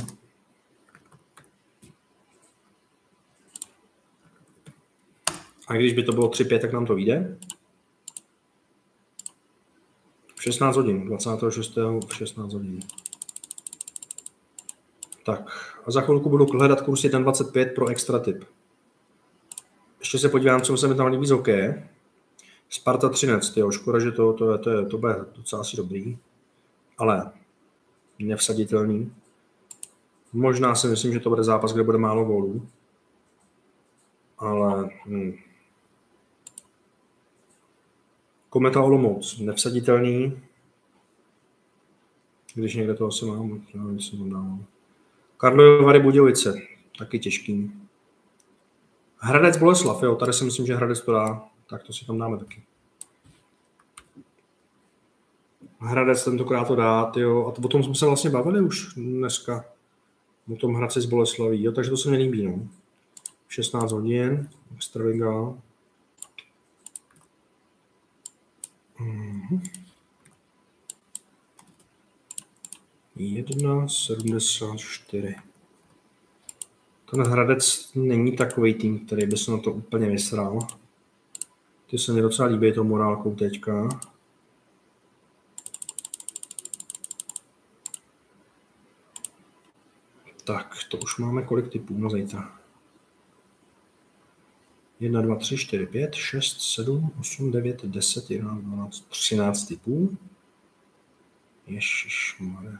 [5.67, 7.37] A když by to bylo 3-5, tak nám to vyjde.
[10.35, 11.75] V 16 hodin, 26.
[12.07, 12.79] v 16 hodin.
[15.25, 18.43] Tak a za chvilku budu hledat kurz 1.25 pro extra tip.
[19.99, 21.89] Ještě se podívám, co se mi tam líbí z hokeje.
[22.69, 26.17] Sparta 13, jo, škoda, že to, to, to, to, to bude docela asi dobrý,
[26.97, 27.31] ale
[28.21, 29.13] nevsaditelný.
[30.33, 32.67] Možná si myslím, že to bude zápas, kde bude málo gólů,
[34.37, 35.33] ale hm.
[38.49, 40.41] Kometa Olomouc, nevsaditelný,
[42.55, 44.65] když někde to asi mám, nevím, jestli to dám.
[45.37, 46.53] Karlovy Vary Budějovice,
[46.97, 47.71] taky těžký.
[49.17, 52.37] Hradec Boleslav, jo, tady si myslím, že Hradec to dá, tak to si tam dáme
[52.37, 52.63] taky.
[55.83, 59.65] Hradec tentokrát to dá, jo, a o tom jsme se vlastně bavili už dneska,
[60.53, 62.67] o tom Hradci z Boleslaví, jo, takže to se mi líbí, no.
[63.47, 65.53] 16 hodin, Extraliga.
[68.99, 69.61] Mm-hmm.
[73.17, 75.35] 1,74.
[77.11, 80.59] Ten Hradec není takový tým, který by se na to úplně vysral.
[81.89, 83.89] Ty se mi docela líbí to morálkou teďka.
[90.51, 92.59] Tak, to už máme kolik typů na zítra?
[94.99, 100.17] 1, 2, 3, 4, 5, 6, 7, 8, 9, 10, 11, 12, 13 typů.
[101.67, 102.79] Ježišmarja.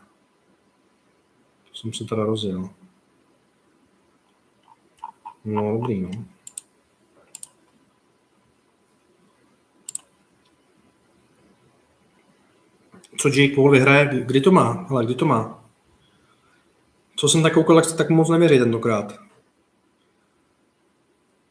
[1.69, 2.69] To jsem se teda rozjel.
[5.45, 6.09] No, dobrý, no.
[13.17, 14.85] co Jake Paul vyhraje, kdy to má?
[14.89, 15.60] Hele, kdy to má?
[17.21, 19.19] Co jsem tak koukal, tak moc nevěří tentokrát.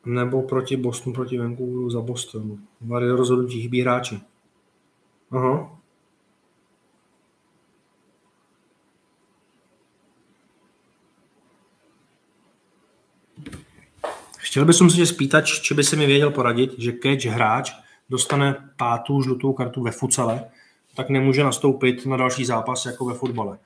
[0.07, 2.59] Nebo proti Bostonu, proti Vancouveru za Boston.
[2.81, 4.21] Vary rozhodnutí chybí hráči.
[5.31, 5.79] Aha.
[14.39, 17.73] Chtěl bych se tě spýtat, či by se mi věděl poradit, že catch hráč
[18.09, 20.51] dostane pátou žlutou kartu ve futsale,
[20.95, 23.59] tak nemůže nastoupit na další zápas jako ve fotbale.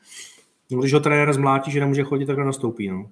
[0.70, 2.89] No, když ho trenér zmlátí, že nemůže chodit, tak nastoupí.
[2.89, 3.11] No.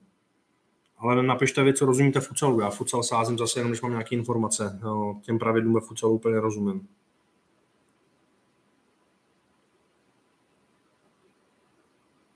[0.98, 2.60] Ale napište vy, co rozumíte futsalu.
[2.60, 4.78] Já futsal sázím zase jenom, když mám nějaké informace.
[4.82, 6.88] No, těm pravidlům ve futsalu úplně rozumím.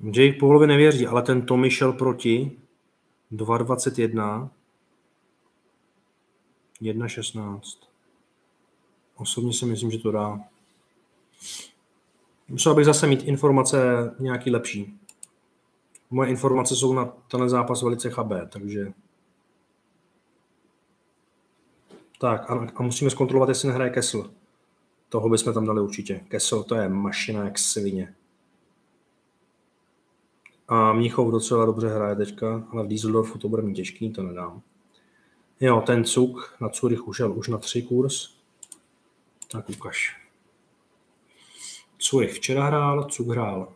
[0.01, 2.59] Jake Paulovi nevěří, ale ten Tommy šel proti
[3.33, 4.51] 2.21
[6.83, 7.61] 1.16.
[9.17, 10.41] Osobně si myslím, že to dá.
[12.49, 13.77] Musel bych zase mít informace
[14.19, 14.99] nějaký lepší.
[16.11, 18.93] Moje informace jsou na ten zápas velice chabé, takže...
[22.21, 24.31] Tak a, a musíme zkontrolovat, jestli nehraje Kessel.
[25.09, 26.21] Toho bychom tam dali určitě.
[26.29, 28.15] Kessel to je mašina jak svině.
[30.69, 34.63] A Mnichov docela dobře hraje teďka, ale v Dieseldorfu to bude mít těžký, to nedám.
[35.61, 38.37] Jo, ten cuk na Zurich ušel už na tři kurz.
[39.51, 40.27] Tak ukaž.
[42.01, 43.73] Zurich včera hrál, cuk hrál.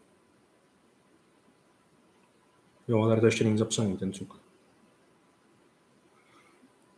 [2.91, 4.41] Jo, tady to ještě není zapsaný, ten cuk.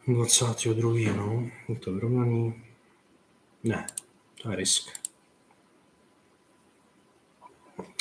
[0.08, 1.16] 22.
[1.16, 2.54] no, je to vyrovnaný.
[3.64, 3.86] Ne,
[4.42, 4.88] to je risk.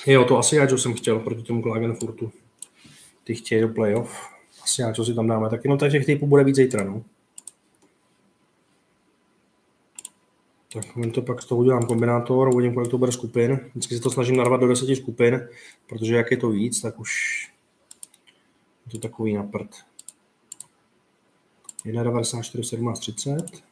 [0.07, 2.31] Jo, to asi já, co jsem chtěl proti tomu Klagenfurtu.
[3.23, 4.29] Ty chtějí do playoff.
[4.63, 5.67] Asi já, co si tam dáme taky.
[5.67, 7.03] No takže těch typů bude víc zítra, no.
[10.73, 13.59] Tak to pak z toho udělám kombinátor, uvidím, kolik to bude skupin.
[13.69, 15.47] Vždycky se to snažím narvat do deseti skupin,
[15.87, 17.50] protože jak je to víc, tak už
[18.85, 19.75] je to takový naprt.
[21.85, 23.71] 1,94, 17, 30.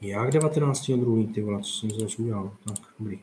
[0.00, 0.90] Jak 19.
[0.90, 2.56] druhý, ty vole, co jsem zase udělal?
[2.64, 3.22] Tak, dobrý.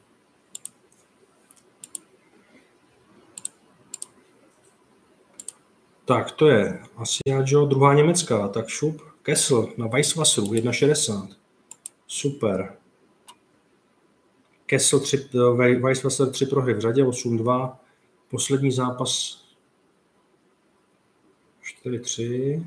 [6.05, 11.38] Tak, to je asi jo, druhá německá, tak šup, Kessel na Weisswasseru 1,60.
[12.11, 12.77] Super.
[14.65, 15.29] Kessel 3,
[15.81, 17.77] Weisswasser 3 prohry v řadě, 8-2.
[18.29, 19.43] Poslední zápas
[21.85, 22.65] 4-3.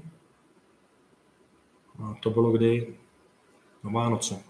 [2.03, 2.95] A to bylo kdy?
[3.85, 4.43] Na Vánoce.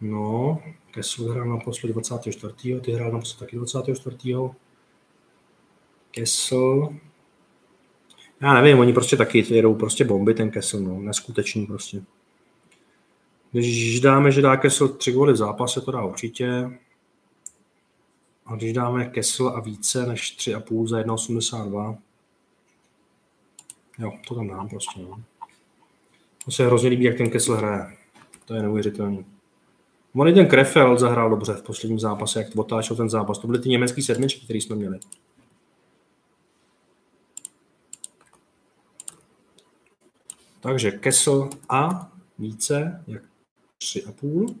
[0.00, 2.80] No, Kessel hrál naposledy 24.
[2.80, 4.16] Ty hrál naposledy taky 24.
[6.10, 6.94] Kessel.
[8.40, 12.02] Já nevím, oni prostě taky jedou prostě bomby, ten Kessel, no, neskutečný prostě.
[13.54, 16.78] Když dáme, že dá Kessel tři góly v zápase, to dá určitě.
[18.46, 21.98] A když dáme Kessel a více než 3,5 za 1,82,
[23.98, 25.22] jo, to tam dám prostě, no.
[26.44, 27.96] To se hrozně líbí, jak ten Kessel hraje.
[28.44, 29.26] To je neuvěřitelný.
[30.14, 33.38] On i ten Krefeld zahrál dobře v posledním zápase, jak otáčel ten zápas.
[33.38, 34.98] To byly ty německý sedmičky, které jsme měli.
[40.60, 43.22] Takže Kessel a více, jak
[43.84, 44.56] 3,5.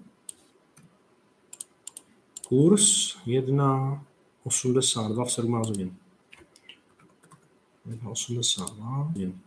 [2.48, 5.96] Kurs 1,82 v 17 hodin.
[7.88, 9.40] 1,82 hodin.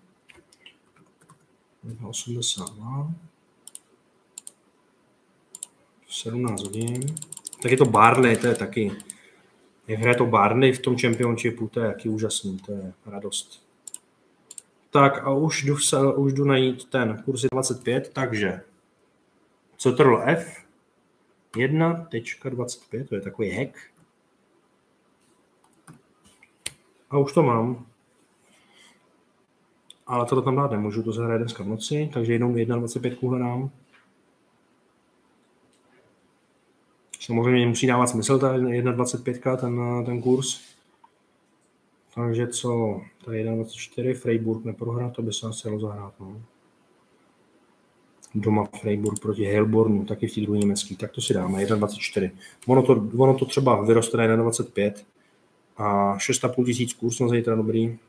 [1.85, 3.13] 1,82
[6.05, 7.15] v 17 hodin.
[7.61, 8.91] Tak je to Barney, to je taky.
[9.87, 13.63] Jak hraje to Barney v tom championshipu, to je taky úžasný, to je radost.
[14.89, 15.75] Tak a už jdu,
[16.15, 18.61] už jdu najít ten kurz 25, takže
[19.77, 20.65] Ctrl F
[21.53, 23.77] 1.25, to je takový hack.
[27.09, 27.85] A už to mám.
[30.07, 33.71] Ale to tam dát nemůžu, to zahrát dneska v noci, takže jenom 1.25 hledám.
[37.19, 40.61] Samozřejmě musí dávat smysl ta 1.25, ten, ten kurz.
[42.15, 43.01] Takže co,
[43.31, 46.19] je 1.24, Freiburg neprohrá, to by se asi dalo zahrát.
[46.19, 46.41] No.
[48.41, 52.31] Doma Freiburg proti Heilbornu, taky v té druhé německé, tak to si dáme, 1.24.
[52.67, 54.93] Ono to, ono to třeba vyroste na 1.25
[55.77, 57.99] a 6,5 tisíc kurz na zítra, dobrý.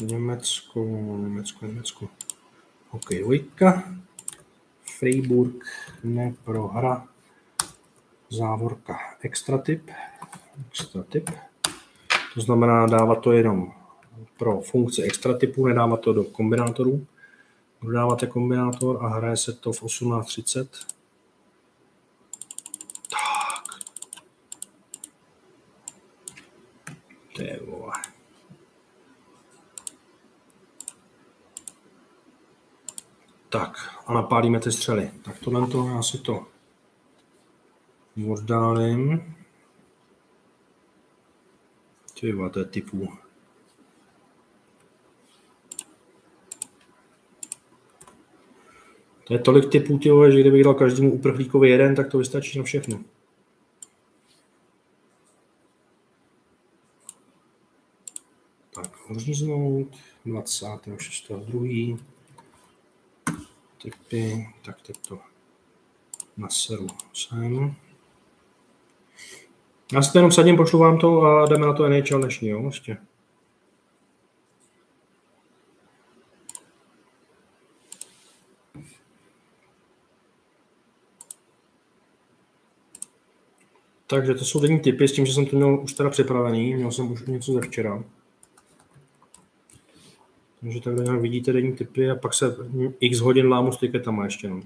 [0.00, 0.84] Německo,
[1.16, 2.08] Německo, Německo.
[2.90, 3.94] OK, dvojka.
[4.98, 5.64] Freiburg
[6.04, 7.08] neprohra.
[8.30, 9.90] Závorka extra typ.
[10.68, 11.30] Extra typ.
[12.34, 13.72] To znamená dávat to jenom
[14.38, 17.06] pro funkci extra typu, nedávat to do kombinátorů.
[17.82, 20.68] Dodáváte kombinátor a hraje se to v 18.30.
[23.10, 23.80] Tak.
[27.38, 27.92] Je vole.
[33.48, 33.76] Tak
[34.06, 35.10] a napálíme ty střely.
[35.24, 36.46] Tak tohle to já si to
[38.28, 39.34] oddálím.
[42.20, 43.08] Ty to je typů.
[49.24, 52.64] To je tolik typů, tyhle, že kdybych dal každému uprchlíkovi jeden, tak to vystačí na
[52.64, 53.00] všechno.
[58.74, 58.90] Tak,
[59.32, 59.88] znovu
[60.26, 61.98] 26.2.
[63.82, 65.18] Typy, tak teď to
[66.36, 67.74] naseru sem.
[69.92, 72.62] Já si to jenom sadím, pošlu vám to a jdeme na to NHL dnešní, jo,
[72.62, 72.98] vlastně.
[84.12, 86.92] Takže to jsou denní typy, s tím, že jsem to měl už teda připravený, měl
[86.92, 88.04] jsem už něco ze včera.
[90.60, 92.56] Takže takhle nějak vidíte denní typy a pak se
[93.00, 94.48] x hodin lámu s tiketama ještě.
[94.48, 94.60] No.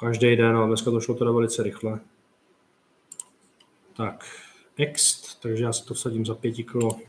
[0.00, 2.00] Každý den, ale dneska to šlo teda velice rychle.
[3.96, 4.24] Tak,
[4.76, 7.00] ext, takže já si to vsadím za 5 kilo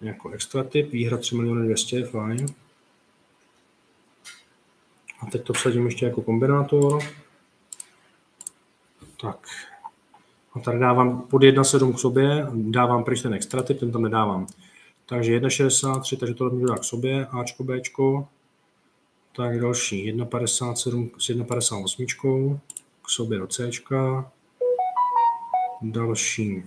[0.00, 2.46] jako extra typ, výhra 3 miliony 200, fajn.
[5.20, 7.02] A teď to vsadím ještě jako kombinátor.
[9.20, 9.46] Tak.
[10.54, 14.46] A tady dávám pod 1,7 k sobě, dávám pryč ten extra typ, ten tam nedávám.
[15.06, 18.28] Takže 1,63, takže to mi dá k sobě, Ačko, Bčko.
[19.36, 22.58] Tak další, 1,57 s 1,58
[23.02, 24.30] k sobě do Cčka.
[25.82, 26.62] Další.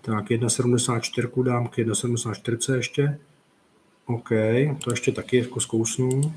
[0.00, 3.18] Tak 1,74 dám k 1,74 ještě.
[4.06, 4.28] OK,
[4.84, 6.34] to ještě taky jako zkousnu.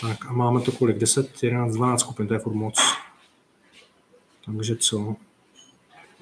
[0.00, 0.98] Tak a máme to kolik?
[0.98, 2.78] 10, 11, 12 skupin, to je furt moc.
[4.44, 5.16] Takže co?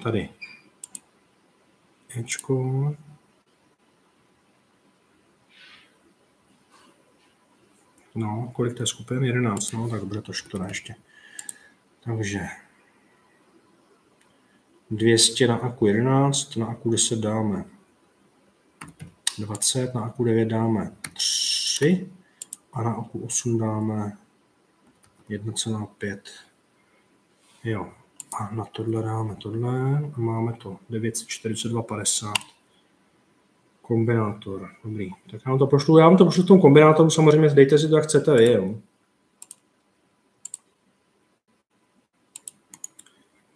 [0.03, 0.29] Tady.
[2.19, 2.95] Ečko.
[8.15, 9.23] No, kolik to je skupin?
[9.23, 10.95] 11, no, tak dobře, to škoda ještě.
[12.03, 12.39] Takže
[14.91, 17.65] 200 na aku 11, na aku 10 dáme
[19.37, 22.11] 20, na aku 9 dáme 3
[22.75, 24.17] a na aku 8 dáme
[25.29, 26.19] 1,5.
[27.63, 27.91] Jo,
[28.39, 32.33] a na tohle dáme tohle a máme to 942,50.
[33.81, 35.11] Kombinátor, dobrý.
[35.31, 37.89] Tak já vám to pošlu, já vám to pošlu v tom kombinátoru, samozřejmě dejte si
[37.89, 38.75] to, jak chcete vy, jo.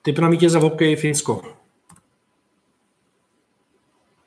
[0.02, 1.42] Typ na vítěze v hokeji Finsko.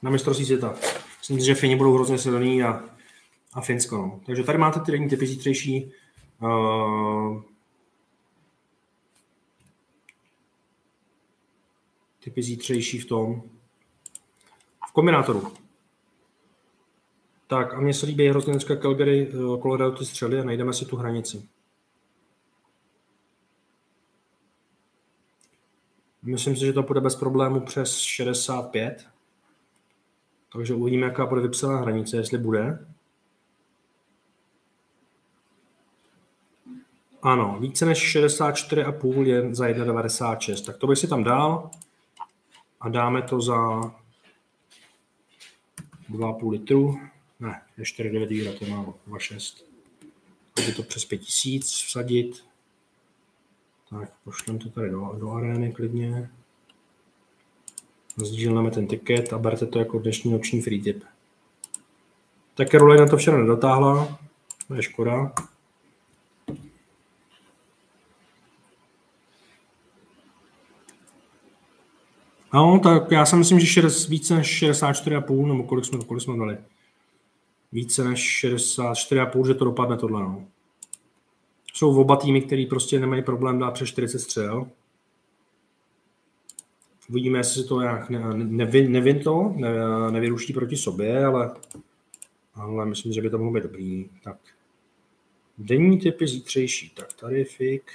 [0.03, 0.75] Na mistrovství světa.
[1.19, 2.85] Myslím si, že Fini budou hrozně silný a,
[3.53, 3.97] a Finsko.
[3.97, 4.21] No.
[4.27, 5.93] Takže tady máte ty denní typy zítřejší.
[6.43, 7.43] Uh,
[12.25, 13.43] typy zítřejší v tom.
[14.89, 15.53] V kombinátoru.
[17.47, 20.85] Tak a mně se líbí hrozně dneska Calgary, eh, Colorado ty střely a najdeme si
[20.85, 21.49] tu hranici.
[26.23, 29.07] Myslím si, že to bude bez problému přes 65.
[30.53, 32.87] Takže uvidíme, jaká bude vypsaná hranice, jestli bude.
[37.23, 40.65] Ano, více než 64,5 je za 1,96.
[40.65, 41.71] Tak to bych si tam dal
[42.81, 43.81] a dáme to za
[46.11, 46.99] 2,5 litru.
[47.41, 49.65] Ne, je 4,9 výhra, to je málo, 2,6.
[50.55, 52.45] Takže to přes 5000 vsadit.
[53.91, 56.31] Tak, pošlem to tady do, do arény klidně.
[58.17, 61.05] Sdílneme ten tiket a berte to jako dnešní noční free tip.
[62.55, 64.19] Tak Caroline to včera nedotáhla,
[64.69, 65.33] to je škoda.
[72.55, 76.37] No, tak já si myslím, že šedes, více než 64,5, nebo kolik jsme, kolik jsme
[76.37, 76.59] dali.
[77.73, 80.47] Více než 64,5, že to dopadne tohle, no
[81.73, 84.67] jsou oba týmy, který prostě nemají problém dát přes 40 střel.
[87.11, 89.71] Uvidíme, jestli se to nějak ne, nevin, nevin to, ne,
[90.11, 91.55] nevyruší proti sobě, ale,
[92.55, 94.11] ale myslím, že by to mohlo být dobrý.
[94.25, 94.39] Tak.
[95.59, 96.93] Denní typy zítřejší.
[96.97, 97.93] Tak tady fik.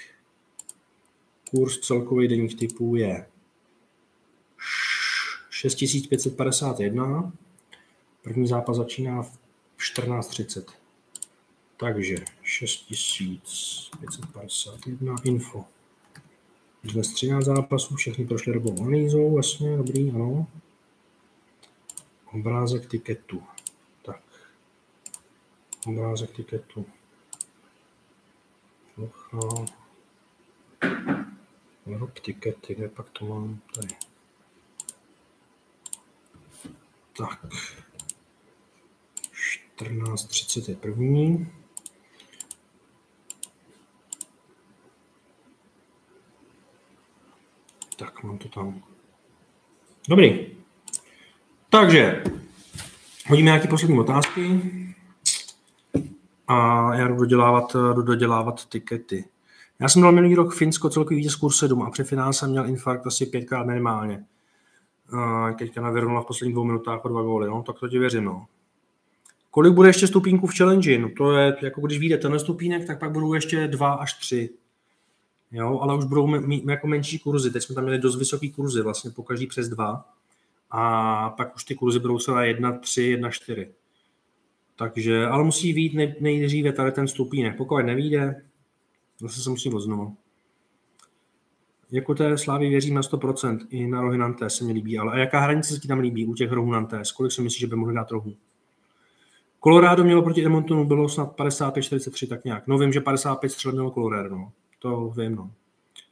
[1.52, 3.26] Kurs celkový denních typů je
[5.50, 7.32] 6551.
[8.22, 9.40] První zápas začíná v
[9.78, 10.66] 14.30.
[11.78, 15.66] Takže 6551 info.
[16.84, 20.48] Dnes 13 zápasů, všechny prošly dobou analýzou, vlastně, dobrý, ano.
[22.34, 23.44] Obrázek tiketu.
[24.06, 24.22] Tak.
[25.88, 26.86] Obrázek tiketu.
[28.96, 29.66] Plocha.
[31.86, 34.07] Rob tikety, kde pak to mám tady.
[37.18, 37.46] Tak.
[39.78, 41.52] 14.30 je první.
[47.98, 48.84] Tak, mám to tam.
[50.10, 50.48] Dobrý.
[51.70, 52.24] Takže,
[53.28, 54.62] hodíme nějaké poslední otázky
[56.48, 59.26] a já jdu dodělávat, jdu dodělávat tikety.
[59.80, 62.70] Já jsem dal minulý rok Finsko celkový vítěz kurz 7 a při finále jsem měl
[62.70, 64.26] infarkt asi pětkrát minimálně.
[65.58, 68.24] Teďka navěrnula v posledních dvou minutách o dva góly, no, tak to ti věřím.
[68.24, 68.46] No.
[69.52, 70.98] Kolik bude ještě stupínků v challenge?
[70.98, 74.50] No to je, jako když vyjde ten stupínek, tak pak budou ještě dva až tři.
[75.52, 77.52] jo, ale už budou mít jako menší kurzy.
[77.52, 80.06] Teď jsme tam měli dost vysoký kurzy, vlastně po každý přes dva.
[80.72, 83.72] A pak už ty kurzy budou třeba 1, 3, 1, 4.
[84.76, 87.58] Takže, ale musí vít nej, nejdříve tady ten stupínek.
[87.58, 88.42] Pokud nevíde,
[89.20, 90.18] zase se musím znovu.
[91.92, 95.18] Jako té slávy věřím na 100%, i na rohy Nantes se mi líbí, ale a
[95.18, 97.12] jaká hranice se ti tam líbí u těch rohů Nantes?
[97.12, 98.36] Kolik si myslíš, že by mohli dát rohů?
[99.64, 102.68] Colorado mělo proti Edmontonu, bylo snad 55-43, tak nějak.
[102.68, 104.52] No vím, že 55 střel mělo Colorado, no.
[104.80, 105.52] To vím, no.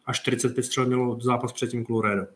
[0.06, 2.27] A 45 střel mělo zápas předtím Colorado.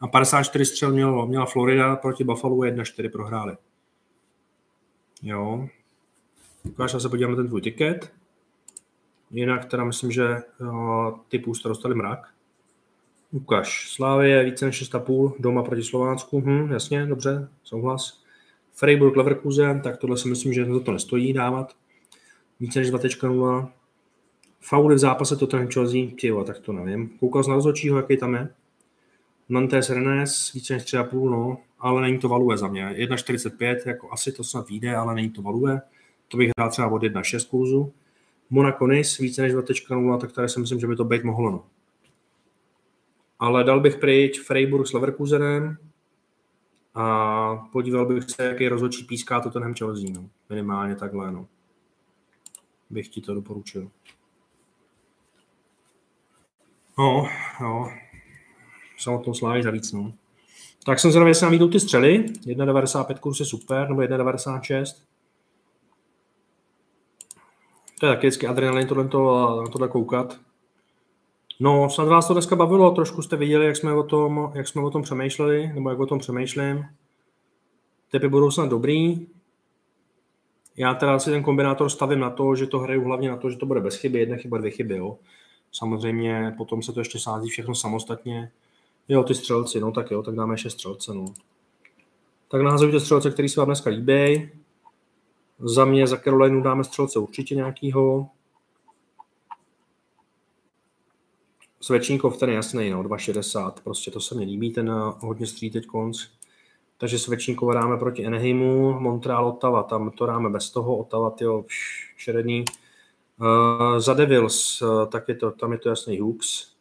[0.00, 3.56] A 54 střel mělo, měla Florida proti Buffalo 1-4 prohráli.
[5.22, 5.68] Jo.
[6.64, 8.12] Ukáž, se podívám na ten tvůj tiket.
[9.30, 12.33] Jinak teda myslím, že uh, ty půjste dostali mrak.
[13.88, 16.40] Slávy je více než 6,5 doma proti Slovácku.
[16.40, 18.22] Hm, jasně, dobře, souhlas.
[18.72, 21.72] Freiburg Leverkusen, tak tohle si myslím, že za to nestojí dávat.
[22.60, 23.68] Více než 2.0.
[24.60, 27.08] Fauly v zápase Tottenham Chelsea, tyjo, tak to nevím.
[27.18, 28.48] Koukal na rozhodčího, jaký tam je?
[29.48, 32.86] Nantes Rennes, více než 3,5, no, ale není to value za mě.
[32.86, 35.80] 1,45, jako asi to snad vyjde, ale není to value.
[36.28, 37.92] To bych hrál třeba od 1,6 kurzu.
[38.50, 41.50] Monaco Nice, více než 2.0, tak tady si myslím, že by to být mohlo.
[41.50, 41.64] No.
[43.38, 45.76] Ale dal bych pryč Freiburg s Leverkusenem
[46.94, 50.10] a podíval bych se, jaký rozhodčí píská to ten Chelsea.
[50.14, 50.28] No.
[50.50, 51.32] Minimálně takhle.
[51.32, 51.46] No.
[52.90, 53.90] Bych ti to doporučil.
[56.98, 57.28] No,
[57.60, 57.90] no.
[58.98, 60.12] Samotnou slávy za víc, no.
[60.86, 62.18] Tak jsem zrovna, jestli nám jdou ty střely.
[62.18, 65.02] 1,95 kurz je super, nebo 1,96.
[68.00, 70.40] To je taky vždycky adrenalin tohle, to, tohle koukat.
[71.60, 74.82] No, snad vás to dneska bavilo, trošku jste viděli, jak jsme o tom, jak jsme
[74.82, 76.84] o tom přemýšleli, nebo jak o tom přemýšlím.
[78.10, 79.26] Typy budou snad dobrý.
[80.76, 83.56] Já teda si ten kombinátor stavím na to, že to hraju hlavně na to, že
[83.56, 85.18] to bude bez chyby, jedna chyba, dvě chyby, jo.
[85.72, 88.50] Samozřejmě potom se to ještě sází všechno samostatně.
[89.08, 91.34] Jo, ty střelci, no tak jo, tak dáme ještě střelce, no.
[92.48, 94.50] Tak nahazujte střelce, který se vám dneska líbí.
[95.58, 98.28] Za mě, za Carolinu dáme střelce určitě nějakýho.
[101.84, 105.70] Svečníkov ten je jasný, no, 2,60, prostě to se mi líbí, ten eh, hodně stří
[105.70, 106.22] teď konc.
[106.98, 111.64] Takže Svečníkova dáme proti Enheimu, Montreal, Ottawa, tam to dáme bez toho, Ottawa, jo,
[112.16, 112.64] šeredný.
[113.40, 116.72] Uh, za Devils, uh, tak je to, tam je to jasný Hooks.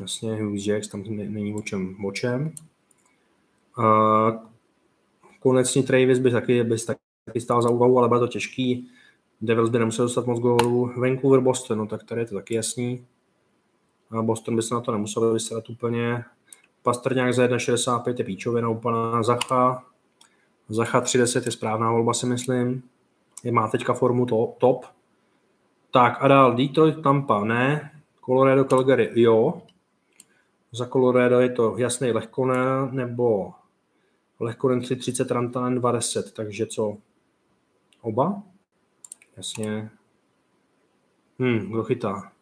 [0.00, 2.04] Jasně, Hughes Jacks, tam není o čem.
[2.04, 2.52] O čem.
[3.78, 4.30] Uh,
[5.40, 8.90] konecní Travis by taky, by taky stál za úvahu, ale bylo to těžký.
[9.40, 10.92] Devils by nemusel dostat moc gólů.
[11.00, 13.06] Vancouver, Boston, no tak tady je to taky jasný.
[14.10, 16.24] A Boston by se na to nemusel vysrat úplně.
[16.82, 19.22] Pastrňák za 1,65 je píčovina úplná.
[19.22, 19.84] Zacha,
[20.68, 22.82] Zacha 3,10 je správná volba, si myslím.
[23.44, 24.84] Je, má teďka formu to, top.
[25.90, 27.90] Tak a dál Detroit, Tampa, ne.
[28.24, 29.62] Colorado, Calgary, jo.
[30.72, 33.52] Za Colorado je to jasný lehkonen, nebo
[34.40, 36.96] lehkonen 3,30, Rantanen 2,10, takže co?
[38.00, 38.42] Oba?
[39.36, 39.90] Jasně.
[41.38, 42.32] Hm, kdo chytá?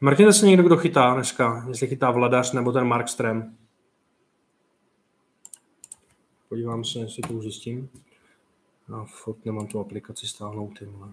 [0.00, 3.54] Mrkněte se někdo, kdo chytá dneska, jestli chytá Vladař nebo ten Markström.
[6.48, 7.90] Podívám se, jestli to už zjistím.
[8.94, 11.12] A fot nemám tu aplikaci stáhnout, tyhle.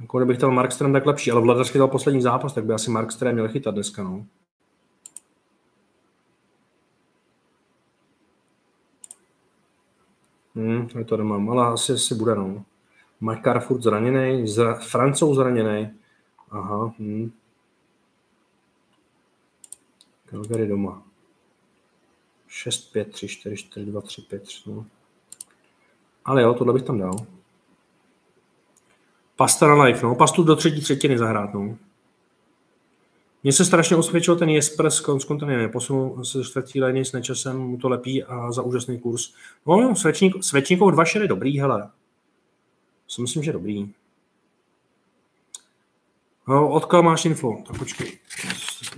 [0.00, 3.32] Jako kdybych chtěl Markström, tak lepší, ale Vladař chytal poslední zápas, tak by asi Markström
[3.32, 4.26] měl chytat dneska, no.
[10.54, 12.64] Hmm, já to nemám, ale asi, asi bude, no.
[13.20, 15.90] Makar furt zraněný, zra, Francouz zraněný.
[16.50, 17.30] Aha, hm.
[20.26, 21.02] Calgary doma.
[22.48, 24.86] 6, 5, 3, 4, 4, 2, 3, 5, 3, no.
[26.24, 27.16] Ale jo, tohle bych tam dal.
[29.36, 30.14] Pasta na life, no.
[30.14, 31.78] Pastu do třetí třetiny zahrát, no.
[33.44, 35.70] Mně se strašně osvědčil ten Jesper s kontinentem.
[35.70, 39.34] Posunul se čtvrtý léně s nečasem, mu to lepí a za úžasný kurz.
[39.66, 41.90] No, Svečník, Svečníkov 2 je dobrý, hele.
[43.08, 43.92] Si myslím, že dobrý.
[46.48, 47.62] No, odkud máš info?
[47.66, 48.18] Tak počkej.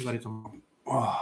[0.04, 0.52] Tady to mám.
[0.84, 1.14] Oh.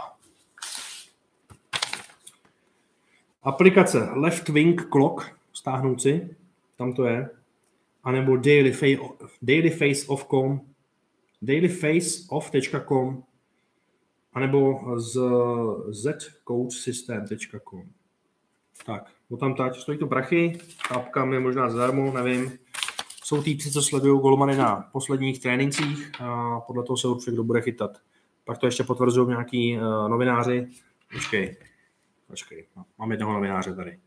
[3.43, 6.35] Aplikace Left Wing Clock, stáhnout si,
[6.77, 7.29] tam to je,
[8.03, 8.37] anebo
[9.41, 10.61] Daily Face of Com,
[11.41, 13.23] dailyfaceoff.com
[14.33, 15.19] anebo z
[15.91, 17.83] zcoachsystem.com.
[18.85, 20.59] Tak, o tam tať, stojí to prachy,
[20.91, 22.51] apka je možná zadarmo, nevím.
[23.23, 27.61] Jsou týpci, co sledují golmany na posledních trénincích a podle toho se určitě kdo bude
[27.61, 27.97] chytat.
[28.43, 30.67] Pak to ještě potvrzují nějaký uh, novináři.
[31.13, 31.57] Počkej,
[32.27, 32.67] počkej,
[32.97, 33.99] mám jednoho novináře tady.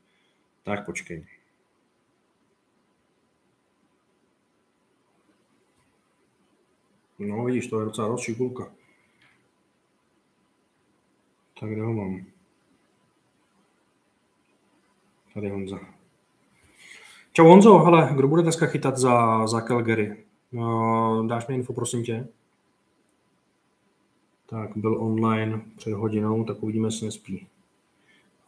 [0.62, 1.26] Tak počkej.
[7.18, 8.72] No, vidíš, to je docela dost šikulka.
[11.60, 12.24] Tak kde ho mám?
[15.34, 15.78] Tady Honza.
[17.32, 20.24] Čau Honzo, hele, kdo bude dneska chytat za, za Calgary?
[20.52, 22.28] No, dáš mi info, prosím tě?
[24.46, 27.46] Tak, byl online před hodinou, tak uvidíme, jestli nespí.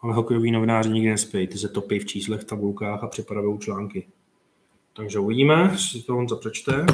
[0.00, 4.08] Ale hokejoví novináři nikdy nespí, ty se topí v číslech, tabulkách a připravují články.
[4.92, 6.86] Takže uvidíme, jestli to Honza přečte.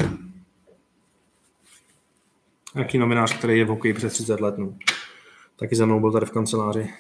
[2.77, 4.75] Jaký novinář, který je v hokeji přes 30 let, no.
[5.57, 6.95] Taky za mnou byl tady v kanceláři.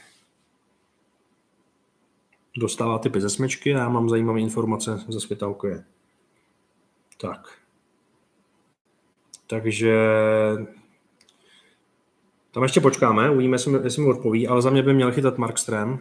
[2.56, 5.84] Dostává typy ze smečky a já mám zajímavé informace ze světa hokeje.
[7.20, 7.58] Tak.
[9.46, 9.96] Takže
[12.50, 15.98] tam ještě počkáme, uvidíme, jestli, mi odpoví, ale za mě by měl chytat Markström.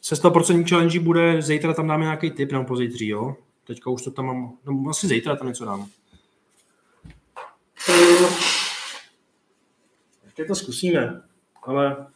[0.00, 3.36] Se 100% challenge bude, zítra tam dáme nějaký tip, nebo pozítří, jo?
[3.66, 5.88] Teďka už to tam mám, no asi zítra tam něco dám.
[10.38, 11.22] Ještě to zkusíme,
[11.62, 12.06] ale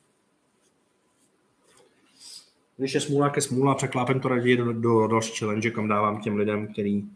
[2.77, 6.37] když je smůla ke smůla, překlápem to raději do, do další challenge, kam dávám těm
[6.37, 7.09] lidem, který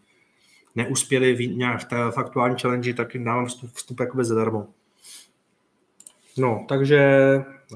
[0.74, 4.66] neuspěli v, nějak v té faktuální challenge, tak jim dávám vstup, vstup jakoby zadarmo.
[6.38, 7.18] No, takže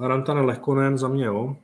[0.00, 1.56] Rantanen Lehkonen za mě, jo.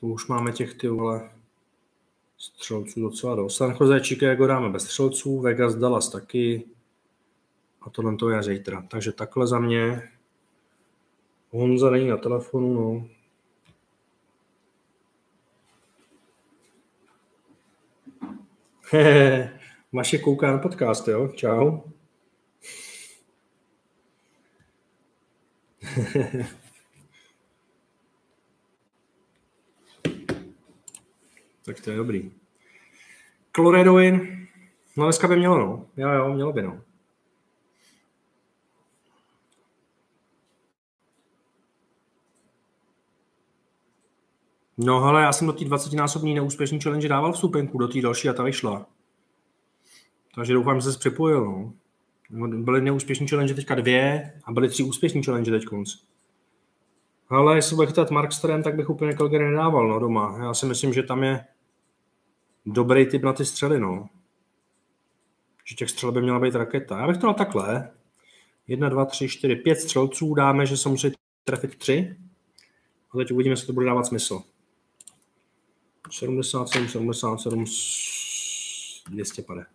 [0.00, 1.30] To už máme těch ty vole
[2.38, 3.56] střelců docela dost.
[3.56, 6.73] San Jose Chicago dáme bez střelců, Vegas Dallas taky
[7.86, 8.82] a tohle to je zítra.
[8.88, 10.10] Takže takhle za mě.
[11.50, 13.08] Honza není na telefonu, no.
[19.92, 21.28] Maše kouká na podcast, jo?
[21.28, 21.80] Čau.
[31.64, 32.30] tak to je dobrý.
[33.52, 34.46] Kloredoin,
[34.96, 35.86] no dneska by mělo, no.
[35.96, 36.82] Jo, jo, mělo by, no.
[44.76, 48.32] No ale já jsem do té 20-násobní neúspěšné challenge dával vstupenku, do té další a
[48.32, 48.86] ta vyšla.
[50.34, 51.72] Takže doufám, že se připojil.
[52.30, 52.48] No.
[52.48, 55.94] Byly neúspěšní challenge teďka dvě a byly tři úspěšní challenge teď konc.
[57.28, 60.38] Ale jestli bude chytat Markström, tak bych úplně Calgary nedával no, doma.
[60.38, 61.44] Já si myslím, že tam je
[62.66, 63.80] dobrý typ na ty střely.
[63.80, 64.08] No.
[65.64, 66.98] Že těch střel by měla být raketa.
[66.98, 67.90] Já bych to dal takhle.
[68.66, 71.12] Jedna, dva, tři, čtyři, pět střelců dáme, že se musí
[71.44, 72.16] trefit tři.
[73.10, 74.42] A teď uvidíme, jestli to bude dávat smysl.
[76.14, 77.64] 77, 77,
[79.10, 79.66] 250.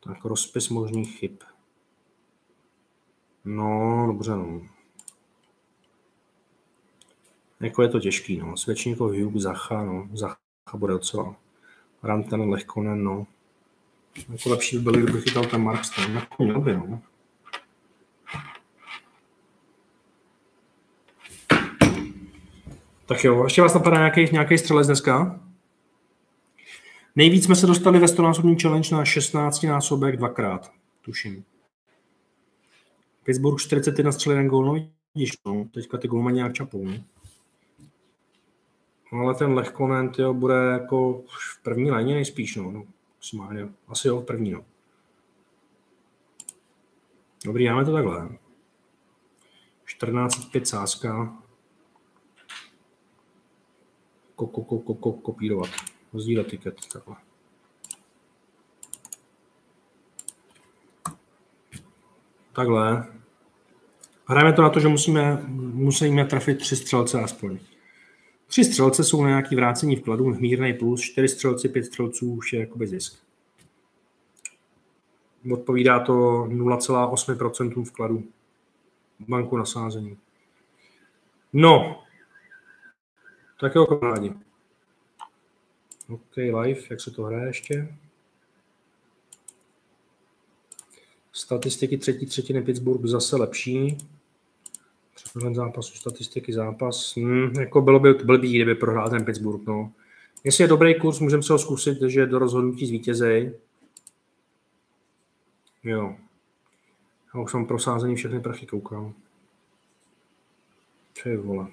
[0.00, 1.32] Tak rozpis možných chyb.
[3.44, 4.68] No, dobře, no.
[7.60, 8.56] Jako je to těžký, no.
[8.56, 10.08] Svědčníkov Hugh, Zacha, no.
[10.12, 10.38] Zacha
[10.74, 11.36] bude docela.
[12.02, 13.26] Ranten, Lehkonen, no.
[14.28, 16.14] Jako lepší by byl, kdyby chytal ten Markstone.
[16.14, 17.02] Jako měl by, no.
[23.06, 25.40] Tak jo, ještě vás napadá nějaký, nějaký střelec dneska?
[27.16, 31.44] Nejvíc jsme se dostali ve 100-násobný challenge na 16 násobek dvakrát, tuším.
[33.24, 37.04] Pittsburgh 41 střelený gól, no vidíš, no, teďka ty gólmani nějak čapou, ne?
[39.12, 44.08] No, ale ten Lehkonen, tyjo, bude jako v první léně nejspíš, no, no maximálně, asi
[44.08, 44.64] jo, v první, no.
[47.44, 48.28] Dobrý, máme to takhle.
[49.86, 51.43] 14,5 sázka.
[54.36, 55.70] Ko, ko, ko, ko, ko, kopírovat
[56.14, 56.74] sdílet tiket.
[56.92, 57.16] Takhle.
[62.52, 63.06] Takhle.
[64.26, 65.42] Hrajeme to na to, že musíme,
[65.72, 67.58] musíme trefit tři střelce aspoň.
[68.46, 72.60] Tři střelce jsou na nějaký vrácení vkladu, mírný plus, čtyři střelci, pět střelců už je
[72.60, 73.18] jakoby zisk.
[75.52, 78.24] Odpovídá to 0,8% vkladu
[79.28, 80.18] banku na sázení.
[81.52, 82.03] No,
[83.60, 84.32] tak jo, kamarádi.
[86.08, 87.96] OK, live, jak se to hraje ještě?
[91.32, 93.98] Statistiky třetí třetiny Pittsburgh zase lepší.
[95.14, 97.16] Přehled zápasu, statistiky zápas.
[97.16, 99.66] Hmm, jako bylo by blbý, kdyby prohrál ten Pittsburgh.
[99.66, 99.92] No.
[100.44, 103.52] Jestli je dobrý kurz, můžeme se ho zkusit, že do rozhodnutí zvítězej.
[105.84, 106.16] Jo.
[107.34, 109.14] Já už mám prosázený všechny prachy, koukám.
[111.14, 111.66] Co je vole.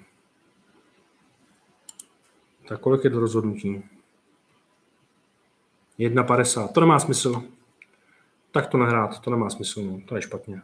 [2.72, 3.82] Tak kolik je do rozhodnutí?
[5.98, 6.68] 1,50.
[6.68, 7.42] To nemá smysl.
[8.50, 10.00] Tak to nahrát, to nemá smysl, no.
[10.08, 10.62] to je špatně.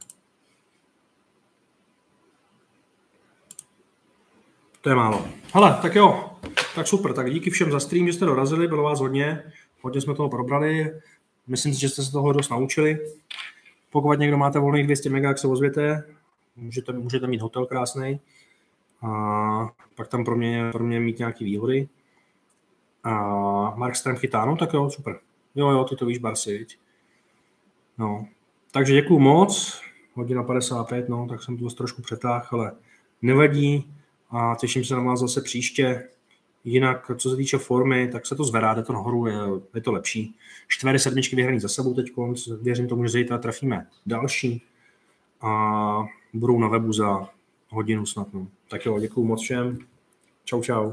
[4.81, 5.29] To je málo.
[5.55, 6.31] Hele, tak jo,
[6.75, 10.15] tak super, tak díky všem za stream, že jste dorazili, bylo vás hodně, hodně jsme
[10.15, 11.01] toho probrali.
[11.47, 12.99] myslím si, že jste se toho dost naučili.
[13.91, 16.05] Pokud někdo máte volných 200 MB, jak se ozvěte,
[16.57, 18.21] můžete, můžete mít hotel krásný
[19.03, 21.89] a pak tam pro mě, pro mě mít nějaké výhody.
[23.05, 25.19] A Mark Strem chytá, no tak jo, super.
[25.55, 26.79] Jo, jo, ty to víš, Barsi, viď?
[27.99, 28.29] No,
[28.73, 29.81] takže děkuju moc,
[30.15, 32.73] hodina 55, no, tak jsem to trošku přetáhl, ale
[33.23, 33.95] nevadí
[34.31, 36.09] a těším se na vás zase příště.
[36.65, 39.35] Jinak, co se týče formy, tak se to zvedá, jde to nahoru, je,
[39.75, 40.37] je to lepší.
[40.69, 42.13] Čtyři sedmičky vyhraný za sebou teď,
[42.63, 44.63] věřím tomu, že zítra trafíme další
[45.41, 47.29] a budou na webu za
[47.69, 48.35] hodinu snad.
[48.35, 48.49] No.
[48.69, 49.79] Tak jo, děkuju moc všem.
[50.45, 50.93] Čau, čau.